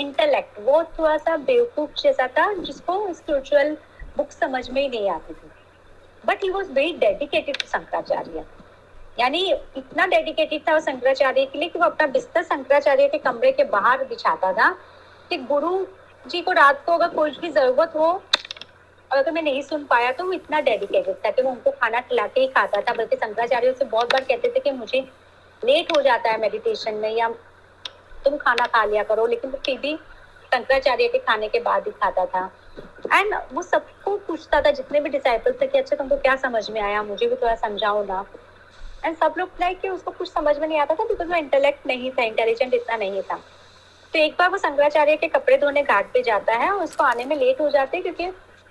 [0.00, 3.76] intellect वो थोड़ा सा बेवकूफ़ जैसा था, जिसको स्पिरिचुअल
[4.16, 5.50] बुक समझ में ही नहीं आती थी।
[6.24, 8.44] But he was very dedicated to Shankaracharya.
[9.20, 13.64] यानी इतना डेडिकेटेड था शंकराचार्य के लिए कि वो अपना बिस्तर शंकराचार्य के कमरे के
[13.70, 14.70] बाहर बिछाता था
[15.30, 15.84] कि गुरु
[16.24, 18.12] जी को रात को अगर कुछ भी ज़रूरत हो
[19.12, 22.00] और अगर मैं नहीं सुन पाया तो वो इतना डेडिकेटेड था कि वो उनको खाना
[22.00, 25.00] खिला के ही खाता था। बल्कि शंकराचार्य से बहुत बार कहते थे कि मुझे
[25.62, 27.28] लेट हो जाता है मेडिटेशन में या
[28.24, 29.94] तुम खाना खा लिया करो। लेकिन वो फिर भी
[30.46, 32.50] शंकराचार्य के खाने के बाद ही खाता था।
[33.12, 36.80] एंड वो सबको पूछता था, जितने भी डिसाइपल्स थे कि अच्छा तुमको क्या समझ में
[36.80, 37.02] आया?
[37.02, 38.24] मुझे भी थोड़ा समझाओ ना।
[39.04, 41.86] एंड सब लोग लाइक कि उसको कुछ समझ में नहीं आता था बिकॉज़ वो इंटेलेक्ट
[41.86, 43.36] नहीं था इंटेलिजेंट इतना नहीं था।
[44.14, 47.24] तो एक बार वो शंकराचार्य के कपड़े धोने घाट पे जाता है और उसको आने
[47.24, 48.26] में लेट हो जाते हैं क्योंकि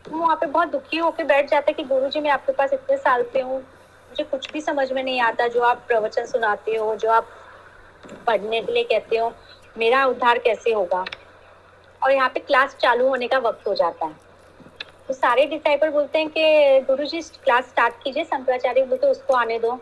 [0.10, 2.98] वो वहाँ पे बहुत दुखी होकर बैठ जाता कि गुरु जी मैं आपके पास इतने
[2.98, 6.96] साल से हूँ। मुझे कुछ भी समझ में नहीं आता जो आप प्रवचन सुनाते हो,
[6.96, 7.28] जो आप
[8.28, 9.32] पढ़ने के लिए कहते हो।
[9.78, 11.04] मेरा उद्धार कैसे होगा?
[12.02, 14.16] और यहाँ पे क्लास चालू होने का वक्त हो जाता है।
[15.08, 19.60] तो सारे डिसाइपल बोलते हैं कि गुरु जी क्लास स्टार्ट कीजिए, शंकराचार्य बोलते उसको आने
[19.60, 19.80] दो।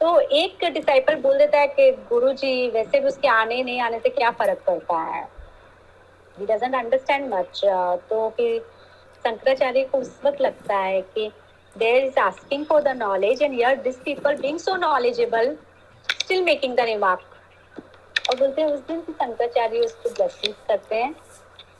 [0.00, 3.98] तो एक डिसाइपल बोल देता है कि गुरु जी वैसे भी उसके आने नहीं, आने
[3.98, 5.22] से क्या फ़र्क पड़ता है?
[6.38, 7.60] ही डजेंट अंडरस्टैंड मच
[8.10, 8.60] तो फिर
[9.24, 11.30] शंकराचार्य को उस वक्त लगता है कि
[11.76, 15.56] there is asking for the knowledge and yeah this people being so knowledgeable
[16.10, 17.20] still making the remark
[18.30, 21.14] और बोलते हैं, उस दिन की शंकराचार्य उसको ब्लेसिंग करते हैं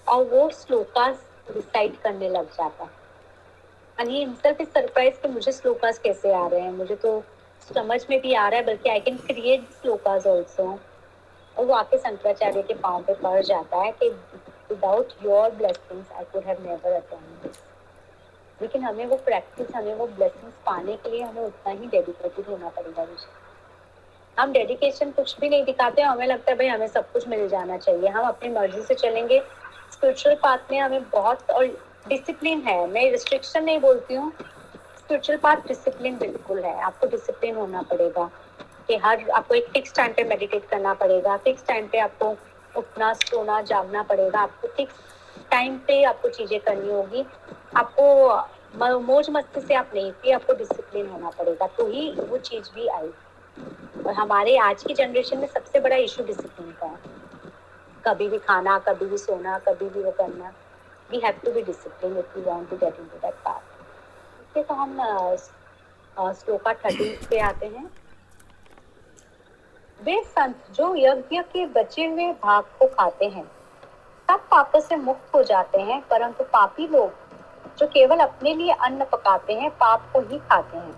[0.09, 3.01] और वो श्लोकास रिसाइट करने लग जाता है।
[3.99, 6.73] हिमसेल्फ इज़ सरप्राइज़ कि मुझे श्लोकास कैसे आ रहे हैं?
[6.73, 7.23] मुझे तो
[7.69, 10.67] समझ में भी आ रहा है, बल्कि I can create shlokas also
[11.57, 14.09] और वो आके शंकराचार्य के पाँव पे पड़ जाता है कि
[14.73, 17.51] without your blessings I could have never attend
[18.61, 22.69] लेकिन हमें वो प्रैक्टिस हमें वो ब्लेसिंग्स पाने के लिए हमें उतना ही डेडिकेटेड होना
[22.69, 23.41] पड़ेगा विषय
[24.37, 27.77] हम डेडिकेशन कुछ भी नहीं दिखाते, हमें लगता है भाई हमें सब कुछ मिल जाना
[27.79, 29.41] चाहिए। हम अपनी मर्ज़ी से चलेंगे।
[29.93, 31.67] स्पिरिचुअल पाथ में हमें बहुत और
[32.09, 34.33] डिसिप्लिन है। मैं रिस्ट्रिक्शन नहीं बोलती हूँ।
[34.99, 38.31] स्पिरिचुअल पाथ डिसिप्लिन बिल्कुल है। आपको डिसिप्लिन होना पड़ेगा
[38.89, 42.35] कि हर, आपको एक फिक्स टाइम पे मेडिटेट करना पड़ेगा। फिक्स टाइम पे आपको
[42.77, 44.95] उठना सोना जागना पड़ेगा आपको। फिक्स
[45.51, 47.25] टाइम पे आपको चीज़ें करनी होगी।
[47.77, 52.71] आपको मौज मस्ती से आप नहीं, फिर आपको डिसिप्लिन होना पड़ेगा। तो ही वो चीज़
[52.75, 53.11] भी आई।
[54.07, 56.99] और हमारे आज की जनरेशन में सबसे बड़ा इशू डिसिप्लिन का है।
[58.05, 60.53] कभी भी खाना, कभी भी सोना, कभी भी वो करना।
[61.11, 63.61] We have to be discipline if we want to get into that path
[64.43, 64.97] इसके तो हम
[66.35, 67.85] श्लोका थर्टी पे आते हैं।
[70.03, 73.45] वे संत जो यज्ञ के बचे हुए भाग को खाते हैं।
[74.29, 77.11] सब पापों से मुक्त हो जाते हैं, परंतु पापी लोग,
[77.79, 80.95] जो केवल अपने लिए अन्न पकाते हैं, पाप को ही खाते हैं।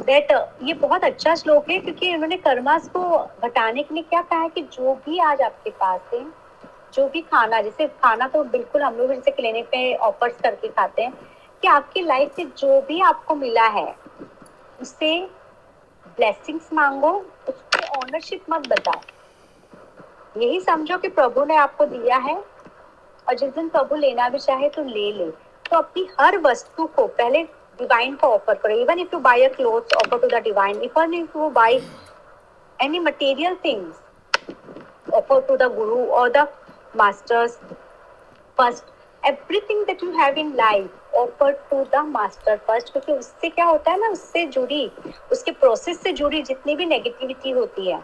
[0.00, 4.40] दैट ये बहुत अच्छा श्लोक है, क्योंकि इन्होंने कर्मास को घटाने के लिए क्या कहा
[4.40, 6.24] है कि जो भी आज आपके पास है,
[6.94, 11.02] जो भी खाना, जैसे खाना तो बिल्कुल हम लोग जैसे क्लिनिक पे ऑफर्स करके खाते
[11.02, 11.12] हैं,
[11.62, 13.94] कि आपकी लाइफ से जो भी आपको मिला है,
[14.80, 15.28] उससे
[16.16, 17.12] ब्लेसिंग्स मांगो,
[17.48, 19.00] उसकी ओनरशिप मत बताओ।
[20.36, 22.34] यही समझो कि प्रभु ने आपको दिया है,
[23.26, 25.30] और जिस दिन प्रभु लेना भी चाहे तो ले ले।
[25.70, 27.42] तो अपनी हर वस्तु को पहले
[27.78, 31.14] डिवाइन को ऑफ़र करो। Even if you buy a clothes offer to the divine even
[31.14, 31.80] if you buy
[32.78, 34.00] any material things
[35.14, 36.46] offer to the guru और the
[36.96, 37.56] masters
[38.58, 38.84] first
[39.22, 43.90] everything that you have in life offer to the master first क्योंकि उससे क्या होता
[43.90, 44.90] है ना, उससे जुड़ी,
[45.32, 47.98] उसके प्रोसेस से जुड़ी जितनी भी नेगेटिविटी होती है,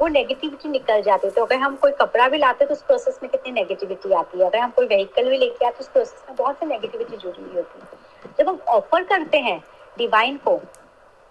[0.00, 2.82] वो नेगेटिविटी निकल जाती है। तो अगर हम कोई कपड़ा भी लाते हैं तो उस
[2.82, 5.88] प्रोसेस में कितनी नेगेटिविटी आती है। अगर हम कोई व्हीकल भी लेके आते हैं उस
[5.88, 9.62] प्रोसेस में बहुत सी नेगेटिविटी जुड़ी हुई होती है। जब हम ऑफ़र करते हैं
[9.98, 10.60] डिवाइन को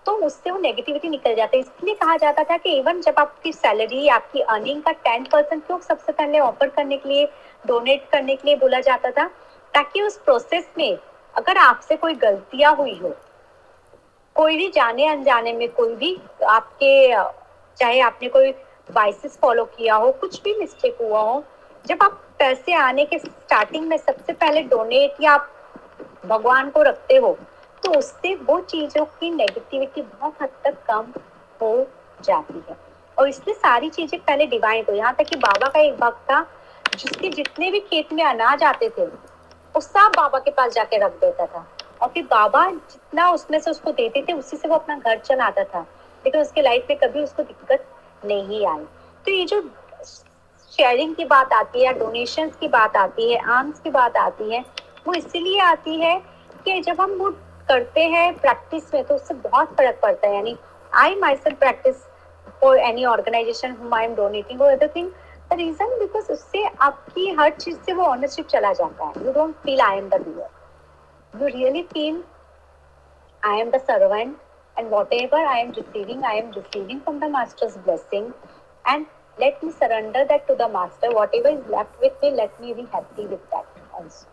[0.06, 3.52] तो उससे वो नेगेटिविटी निकल जाती है। इसलिए कहा जाता था कि इवन जब आपकी
[3.54, 7.26] सैलरी आपकी अर्निंग का टेन परसेंट क्यों सबसे पहले ऑफ़र करने के लिए
[7.68, 9.30] डोनेट करने के लिए बोला जाता था
[9.76, 10.98] ताकि उस प्रोसेस में
[11.36, 13.10] अगर आपसे कोई गलतियाँ हुई हो,
[14.36, 16.16] कोई भी जाने अनजाने में कोई भी
[16.50, 17.10] आपके,
[17.78, 18.52] चाहे आपने कोई
[18.90, 21.44] वाइसेस फॉलो किया हो, कुछ भी मिस्टेक हुआ हो,
[21.86, 25.52] जब आप पैसे आने के स्टार्टिंग में सबसे पहले डोनेट या आप
[26.26, 27.38] भगवान को रखते हो
[27.84, 31.14] तो उससे वो चीज़ों की नेगेटिविटी बहुत हद तक कम
[31.60, 31.76] हो
[32.20, 32.78] जाती है।
[33.18, 36.42] और इसलिए सारी चीज़ें पहले डिवाइन को यहाँ तक कि बाबा का एक भक्त था,
[36.94, 39.06] जिसके जितने भी खेत में अनाज आते थे
[39.82, 41.66] सब बाबा के पास जाके रख देता था।
[42.02, 45.64] और फिर बाबा जितना उसमें से उसको देते थे, उसी से वो अपना घर चलाता
[45.64, 45.80] था।
[46.26, 47.86] लेकिन उसके लाइफ में कभी उसको दिक्कत
[48.26, 48.86] नहीं आई।
[49.26, 49.62] तो ये जो
[50.72, 54.64] शेयरिंग की बात आती है डोनेशन की बात आती है आर्म्स की बात आती है,
[55.08, 56.18] वो इसीलिए आती है
[56.66, 57.30] कि जब हम वो
[57.70, 60.58] करते हैं प्रैक्टिस में तो उससे बहुत फ़र्क पड़ता है। यानी
[60.94, 61.96] I myself practice
[62.62, 65.10] for any organisation whom I am donating और थिंग
[65.54, 69.82] रीजन बिकॉज़ उससे आपकी हर चीज़ से वो ऑनरशिप चला जाता है you don't feel
[69.82, 72.24] I am the doer you really feel
[73.44, 74.36] I am the servant
[74.78, 78.34] and whatever I am receiving, I am receiving from the Master's blessing.
[78.86, 79.06] And
[79.38, 81.12] let me surrender that to the Master.
[81.12, 84.28] Whatever is left with me, let me be happy with that also.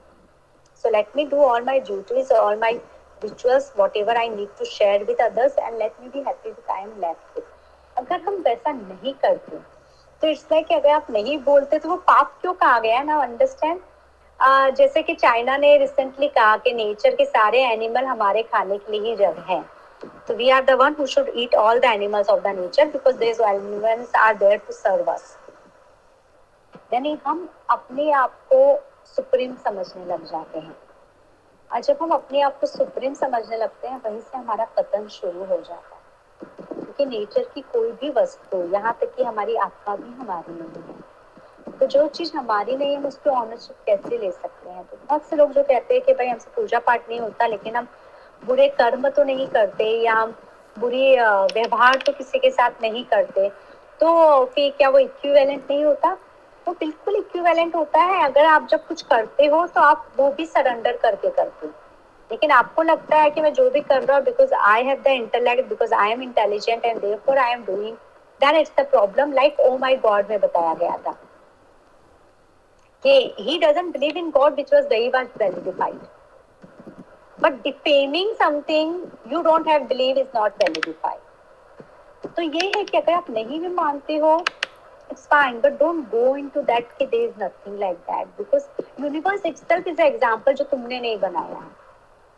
[0.75, 2.81] So let me do all my duties, or all my
[3.23, 6.81] rituals, whatever I need to share with others, and let me be happy with I
[6.83, 7.45] am left with.
[7.99, 9.57] अगर हम वैसा नहीं करते
[10.23, 13.05] तो it's like अगर आप नहीं बोलते तो वो पाप क्यों कहा गया है?
[13.05, 13.81] ना अंडरस्टैंड
[14.77, 19.11] जैसे कि चाइना ने रिसेंटली कहा कि नेचर के सारे एनिमल हमारे खाने के लिए
[19.11, 19.63] ही जग है।
[20.29, 23.19] तो we are the one who should eat all the animals of the nature because
[23.21, 25.25] these animals are there to serve us.
[26.95, 28.61] यानी हम अपने आप को
[29.07, 30.77] सुप्रीम समझने लग जाते हैं।
[31.71, 35.45] और जब हम अपने आप को सुप्रीम समझने लगते हैं, वहीं से हमारा पतन शुरू
[35.45, 36.02] हो जाता है।
[36.69, 41.01] क्योंकि नेचर की कोई भी वस्तु, यहाँ तक कि हमारी आत्मा भी हमारी नहीं है।
[41.79, 44.85] तो जो चीज़ हमारी नहीं है, हम उसकी ऑनरशिप कैसे ले सकते हैं?
[44.85, 47.77] तो बहुत से लोग जो कहते हैं कि भाई हमसे पूजा पाठ नहीं होता, लेकिन
[47.77, 47.89] हम
[48.43, 50.35] बुरे कर्म तो नहीं करते या हम
[50.77, 51.15] बुरी
[51.55, 53.49] व्यवहार तो किसी के साथ नहीं करते।
[54.01, 56.17] तो फिर क्या वो इक्विवेलेंट नहीं होता?
[56.67, 60.47] वो बिल्कुल इक्विवेलेंट होता है। अगर आप जब कुछ करते हो तो आप वो भी
[60.47, 61.73] सरेंडर करके करते हो।
[62.33, 65.07] लेकिन आपको लगता है कि मैं जो भी कर रहा हूँ because I have the
[65.07, 67.97] internet because I am intelligent and therefore I am doing
[68.41, 71.15] then it's the problem like oh my God में बताया गया था।
[73.05, 75.99] He doesn't believe in God which was very much vilified
[77.39, 83.13] but defaming something you don't have believe is not vilified तो ये है कि अगर
[83.13, 84.37] आप नहीं भी मानते हो
[85.11, 88.67] it's fine but don't go into that कि there is nothing like that because
[89.01, 91.82] universe it's example जो तुमने नहीं बनाया। है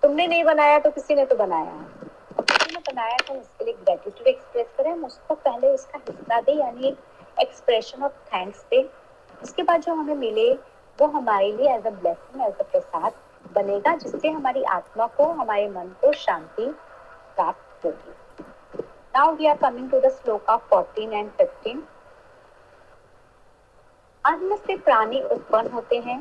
[0.04, 1.72] तुमने नहीं बनाया तो किसी ने तो बनाया
[2.40, 6.52] किसी ने बनाया तो उसके लिए ग्रेटिट्यूड एक्सप्रेस करें। हम उसको पहले उसका हिस्सा दे,
[6.52, 6.96] यानी
[7.40, 8.82] एक्सप्रेशन ऑफ़ थैंक्स दे।
[9.42, 10.52] उसके बाद जो हमें मिले,
[10.98, 13.12] वो हमारे लिए as a blessing as a prasad
[13.54, 16.66] बनेगा, जिससे हमारी आत्मा को, हमारे मन को शांति
[17.36, 18.82] प्राप्त होगी।
[19.14, 21.82] Now we are coming to the shloka 14 and 15
[24.24, 26.20] अन्न से प्राणी उत्पन्न होते हैं।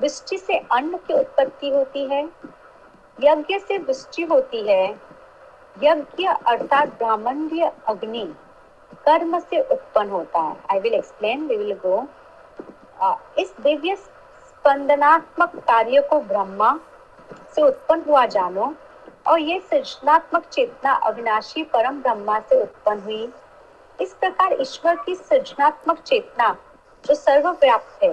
[0.00, 2.28] वृष्टि से अन्न की उत्पत्ति होती है।
[3.18, 4.84] यज्ञ से वृष्टि होती है।
[5.76, 8.24] यज्ञ अर्थात ब्राह्मण्य अग्नि
[9.06, 12.06] कर्म से उत्पन्न होता है। I will explain we will go
[13.38, 16.78] इस दिव्य स्पंदनात्मक कार्य को ब्रह्मा
[17.54, 18.74] से उत्पन्न हुआ जानो,
[19.26, 23.28] और ये सृजनात्मक चेतना अविनाशी परम ब्रह्मा से उत्पन्न हुई।
[23.98, 26.56] इस प्रकार ईश्वर की सृजनात्मक चेतना
[27.04, 28.12] जो सर्वव्याप्त है,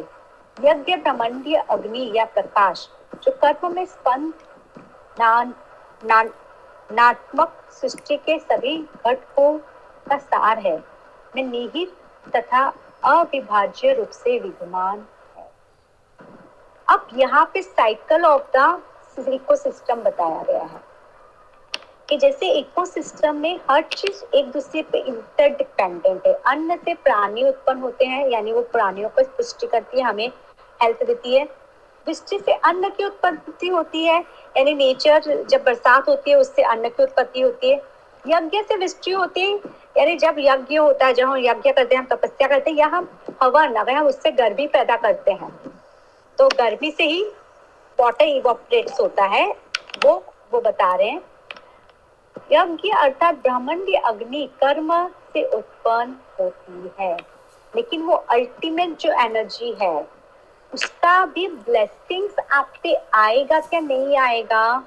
[0.58, 2.88] यज्ञ ब्रह्मंडीय अग्नि या प्रकाश,
[3.24, 4.34] जो कर्म में स्पंद
[6.92, 9.58] नात्मक सृष्टि के सभी घटकों
[10.08, 10.78] का सार है।
[11.36, 11.96] में निहित
[12.28, 12.66] तथा
[13.04, 15.06] अविभाज्य रूप से विद्यमान
[15.38, 15.50] है।
[16.88, 18.82] अब यहाँ पे साइकिल ऑफ़ द
[19.20, 20.82] इकोसिस्टम बताया गया है
[22.10, 27.82] कि जैसे इकोसिस्टम में हर चीज़ एक दूसरे पे इंटरडिपेंडेंट है। अन्न से प्राणी उत्पन्न
[27.82, 30.32] होते हैं, यानी वो प्राणियों को पुष्टि करती है, हमें
[30.80, 31.48] हेल्थ देती है।
[32.08, 34.20] वृष्टि से अन्न की उत्पत्ति होती है,
[34.58, 37.82] यानी नेचर जब बरसात होती है, उससे अन्न की उत्पत्ति होती है।
[38.28, 39.56] यज्ञ से वृष्टि होती है,
[39.98, 42.88] यानी जब यज्ञ होता है, जब हम यज्ञ करते हैं, हम तपस्या करते हैं, या
[42.88, 43.10] हम
[43.44, 45.52] हवन अगर हम उससे गर्मी पैदा करते हैं।
[46.38, 47.24] तो गर्मी से ही
[48.00, 49.48] वाटर इवोपरेट्स होता है,
[50.06, 50.24] वो
[50.54, 51.22] वो बता रहे हैं।
[52.52, 54.92] यज्ञ अर्थात ब्रह्मंडी अग्नि कर्म
[55.34, 57.18] से उत्पन्न होती है,
[57.74, 59.96] लेकिन वो अल्टीमेट जो एनर्जी है
[60.74, 64.84] उसका भी ब्लेसिंग्स आप पे आएगा क्या नहीं आएगा?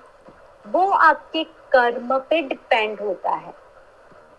[0.67, 3.55] वो आपके कर्म पे डिपेंड होता है।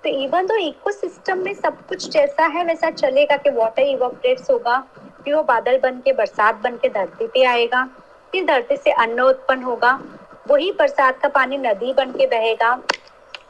[0.04, 4.80] तो इवन तो इकोसिस्टम में सब कुछ जैसा है, वैसा चलेगा कि वाटर इवोपरेट्स होगा
[5.24, 7.84] फिर वो बादल बन के, बरसात बन के धरती पे आएगा,
[8.32, 10.00] फिर धरती से अन्न उत्पन्न होगा,
[10.48, 12.72] वही बरसात का पानी नदी बन के बहेगा,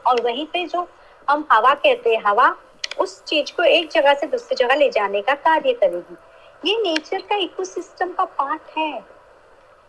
[0.06, 0.88] और वहीं पे जो
[1.30, 2.54] हम हवा कहते हैं, हवा,
[2.98, 6.16] उस चीज़ को एक जगह से दूसरी जगह ले जाने का कार्य करेगी।
[6.64, 9.04] ये नेचर का इकोसिस्टम का पार्ट है।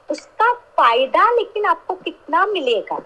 [0.10, 3.02] उसका फ़ायदा लेकिन आपको कितना मिलेगा?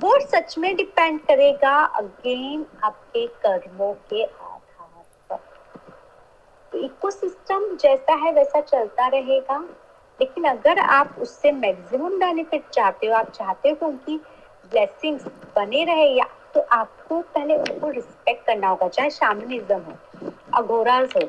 [0.00, 5.36] वो सच में डिपेंड करेगा अगेन आपके कर्मों के आधार पर।
[6.72, 9.58] तो इकोसिस्टम जैसा है वैसा चलता रहेगा।
[10.20, 14.16] लेकिन अगर आप उससे मैक्सिमम बेनिफिट चाहते हो, आप चाहते हो उनकी
[14.72, 15.24] ब्लेसिंग्स
[15.56, 19.94] बने रहे, या तो आपको पहले उनको रिस्पेक्ट करना होगा, चाहे शामिनिज्म हो,
[20.54, 21.28] अघोराज हो।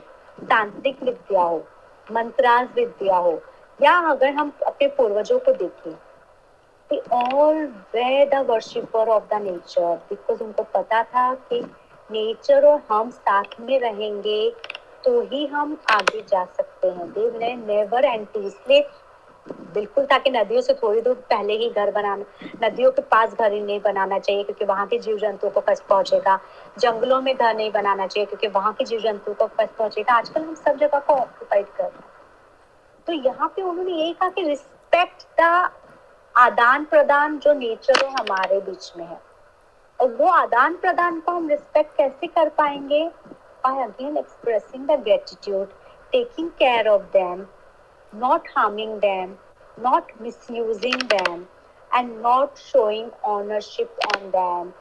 [0.50, 1.64] तांत्रिक विद्या हो
[2.08, 3.40] मंत्रांश विद्या हो,
[3.80, 5.96] या अगर हम अपने पूर्वजों को देखें
[6.90, 7.34] they all
[7.94, 11.60] were the worshipper of the nature, because उनको पता था कि
[12.10, 14.50] नेचर और हम साथ में रहेंगे
[15.04, 18.82] तो ही हम आगे जा सकते हैं। देव ने नेवर एंटी इसलिए
[19.74, 22.26] बिल्कुल ताकि नदियों से थोड़ी दूर पहले ही घर बनाना
[22.64, 25.84] नदियों के पास घर ही नहीं बनाना चाहिए क्योंकि वहाँ के जीव जंतुओं को कष्ट
[25.84, 26.40] पहुंचेगा।
[26.80, 30.42] जंगलों में घर नहीं बनाना चाहिए क्योंकि वहाँ के जीव जंतुओं को कष्ट पहुंचेगा। आजकल
[30.42, 31.92] हम सब जगह को ऑक्यूपाइड कर
[33.08, 35.70] तो यहाँ पे उन्होंने यही कहा कि रिस्पेक्ट द
[36.36, 39.20] आदान प्रदान जो नेचर है हमारे बीच में है।
[40.00, 43.10] और वो आदान प्रदान को हम रिस्पेक्ट कैसे कर पाएँगे?
[43.64, 45.70] By again expressing the gratitude,
[46.14, 47.40] taking care of them,
[48.14, 49.38] not harming them,
[49.78, 51.48] not misusing them,
[51.92, 54.74] and not showing ownership on them.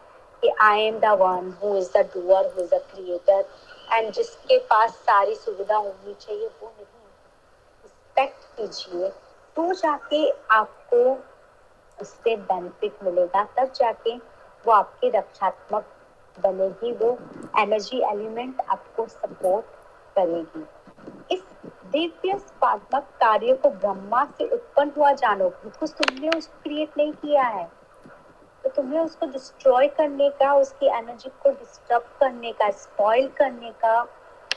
[0.61, 3.43] I am the one who is the doer, who is the creator,
[3.93, 6.87] and जिसके पास सारी सुविधा होनी चाहिए वो नहीं
[7.85, 9.09] respect कीजिए
[9.57, 11.03] तो जाके आपको
[11.99, 14.17] उससे बेनिफिट मिलेगा तब जाके
[14.67, 15.93] वो आपकी रक्षात्मक
[16.45, 17.17] बनेगी वो
[17.61, 19.65] एनर्जी एलिमेंट आपको सपोर्ट
[20.17, 20.65] करेगी
[21.87, 27.43] दिव्य स्पात्मक कार्य को ब्रह्मा से उत्पन्न हुआ जानो। बिकॉज़ तुमने उसको क्रिएट नहीं किया
[27.43, 27.71] है।
[28.63, 34.05] तो तुम्हें उसको डिस्ट्रॉय करने का, उसकी एनर्जी को डिस्टर्ब करने का स्पॉइल करने का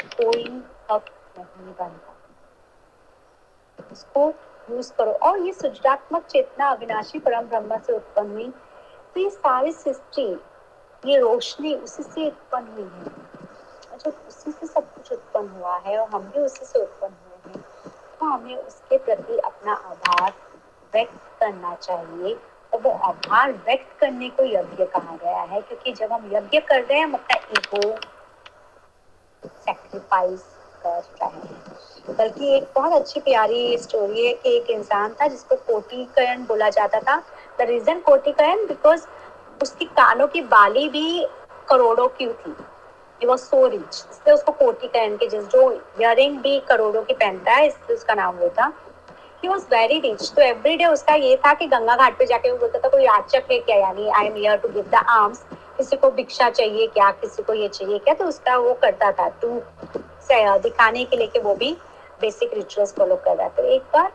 [0.03, 1.05] कोई हक
[1.39, 2.15] नहीं बनता।
[3.91, 4.33] उसको
[4.71, 8.53] यूज़ करो। और ये सृजनात्मक चेतना अविनाशी परम ब्रह्म से उत्पन्न हुई।
[9.13, 10.39] तो ये सारी सृष्टि,
[11.05, 13.28] ये रोशनी, उसी से उत्पन्न हुई है।
[13.99, 17.53] जब उसी से सब कुछ उत्पन्न हुआ है और हम भी उसी से उत्पन्न हुए
[17.53, 17.63] हैं
[18.19, 20.31] तो हमें उसके प्रति अपना आभार
[20.93, 22.37] व्यक्त करना चाहिए।
[22.73, 26.83] और वो आभार व्यक्त करने को यज्ञ कहा गया है, क्योंकि जब हम यज्ञ कर
[26.83, 27.95] रहे हैं, हम अपना ईगो
[29.45, 30.43] सेक्रीफाइस
[30.83, 35.55] कर रहे हैं। बल्कि एक बहुत अच्छी प्यारी स्टोरी है कि एक इंसान था जिसको
[35.55, 37.17] कोटिकरण बोला जाता था।
[37.59, 39.07] द रीजन कोटिकरण बिकॉज़
[39.61, 41.25] उसकी कानों की बाली भी
[41.69, 42.55] करोड़ों की थी।
[43.21, 47.53] ही वॉज़ सो रिच इसलिए उसको कोटिकरण के जिस जो इयरिंग भी करोड़ों की पहनता
[47.53, 48.71] है इसलिए उसका नाम वो था।
[49.43, 52.51] ही वॉज़ वेरी रिच तो एवरी डे उसका ये था कि गंगा घाट पे जाके
[52.51, 55.43] वो बोलता था, कोई याचक है क्या यानी I am here to give the arms
[55.77, 57.09] किसी को भिक्षा चाहिए क्या?
[57.11, 58.13] किसी को ये चाहिए क्या?
[58.13, 59.61] तो उसका वो करता था। टू
[60.31, 61.71] दिखाने के लिए कि वो भी
[62.21, 64.11] बेसिक रिचुअल्स फॉलो कर रहा तो एक बार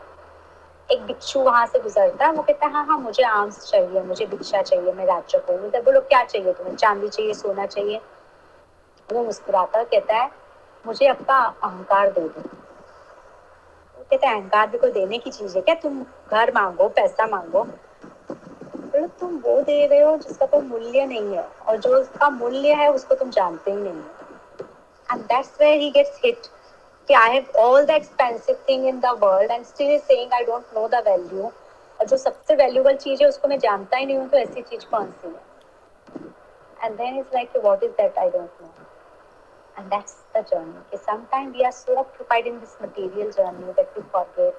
[0.88, 4.26] एक भिक्षु वहाँ से गुजरता है वो कहता, है हाँ हाँ मुझे आर्म्स चाहिए, मुझे
[4.26, 6.74] भिक्षा चाहिए, मैं राजक हूँ। तो बोलो, क्या चाहिए तुम्हें?
[6.76, 8.00] चांदी चाहिए, सोना चाहिए।
[9.12, 10.30] वो मुस्कुराता कहता है,
[10.86, 12.40] मुझे आपका अहंकार दे दो।
[13.96, 15.74] वो कहता है, अहंकार भी कोई देने की चीज़ है क्या?
[15.74, 17.62] तुम घर मांगो, पैसा मांगो?
[17.62, 22.74] बोलो, तुम वो दे रहे हो जिसका कोई मूल्य नहीं है और जो उसका मूल्य
[22.74, 24.22] है उसको तुम जानते ही नहीं है।
[25.12, 26.46] And that's where he gets hit
[27.08, 30.42] कि I have all the expensive thing in the world and still is saying, I
[30.50, 31.50] don't know the value.
[32.00, 34.86] और जो सबसे वैल्यूबल चीज़ है उसको मैं जानता ही नहीं हूँ तो ऐसी चीज़
[34.90, 35.42] कौन सी है।
[36.84, 38.18] And then it's like, what is that?
[38.18, 38.73] I don't know.
[39.76, 43.96] And that's the journey कि sometimes we are so occupied in this material journey that
[43.96, 44.54] we forget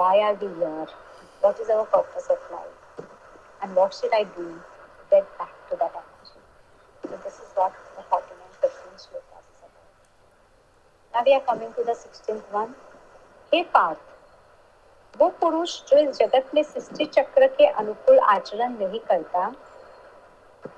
[0.00, 0.86] why are we here
[1.42, 3.06] what is our purpose of life
[3.62, 6.42] and what should I do to get back to that energy
[7.04, 11.72] so this is what the 14 and 15 shlokas is about Now we are coming
[11.80, 12.74] to the 16th one.
[13.52, 19.52] हे पार्थ वो पुरुष जो इस जगत में सृष्टि चक्र के अनुकूल आचरण नहीं करता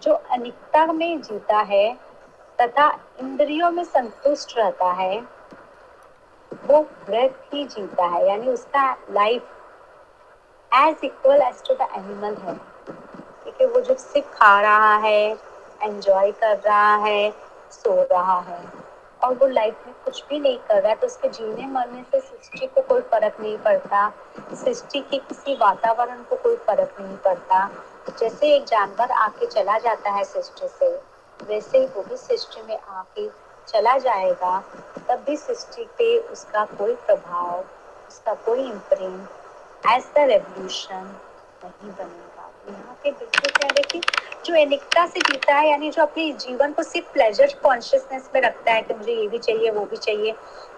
[0.02, 1.84] जो अनिकता में जीता है
[2.60, 2.88] तथा
[3.20, 5.20] इंद्रियों में संतुष्ट रहता है,
[6.52, 9.42] वो व्रत ही जीता है, यानी उसका life
[10.72, 12.54] as equal as to the animal है।
[13.42, 15.36] क्योंकि वो जो सिर्फ़ खा रहा है
[15.82, 17.30] एंजॉय कर रहा है,
[17.72, 18.62] सो रहा है,
[19.24, 22.20] और वो लाइफ में कुछ भी नहीं कर रहा है तो उसके जीने मरने से
[22.20, 24.08] सृष्टि को कोई फ़र्क नहीं पड़ता,
[24.54, 27.68] सृष्टि के किसी वातावरण को कोई फ़र्क नहीं पड़ता।
[28.20, 30.88] जैसे एक जानवर आके चला जाता है सृष्टि से
[31.48, 33.28] वैसे ही वो भी सृष्टि में आके
[33.68, 34.58] चला जाएगा,
[35.08, 37.64] तब भी सृष्टि पे उसका कोई प्रभाव,
[38.08, 39.28] उसका कोई इम्प्रिंट
[39.86, 41.04] एज द रेवल्यूशन
[41.64, 44.00] नहीं बनेगा। यहाँ पे बिल्कुल क्या कि
[44.44, 48.72] जो एनिकता से जीता है, यानी जो अपने जीवन को सिर्फ़ प्लेजर कॉन्शियसनेस में रखता
[48.72, 50.34] है कि मुझे ये भी चाहिए, वो भी चाहिए,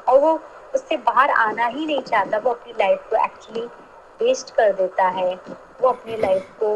[0.08, 0.40] और वो
[0.74, 3.66] उससे बाहर आना ही नहीं चाहता, वो अपनी लाइफ को एक्चुअली
[4.20, 5.34] वेस्ट कर देता है।
[5.80, 6.72] वो अपनी लाइफ को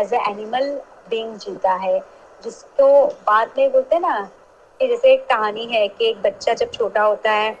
[0.00, 0.80] एज ए एनिमल
[1.10, 1.98] बीइंग जीता है।
[2.42, 4.18] जिसको बाद में बोलते ना,
[4.80, 7.56] कि जैसे एक कहानी है कि एक बच्चा जब छोटा होता है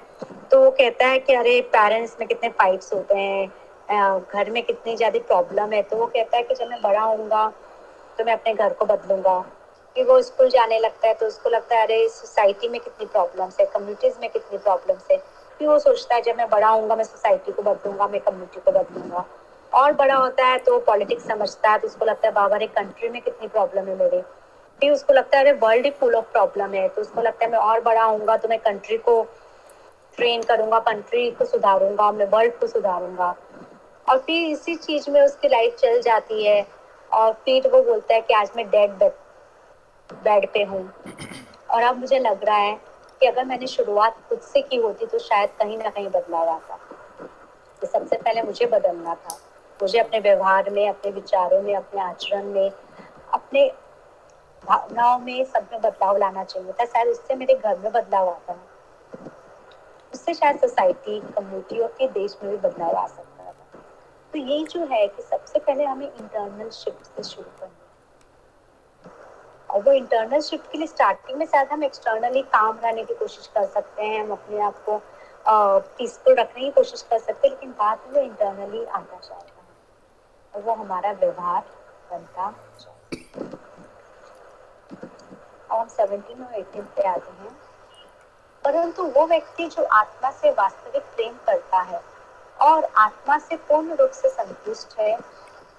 [0.50, 4.96] तो वो कहता है कि अरे पेरेंट्स में कितने फाइट्स होते हैं घर में कितनी
[4.96, 7.46] ज़्यादा प्रॉब्लम है। तो वो कहता है कि जब मैं बड़ा होऊँगा
[8.18, 9.38] तो मैं अपने घर को बदलूँगा।
[9.96, 13.60] कि वो स्कूल जाने लगता है तो उसको लगता है, अरे सोसाइटी में कितनी प्रॉब्लम्स
[13.60, 15.16] है कम्युनिटीज में कितनी प्रॉब्लम्स है।
[15.60, 18.72] फिर वो सोचता है, जब मैं बड़ा होऊँगा, मैं सोसाइटी को बदलूँगा, मैं कम्युनिटी को
[18.72, 19.24] बदलूँगा।
[19.76, 23.08] और बड़ा होता है तो पॉलिटिक्स समझता है तो उसको लगता है, बाबा रे कंट्री
[23.08, 24.20] में कितनी प्रॉब्लम है मेरे?
[24.80, 27.50] फिर उसको लगता है, अरे वर्ल्ड ही फुल ऑफ़ प्रॉब्लम है। तो उसको लगता है,
[27.50, 29.22] मैं और बड़ा होऊँगा तो मैं कंट्री को
[30.18, 33.34] ट्रेन करूँगा कंट्री को सुधारूँगा, मैं वर्ल्ड को सुधारूँगा।
[34.06, 36.66] और फिर इसी चीज़ में उसकी लाइफ चल जाती है
[37.10, 39.02] और फिर वो बोलता है कि, आज मैं डेड
[40.10, 40.92] बेड पे हूँ।
[41.70, 42.80] और अब मुझे लग रहा है
[43.20, 46.78] कि अगर मैंने शुरुआत खुद से की होती तो शायद कहीं ना कहीं बदलाव आता।
[47.82, 49.38] तो सबसे पहले मुझे बदलना था।
[49.82, 52.70] मुझे अपने व्यवहार में, अपने विचारों में, अपने आचरण में,
[53.32, 53.68] अपने
[54.64, 58.52] भावनाओं में सब में बदलाव लाना चाहिए था। शायद उससे मेरे घर में बदलाव आता
[58.52, 58.74] है।
[60.14, 63.54] उससे शायद सोसाइटी कम्युनिटी और के देश में भी बदलाव आ सकता है।
[64.32, 67.82] तो यही जो है कि सबसे पहले हमें इंटरनल शिफ्ट से शुरू करना।
[69.70, 73.46] और वो इंटरनल शिफ्ट के लिए स्टार्टिंग में शायद हम एक्सटर्नली काम रहने की कोशिश
[73.46, 75.00] कर सकते हैं, हम अपने आप को
[75.98, 79.55] पीसफुल रखने की कोशिश कर सकते हैं, लेकिन में वो इंटरनली आता जाएगा
[80.56, 81.62] और वो हमारा व्यवहार
[82.10, 82.54] बनता।
[85.70, 87.56] अब हम सेवनटीन और एटीन पे आते हैं।
[88.64, 92.02] परंतु वो व्यक्ति जो आत्मा से वास्तविक प्रेम करता है
[92.60, 95.18] और आत्मा से पूर्ण रूप से संतुष्ट है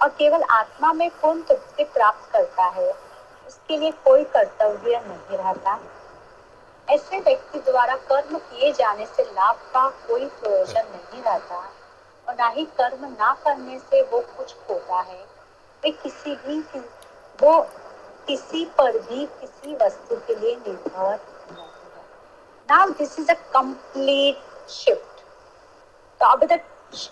[0.02, 2.94] और केवल आत्मा में पूर्ण तृप्ति प्राप्त करता है,
[3.48, 5.80] उसके लिए कोई कर्तव्य नहीं रहता।
[6.90, 11.70] ऐसे व्यक्ति द्वारा कर्म किए जाने से लाभ का कोई प्रयोजन नहीं रहता।
[12.28, 15.20] और ना ही कर्म ना करने से वो कुछ होता है।
[15.84, 16.60] वे किसी भी
[17.40, 17.60] वो
[18.28, 21.20] किसी पर भी किसी वस्तु के लिए निर्भर
[22.70, 25.22] now this is a complete shift
[26.22, 26.64] तो अभी तक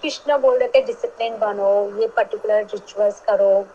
[0.02, 3.66] कृष्ण बोल रहे थे डिसिप्लिन बनो, ये पर्टिकुलर रिचुअल्स करो,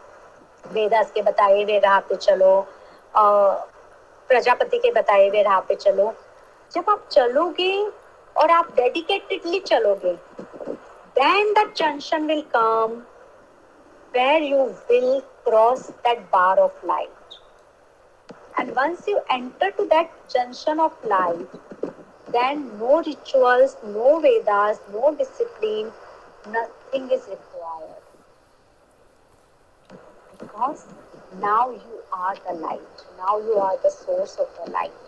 [0.64, 2.66] वेदास के बताए हुए राह पे चलो
[3.14, 6.12] प्रजापति के बताए हुए राह पे चलो।
[6.72, 7.72] जब आप चलोगे
[8.36, 10.12] और आप डेडिकेटेडली चलोगे
[11.20, 12.92] then the junction will come
[14.12, 14.60] where you
[14.90, 17.36] will cross that bar of light
[18.58, 21.58] and once you enter to that junction of light
[22.36, 25.92] then no rituals no vedas no discipline
[26.56, 28.06] nothing is required
[30.40, 30.86] because
[31.42, 35.06] now you are the light now you are the source of the light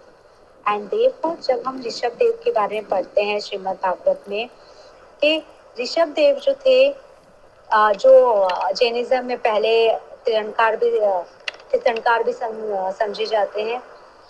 [0.66, 4.48] and therefore जब हम ऋषभ देव के बारे में पढ़ते हैं श्रीमद् भागवत में
[5.22, 5.32] कि
[5.78, 6.78] ऋषभ देव जो थे
[8.02, 8.12] जो
[8.76, 9.74] जैनिज्म में पहले
[10.24, 10.90] तीर्थंकार भी
[11.70, 13.80] तीर्थंकार भी समझे जाते हैं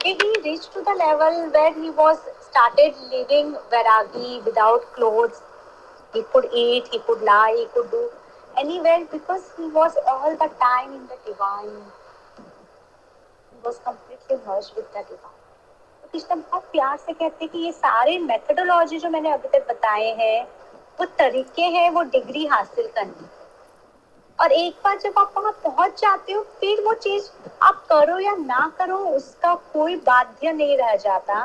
[0.05, 0.13] he
[0.45, 5.43] reached to the level where he was started living vairagi without clothes
[6.15, 8.01] he could eat he could lie he could do
[8.55, 11.71] anywhere because he was all the time in the divine
[13.53, 15.39] he was completely merged with the divine
[16.03, 19.69] तो कृष्ण बहुत प्यार से कहते हैं कि ये सारे methodology जो मैंने अभी तक
[19.69, 20.47] बताए हैं
[20.99, 23.31] वो तरीके हैं वो डिग्री हासिल करने।
[24.39, 27.29] और एक बार जब आप वहाँ पहुँच जाते हो, फिर वो चीज़
[27.63, 31.41] आप करो या ना करो, उसका कोई बाध्य नहीं रह जाता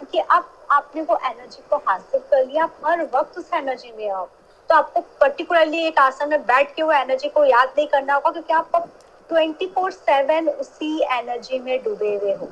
[0.00, 4.10] क्योंकि अब आपने वो एनर्जी को हासिल कर लिया। आप हर वक्त उस एनर्जी में
[4.10, 4.24] हो।
[4.70, 8.30] तो आपको पर्टिकुलरली एक आसन में बैठ के वो एनर्जी को याद नहीं करना होगा
[8.30, 8.88] क्योंकि आप
[9.28, 12.46] ट्वेंटी फोर सेवन उसी एनर्जी में डूबे हुए हो।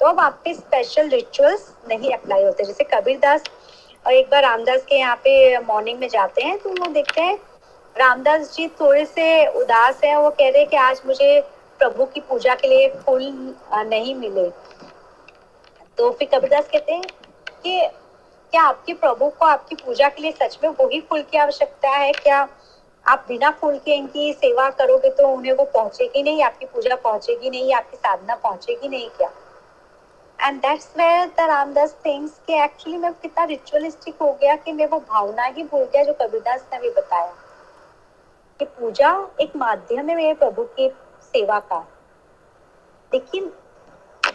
[0.00, 3.44] तो अब आप पे स्पेशल रिचुअल्स नहीं अप्लाई होते। जैसे कबीरदास
[4.06, 7.38] और एक बार रामदास के यहाँ पे मॉर्निंग में जाते हैं तो वो देखते हैं,
[7.96, 11.40] रामदास जी थोड़े से उदास हैं, वो कह रहे हैं कि आज मुझे
[11.80, 13.22] प्रभु की पूजा के लिए फूल
[13.74, 14.48] नहीं मिले।
[15.98, 17.08] तो फिर कबीरदास कहते हैं
[17.64, 17.80] कि
[18.52, 22.12] क्या आपके प्रभु को आपकी पूजा के लिए सच में वही फूल की आवश्यकता है?
[22.12, 22.48] क्या
[23.04, 27.50] आप बिना फूल के इनकी सेवा करोगे तो उन्हें वो पहुंचेगी नहीं, आपकी पूजा पहुंचेगी
[27.50, 29.30] नहीं, आपकी साधना पहुंचेगी नहीं क्या?
[30.44, 34.86] And that's where the Ramdas things कि एक्चुअली मैं कितना रिचुअलिस्टिक हो गया कि मैं
[34.86, 37.32] वो भावना ही भूल गया जो कबीरदास ने भी बताया।
[38.60, 39.10] कि पूजा
[39.40, 40.88] एक माध्यम है मेरे प्रभु की
[41.22, 41.78] सेवा का।
[43.12, 43.52] लेकिन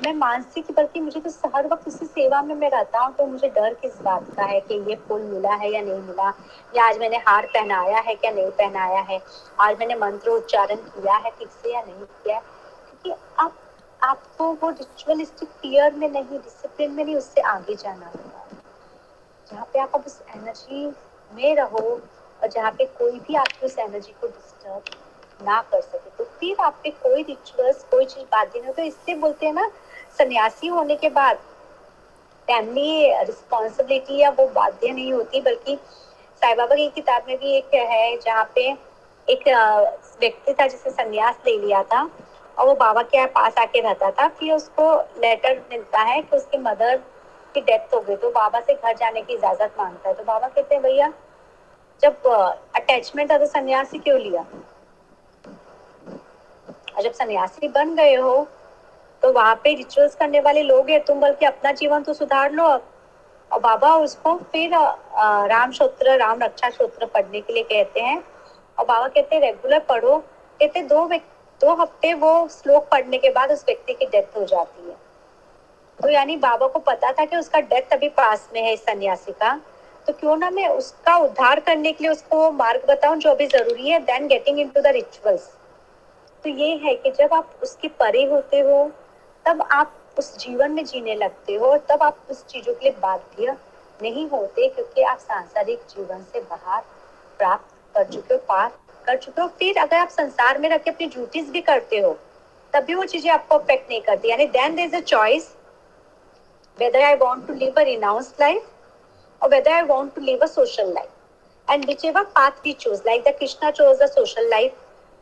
[0.03, 3.49] मैं मानसिक बल्कि मुझे तो हर वक्त उसी सेवा में मैं रहता हूँ तो मुझे
[3.49, 6.33] डर किस बात का है कि ये फूल मिला है या नहीं मिला?
[6.75, 9.21] या आज मैंने हार पहनाया है क्या नहीं पहनाया है?
[9.59, 13.53] आज मैंने मंत्र उच्चारण किया है, ठीक से या नहीं किया क्योंकि आप
[14.01, 18.45] आपको वो रिचुअलिस्टिक फियर में नहीं डिसिप्लिन में नहीं, उससे आगे जाना होगा।
[19.47, 20.85] जहाँ पे आप अब उस एनर्जी
[21.31, 21.79] में रहो
[22.41, 26.61] और जहाँ पे कोई भी आपकी उस एनर्जी को डिस्टर्ब ना कर सके तो फिर
[26.61, 29.69] आप पे कोई रिचुअल्स कोई चीज़ बाध्य नहीं तो इससे बोलते हैं ना,
[30.17, 31.37] सन्यासी होने के बाद
[32.47, 35.75] फैमिली रिस्पॉन्सिबिलिटी या वो बाध्य नहीं होती, बल्कि
[36.41, 38.67] साई बाबा की किताब में भी एक है, जहाँ पे
[39.27, 39.47] एक
[40.19, 42.09] व्यक्ति था जिसने संन्यास ले लिया था।
[42.59, 46.57] और वो बाबा के पास आके रहता था। फिर उसको लेटर मिलता है कि उसकी
[46.57, 46.97] मदर
[47.53, 50.47] की डेथ हो गई। तो बाबा से घर जाने की इजाज़त माँगता है। तो बाबा
[50.47, 51.13] कहते हैं, भैया,
[52.01, 52.23] जब
[52.75, 54.45] अटैचमेंट था तो सन्यासी क्यों लिया?
[56.97, 58.47] और जब सन्यासी बन गए हो
[59.21, 62.65] तो वहाँ पे रिचुअल्स करने वाले लोग हैं। तुम बल्कि अपना जीवन तो सुधार लो
[62.65, 62.83] अब।
[63.53, 64.71] और बाबा उसको फिर
[65.47, 68.23] राम सूत्र राम रक्षा सूत्र पढ़ने के लिए कहते हैं।
[68.79, 70.17] और बाबा कहते हैं, रेगुलर पढ़ो।
[70.59, 74.43] कहते दो व्यक- दो हफ़्ते वो श्लोक पढ़ने के बाद उस व्यक्ति की डेथ हो
[74.45, 74.95] जाती है।
[75.99, 79.31] तो यानी बाबा को पता था कि उसका डेथ अभी पास में है इस सन्यासी
[79.31, 79.59] का।
[80.07, 83.89] तो क्यों ना मैं उसका उद्धार करने के लिए उसको मार्ग बताऊँ जो भी ज़रूरी
[83.89, 85.49] है then getting into the rituals
[86.45, 88.91] तो ये है कि जब आप उसके परे होते हो,
[89.45, 92.99] तब आप उस जीवन में जीने लगते हो और तब आप उस चीज़ों के लिए
[93.01, 93.55] बाध्य
[93.99, 96.81] नहीं होते क्योंकि आप सांसारिक जीवन से बाहर
[97.39, 98.71] प्राप्त कर चुके हो, पार
[99.09, 102.17] कर चुके हो, फिर अगर आप संसार में रख के अपनी ड्यूटीज़ भी करते हो
[102.73, 105.55] तब भी वो चीज़ें आपको अफेक्ट नहीं करती। यानी then there is a choice
[106.79, 108.67] whether I want to live a renounce life
[109.41, 113.23] और whether I want to live a social life and whichever path we choose like
[113.23, 114.75] the Krishna chose the social life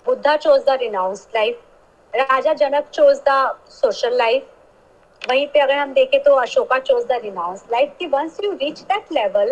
[0.05, 1.61] Buddha chose the renounce life
[2.13, 3.39] Raja Janak chose the
[3.71, 4.47] social life
[5.21, 8.79] वहीं पे अगर हम देखें तो Ashoka chose the renounce life कि once you reach
[8.81, 9.51] that level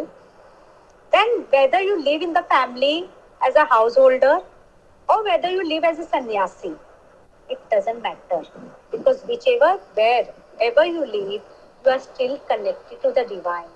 [1.14, 2.98] then whether you live in the family
[3.42, 4.40] as a householder
[5.10, 6.74] or whether you live as a sannyasi
[7.50, 8.42] it doesn't matter
[8.92, 11.42] because whichever wherever you live
[11.86, 13.74] you are still connected to the divine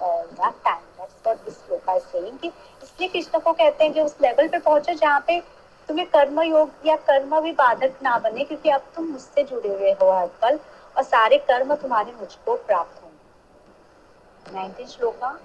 [0.00, 2.48] all the time that's what this sloka is saying कि
[2.82, 5.40] इसलिए कृष्ण को कहते हैं कि उस level पे पहुंचो जहाँ पे
[5.88, 9.92] तुम्हें कर्म योग या कर्म भी बाधक ना बने क्योंकि अब तुम मुझसे जुड़े हुए
[10.02, 10.58] हो हर पल
[10.96, 15.38] और सारे कर्म तुम्हारे मुझको प्राप्त होंगे नाइनटीन श्लोका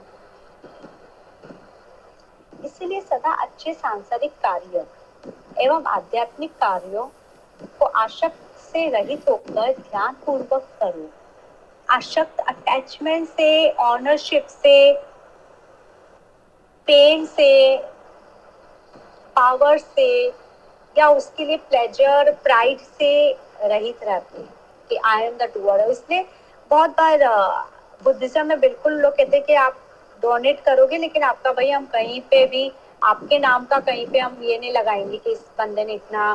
[2.66, 4.86] इसलिए सदा अच्छे सांसारिक कार्य
[5.62, 7.06] एवं आध्यात्मिक कार्यों
[7.80, 11.10] को आशक्त से रहित होकर ध्यान पूर्वक करो।
[11.88, 14.76] आशक्त अटैचमेंट से ऑनरशिप से
[16.88, 17.52] पेन से
[19.36, 20.08] पावर से
[20.96, 23.10] या उसके लिए प्लेजर प्राइड से
[23.64, 24.44] रहित रहते
[24.90, 26.26] कि आई एम द डूअर इसलिए
[26.72, 27.26] बहुत बार
[28.04, 29.78] बुद्धिज्म में बिल्कुल लोग कहते हैं कि आप
[30.22, 32.72] डोनेट करोगे, लेकिन आपका भाई, हम कहीं पे भी,
[33.04, 36.34] आपके नाम का कहीं पे हम ये नहीं लगाएँगे कि इस बंदे ने इतना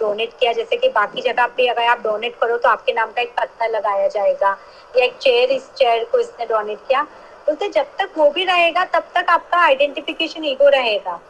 [0.00, 3.22] डोनेट किया। जैसे कि बाकी जगह पे अगर आप डोनेट करो तो आपके नाम का
[3.22, 4.56] एक पत्थर लगाया जाएगा,
[4.94, 8.44] या एक चेयर इस चेयर को इसने डोनेट किया। बोलते तो जब तक वो भी
[8.44, 11.20] रहेगा, तब तक आपका आइडेंटिफिकेशन ईगो रहेगा।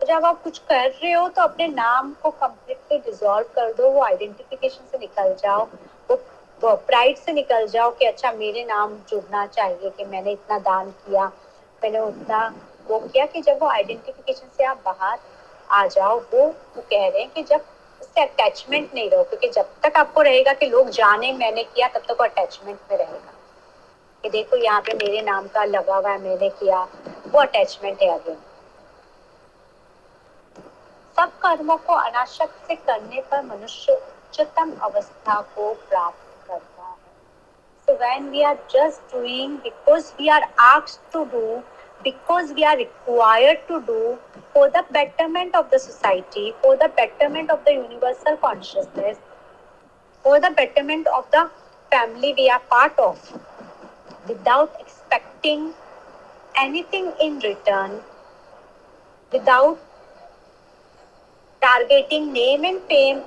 [0.00, 3.90] तो जब आप कुछ कर रहे हो तो अपने नाम को कम्प्लीटली डिजोल्व कर दो,
[3.90, 5.68] वो आइडेंटिफिकेशन से निकल जाओ।
[6.62, 11.26] प्राइड से निकल जाओ कि अच्छा मेरे नाम जुड़ना चाहिए कि मैंने इतना दान किया,
[11.82, 12.46] मैंने उतना
[12.88, 15.18] वो किया कि जब वो आइडेंटिफिकेशन से आप बाहर
[15.70, 17.64] आ जाओ, वो वो कह रहे हैं कि जब
[18.00, 22.02] उससे अटैचमेंट नहीं रहो, क्योंकि जब तक आपको रहेगा कि लोग जाने मैंने किया, तब
[22.08, 23.32] तक वो अटैचमेंट में रहेगा।
[24.24, 26.82] कि देखो यहाँ पे मेरे नाम का लगा हुआ है, मैंने किया,
[27.28, 28.36] वो अटैचमेंट है अगेन
[31.16, 36.27] सब कर्मों को अनाशक्त से करने पर मनुष्य उच्चतम अवस्था को प्राप्त
[37.96, 41.62] when we are just doing because we are asked to do,
[42.04, 44.18] because we are required to do
[44.52, 49.18] for the betterment of the society, for the betterment of the universal consciousness,
[50.22, 51.50] for the betterment of the
[51.90, 53.40] family we are part of,
[54.28, 55.72] without expecting
[56.56, 58.00] anything in return,
[59.32, 59.78] without
[61.60, 63.22] targeting name and fame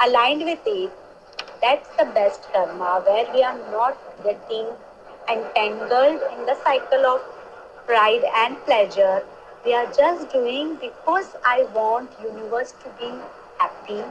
[0.00, 0.90] aligned with it,
[1.62, 4.66] that's the best karma where we are not getting
[5.30, 7.20] entangled in the cycle of
[7.86, 9.22] pride and pleasure.
[9.64, 13.12] We are just doing because I want universe to be
[13.58, 14.02] happy,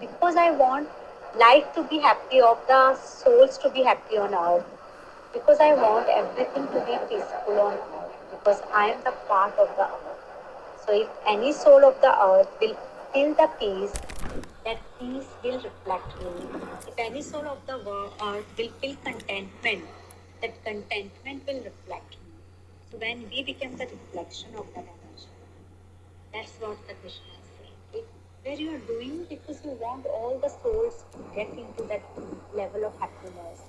[0.00, 0.88] because I want
[1.36, 4.64] life to be happy, of the souls to be happy on earth,
[5.32, 9.74] because I want everything to be peaceful on earth, because I am the part of
[9.76, 10.86] the earth.
[10.86, 12.76] So if any soul of the earth will
[13.12, 13.92] feel the peace,
[14.64, 16.30] that peace will reflect me.
[16.86, 18.12] If any soul of the world
[18.58, 19.84] will feel contentment,
[20.40, 22.32] that contentment will reflect me.
[22.90, 25.28] So when we become the reflection of that energy,
[26.32, 27.48] that's what the Krishna is
[27.92, 28.04] saying.
[28.42, 32.02] Where you are doing because you want all the souls to get into that
[32.54, 33.60] level of happiness,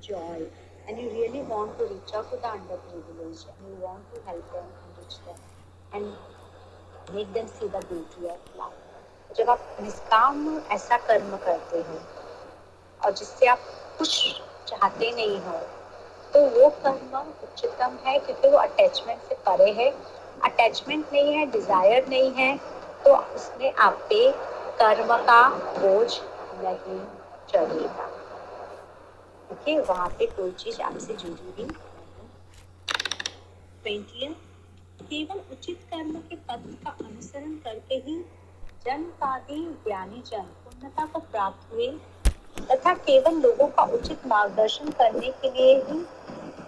[0.00, 0.42] joy,
[0.88, 4.52] and you really want to reach out to the underprivileged and you want to help
[4.52, 5.38] them, and reach them,
[5.92, 8.85] and make them see the beauty of life.
[9.38, 10.36] जब आप निष्काम
[10.72, 11.98] ऐसा कर्म करते हो
[13.00, 13.58] और जिससे आप
[13.98, 15.58] कुछ चाहते नहीं हो
[16.32, 19.90] तो वो कर्म उच्चतम है क्योंकि वो अटैचमेंट से परे है।
[20.44, 22.56] अटैचमेंट नहीं है डिज़ायर नहीं है
[23.04, 24.30] तो उसमें आप पे
[24.78, 25.48] कर्म का
[25.78, 26.10] बोझ
[26.62, 27.00] नहीं
[27.50, 28.06] चढ़ेगा।
[29.52, 31.68] ओके, वहाँ पे कोई चीज़ आपसे जुड़ी हुई
[35.00, 38.16] केवल उचित कर्म के पद का अनुसरण करके ही
[38.86, 41.86] जनतादि ज्ञानी जन पूर्णता को प्राप्त हुए
[42.68, 45.98] तथा केवल लोगों का उचित मार्गदर्शन करने के लिए ही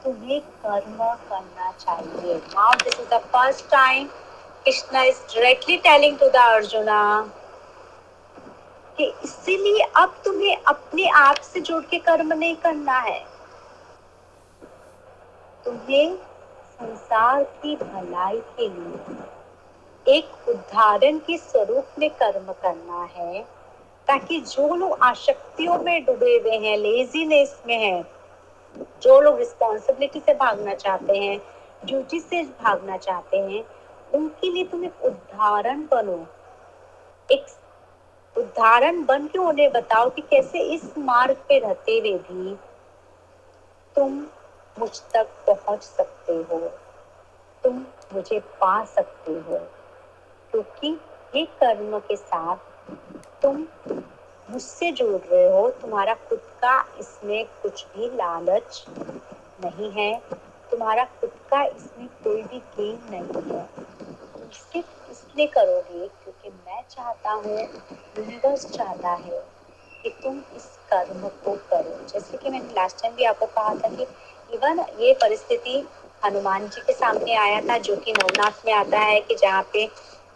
[0.04, 0.96] तुम्हें कर्म
[1.28, 4.08] करना चाहिए। Now this is the first time
[4.64, 7.00] Krishna is directly telling to the Arjuna
[8.98, 13.18] कि इसीलिए अब तुम्हें अपने आप से जुड़ के कर्म नहीं करना है।
[15.64, 16.16] तुम्हें
[16.80, 19.26] संसार की भलाई के लिए
[20.08, 23.42] एक उदाहरण के स्वरूप में कर्म करना है,
[24.08, 28.02] ताकि जो लोग आशक्तियों में डूबे हुए हैं लेजीनेस में हैं,
[29.02, 31.38] जो लोग रिस्पॉन्सिबिलिटी से भागना चाहते हैं
[31.84, 33.64] ड्यूटी से भागना चाहते हैं,
[34.14, 36.18] उनके लिए तुम एक उदाहरण बनो।
[37.28, 37.46] एक
[38.36, 42.54] उदाहरण बन के उन्हें बताओ कि कैसे इस मार्ग पे रहते हुए भी
[43.96, 44.12] तुम
[44.76, 46.58] मुझ तक पहुँच सकते हो,
[47.64, 49.60] तुम मुझे पा सकते हो।
[50.52, 50.98] क्योंकि
[51.34, 52.56] ये कर्म के साथ
[53.42, 53.66] तुम
[54.48, 58.84] मुझसे जुड़ रहे हो। तुम्हारा खुद का इसमें कुछ भी लालच
[59.64, 60.14] नहीं है।
[60.70, 63.66] तुम्हारा खुद का इसमें कोई भी गेम नहीं है।
[64.52, 69.40] सिर्फ़ इसलिए करोगे क्योंकि मैं चाहता हूँ यूनिवर्स चाहता है
[70.02, 73.88] कि तुम इस कर्म को करो। जैसे कि मैंने लास्ट टाइम भी आपको कहा था
[73.88, 74.06] कि
[74.54, 75.88] इवन ये परिस्थिति
[76.24, 79.88] हनुमान जी के सामने आया था, जो कि नवनाथ में आता है, कि जहाँ पे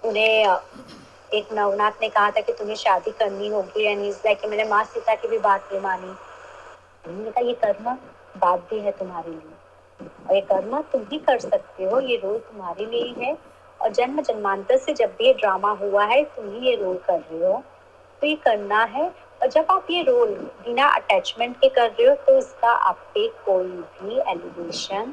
[0.04, 0.56] उन्हें
[1.34, 4.82] एक नवनाथ ने कहा था कि तुम्हें शादी करनी होगी एंड इज़ लाइक मैंने माँ
[4.84, 6.08] सीता की भी बात नहीं मानी।
[7.08, 7.96] उन्होंने कहा, ये कर्म
[8.40, 12.86] बाध्य है तुम्हारे लिए और ये कर्म तुम ही कर सकते हो, ये रोल तुम्हारे
[12.86, 13.36] लिए ही है
[13.80, 17.18] और जन्म जन्मांतर से जब भी ये ड्रामा हुआ है, तुम ही ये रोल कर
[17.20, 17.62] रहे हो।
[18.22, 19.06] तो ये करना है
[19.42, 20.34] और जब आप ये रोल
[20.64, 25.12] बिना अटैचमेंट के कर रहे हो तो इसका आप पे कोई भी एलिगेशन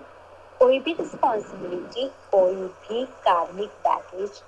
[0.59, 4.41] कोई भी रिस्पॉन्सिबिलिटी कोई भी कार्मिक बैगेज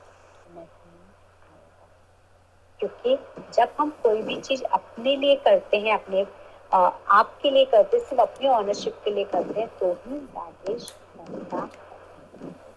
[2.81, 3.17] क्योंकि
[3.53, 6.25] जब हम कोई भी चीज़ अपने लिए करते हैं, अपने
[6.73, 11.67] आपके लिए करते हैं, सिर्फ़ अपनी ऑनरशिप के लिए करते हैं तो ही बैगेज बनता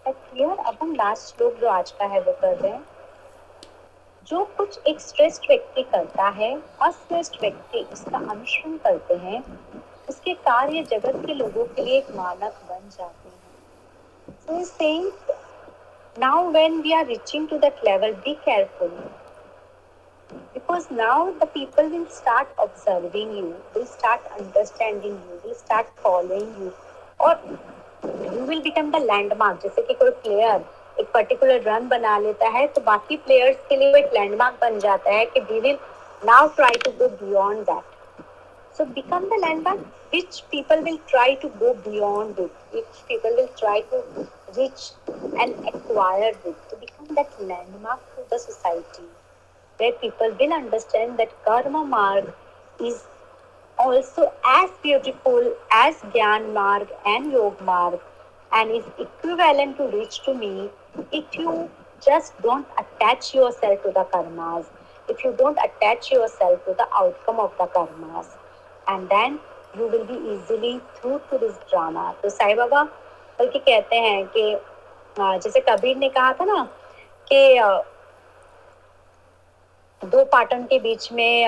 [0.07, 2.83] क्लियर अब हम लास्ट श्लोक जो आज का है वो कर रहे हैं।
[4.27, 9.43] जो कुछ एक श्रेष्ठ व्यक्ति करता है अश्रेष्ठ व्यक्ति उसका अनुसरण करते हैं,
[10.09, 13.33] उसके कार्य जगत के लोगों के लिए एक मानक बन जाते हैं।
[14.47, 15.11] He's saying,
[16.17, 18.91] now when we are reaching to that level, be careful.
[20.53, 26.49] Because now the people will start observing you will start understanding you will start following
[26.61, 26.71] you
[27.25, 27.35] और
[28.33, 30.65] you will become the landmark जैसे कि कोई player
[30.99, 35.11] एक particular run बना लेता है तो बाकी प्लेयर्स के लिए एक लैंडमार्क बन जाता
[35.13, 35.77] है कि we will
[36.25, 37.93] now try to go beyond that
[38.77, 39.83] so become the landmark
[40.13, 44.01] which people will try to go beyond it which people will try to
[44.57, 44.87] reach
[45.43, 49.07] and acquire it to become that landmark to the society
[49.79, 52.33] where people will understand that karma marg
[52.89, 53.03] is
[53.77, 57.99] also as beautiful as gyan marg and yog marg
[58.51, 60.69] and is equivalent to reach to me
[61.11, 61.69] if you
[62.05, 64.65] just don't attach yourself to the karmas
[65.09, 68.27] if you don't attach yourself to the outcome of the karmas
[68.87, 69.39] and then
[69.77, 72.83] you will be easily through to this drama तो साईं बाबा
[73.39, 76.63] बल्कि कहते हैं कि अ, जैसे कबीर ने कहा था ना
[77.31, 77.67] कि अ,
[80.05, 81.47] दो पाटन के बीच में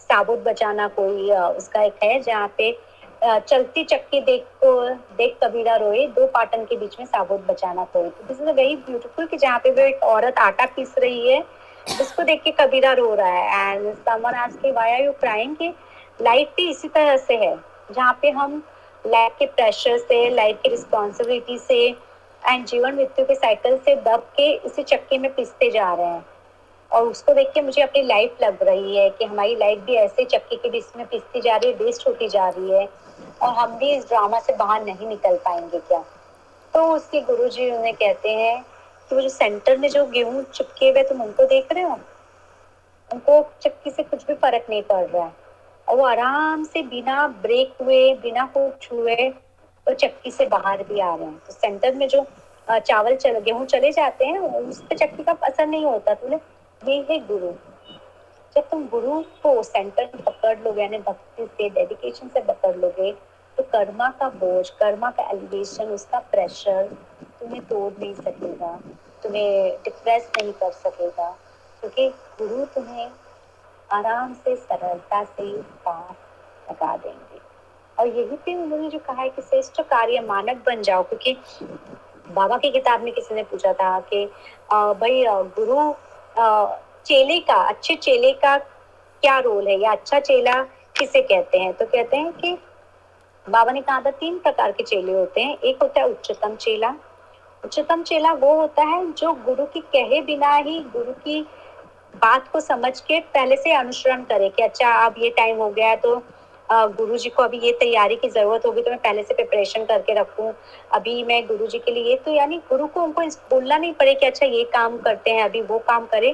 [0.00, 2.76] साबुत बचाना कोई उसका एक है, जहाँ पे
[3.22, 8.08] चलती चक्की देख को, देख कबीरा रोए, दो पाटन के बीच में साबुत बचाना कोई।
[8.08, 11.40] तो दिस इज़ वेरी ब्यूटीफुल कि जहाँ पे वो एक औरत आटा पीस रही है,
[12.00, 15.56] उसको देख के कबीरा रो रहा है। एंड समवन आज के वाई आर यू क्राइंग
[15.56, 15.72] कि
[16.22, 17.56] लाइफ भी इसी तरह से है,
[17.90, 18.62] जहाँ पे हम
[19.04, 21.86] लाइफ के प्रेशर से लाइफ की रिस्पॉन्सिबिलिटी से
[22.42, 26.24] एंड जीवन मृत्यु के साइकिल से दब के इसी चक्के में पिसते जा रहे हैं।
[26.92, 30.24] और उसको देख के मुझे अपनी लाइफ लग रही है कि हमारी लाइफ भी ऐसे
[30.24, 32.88] चक्के के बीच में पिसती जा रही है वेस्ट होती जा रही है
[33.42, 36.04] और हम भी इस ड्रामा से बाहर नहीं निकल पाएँगे क्या?
[36.74, 38.62] तो उसके गुरु जी उन्हें कहते हैं
[39.08, 41.98] कि वो जो सेंटर में जो गेहूँ चिपके हुए, तुम उनको देख रहे हो?
[43.10, 45.32] उनको चक्की से कुछ भी फ़र्क नहीं पड़ रहा है।
[45.88, 49.28] और वो आराम से बिना ब्रेक हुए, बिना कुछ हुए
[49.86, 52.24] वो चक्की से बाहर भी आ रहे हैं। तो सेंटर में जो
[52.70, 56.28] चावल चल, गेहूँ चले जाते हैं, उस पर चक्की का असर नहीं होता। तो
[56.82, 57.50] ये है गुरु।
[58.56, 63.12] जब तुम गुरु को सेंटर पकड़ लोगे, यानी भक्ति से डेडिकेशन से पकड़ लोगे
[63.58, 66.86] तो कर्मा का बोझ, कर्मा का एलिवेशन उसका प्रेशर
[67.40, 68.72] तुम्हें तोड़ नहीं सकेगा,
[69.22, 71.30] तुम्हें डिप्रेस नहीं कर सकेगा,
[71.82, 72.08] क्योंकि
[72.38, 73.10] गुरु तुम्हें
[73.90, 75.52] आराम से, सरलता से
[75.84, 76.14] पार
[76.70, 77.40] लगा देंगे।
[77.98, 81.36] और यही पे उन्होंने जो कहा है कि श्रेष्ठ कार्य मानक बन जाओ, क्योंकि
[82.28, 84.26] बाबा की किताब में किसी ने पूछा था कि
[84.72, 85.92] भाई गुरु
[86.36, 89.78] चेले का, अच्छे चेले का क्या रोल है?
[89.80, 90.62] या अच्छा चेला
[90.96, 91.72] किसे कहते हैं?
[91.72, 92.56] तो कहते हैं कि
[93.46, 96.94] बाबा ने कहा था, तीन प्रकार के चेले होते हैं। एक होता है उच्चतम चेला।
[97.64, 101.40] उच्चतम चेला वो होता है जो गुरु की कहे बिना ही गुरु की
[102.14, 105.94] बात को समझ के पहले से अनुसरण करे कि अच्छा अब ये टाइम हो गया
[105.96, 106.14] तो
[106.70, 110.14] गुरु जी को अभी ये तैयारी की ज़रूरत होगी तो मैं पहले से प्रिपरेशन करके
[110.14, 110.52] रखूँ।
[110.92, 114.26] अभी मैं गुरु जी के लिए तो यानी गुरु को उनको बोलना नहीं पड़े कि
[114.26, 116.32] अच्छा ये काम करते हैं, अभी वो काम करें।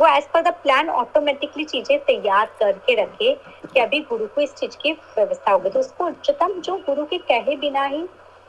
[0.00, 3.32] वो as per the plan automatically चीज़ें तैयार करके रखे
[3.64, 7.18] कि अभी गुरु को इस चीज़ की व्यवस्था होगी। तो उसको उच्चतम जो गुरु के
[7.20, 8.02] कहे बिना ही,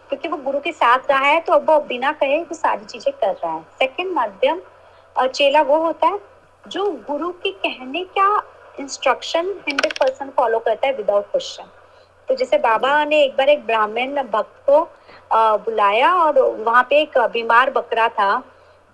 [0.10, 3.14] क्योंकि वो गुरु के साथ रहा है तो अब वो बिना कहे वो सारी चीज़ें
[3.14, 4.62] कर रहा है। सेकंड माध्यम
[5.16, 6.20] चेला वो होता है,
[6.66, 8.38] जो गुरु के कहने का
[8.80, 11.69] इंस्ट्रक्शन हंड्रेड परसेंट फॉलो करता है विदाउट क्वेश्चन
[12.30, 14.81] तो जैसे बाबा ने एक बार एक ब्राह्मण भक्त को
[15.65, 18.38] बुलाया और वहाँ पे एक बीमार बकरा था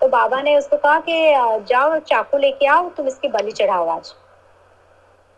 [0.02, 1.34] तो बाबा ने उसको कहा कि
[1.68, 4.14] जाओ चाकू लेके आओ, तुम इसकी बलि चढ़ाओ आज।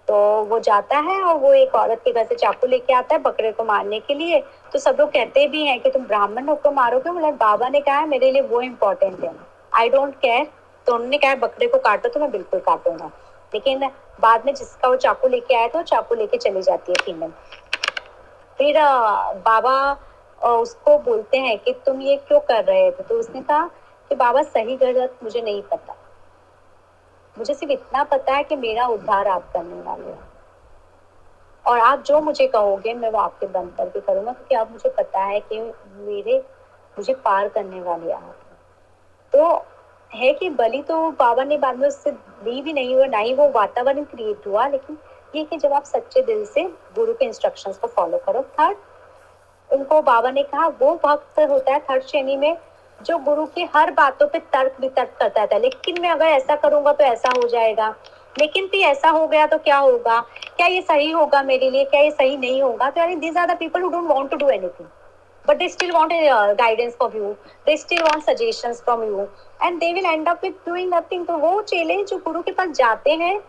[0.08, 3.22] तो वो जाता है और वो एक औरत के घर से चाकू लेके आता है
[3.22, 4.40] बकरे को मारने के लिए।
[4.74, 7.98] तो सब लोग कहते भी हैं कि तुम ब्राह्मण होकर मारोगे बोला बाबा ने कहा
[7.98, 9.32] है, मेरे लिए वो इम्पोर्टेंट है।
[9.74, 10.48] आई डोंट केयर
[10.88, 13.12] तो उन्होंने कहा बकरे को काटो तो मैं बिल्कुल काटूँगा।
[13.54, 13.90] लेकिन
[14.20, 17.32] बाद में जिसका वो चाकू लेके आया था, वो चाकू लेके चली जाती है फीमेल
[18.60, 18.76] फिर
[19.42, 19.92] बाबा
[20.42, 23.04] उसको बोलते हैं कि तुम ये क्यों कर रहे थे?
[23.04, 23.68] तो उसने कहा
[24.12, 25.96] कि बाबा, सही गलत मुझे नहीं पता।
[27.38, 30.18] मुझे सिर्फ़ इतना पता है कि मेरा उद्धार आप करने वाले हो।
[31.66, 34.90] और आप जो मुझे कहोगे, मैं वो आपके दम पर भी करूँगा, क्योंकि अब मुझे
[34.90, 36.38] पता है कि मेरे,
[36.98, 38.36] मुझे पार करने वाले आप
[39.34, 39.48] तो
[40.12, 42.12] है कि बलि तो बाबा ने बाद में उससे
[42.46, 44.98] ली भी नहीं हुआ ना ही वो वातावरण क्रिएट हुआ, लेकिन
[45.36, 46.64] ये कि जब आप सच्चे दिल से
[46.96, 48.78] गुरु के इंस्ट्रक्शंस को फॉलो करो थर्ड
[49.70, 52.58] उनको बाबा ने कहा, वो भक्त होता है थर्ड श्रेणी में,
[53.00, 56.94] जो गुरु की हर बातों पे तर्क वितर्क करता था लेकिन मैं अगर ऐसा करूँगा
[56.94, 57.90] तो ऐसा हो जाएगा,
[58.36, 60.20] लेकिन फिर ऐसा हो गया तो क्या होगा?
[60.58, 61.84] क्या ये सही होगा मेरे लिए?
[61.86, 62.90] क्या ये सही नहीं होगा?
[62.90, 64.88] तो यानी these are the people who don't want to do anything
[65.50, 67.36] but they still want a uh, guidance from you.
[67.66, 69.28] They still want suggestions from you.
[69.60, 71.26] And they will end up with doing nothing.
[71.26, 73.40] तो वो चेले जो गुरु के पास जाते हैं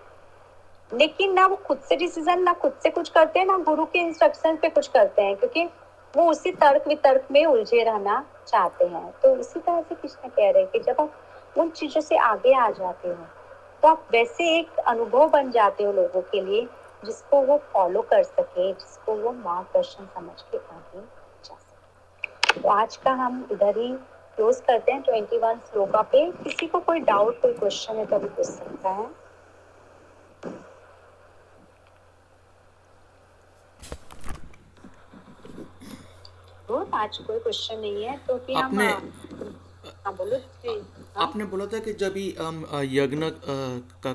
[0.93, 3.99] लेकिन ना वो खुद से डिसीज़न ना खुद से कुछ करते हैं ना गुरु के
[3.99, 5.65] इंस्ट्रक्शन पे कुछ करते हैं क्योंकि
[6.15, 10.51] वो उसी तर्क वितर्क में उलझे रहना चाहते हैं। तो इसी तरह से कृष्ण कह
[10.51, 13.15] रहे हैं कि जब आप उन चीज़ों से आगे आ जाते हो
[13.83, 16.67] तो आप वैसे एक अनुभव बन जाते हो लोगों के लिए
[17.05, 21.20] जिसको वो फॉलो कर सके जिसको वो मार्गदर्शन समझ के आगे
[22.55, 23.93] तो आज का हम इधर ही
[24.37, 28.17] क्लोज करते हैं ट्वेंटी वन श्लोका पे किसी को कोई डाउट कोई क्वेश्चन है तो
[28.17, 29.09] अभी पूछ सकता है
[36.95, 39.49] आज कोई क्वेश्चन नहीं है तो फिर हम आपने-
[40.05, 41.27] हाँ बोलो हाँ?
[41.27, 43.31] आपने बोला था कि जब भी हम यज्ञ
[44.07, 44.11] का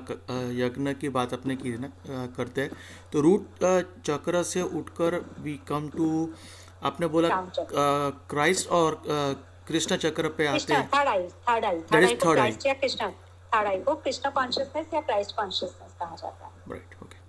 [0.55, 1.89] यज्ञ की बात अपने की ना
[2.37, 2.71] करते हैं
[3.13, 3.65] तो रूट
[4.05, 6.09] चक्र से उठकर वी कम टू
[6.85, 7.29] आपने बोला
[8.29, 9.01] क्राइस्ट और
[9.67, 12.21] कृष्ण चक्र पे आते हैं। Third eye third eye third eye eye.
[12.23, 13.09] Christ या कृष्णा
[13.51, 17.23] थर्ड आई को कृष्णा कॉन्शियसनेस या क्राइस्ट कॉन्शियसनेस कहा जाता है। राइट ओके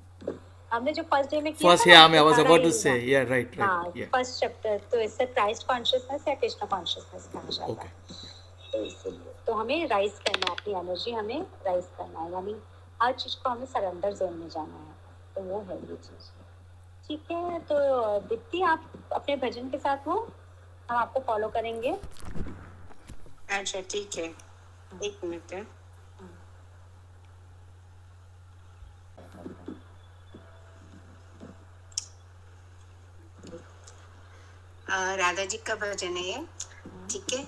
[0.71, 2.93] हमने जो फ़र्स्ट डे में किया फ़र्स्ट था या ना, मैं was about to say
[3.13, 7.51] yeah right हाँ राइट या फ़र्स्ट चैप्टर तो इससे क्राइस्ट कॉन्शियसनेस या कृष्णा कॉन्शियसनेस कहा
[7.51, 7.93] जाता है।
[8.73, 12.57] तो इसीलिए तो हमें राइज करना है अपनी एनर्जी हमें राइज करना है यानी
[13.01, 14.95] हर चीज़ को हमें सरेंडर जोन में जाना है।
[15.37, 16.29] तो वो है ये चीज़।
[17.09, 17.77] ठीक है तो
[18.21, 20.19] दीप्ति, आप अपने भजन के साथ हो।
[20.91, 21.93] हम आपको फॉलो करेंगे।
[23.51, 24.25] अच्छा ठीक है।
[25.05, 25.65] एक मिनट है।
[35.19, 36.47] राधा जी का भजन है ये।
[37.11, 37.45] ठीक है?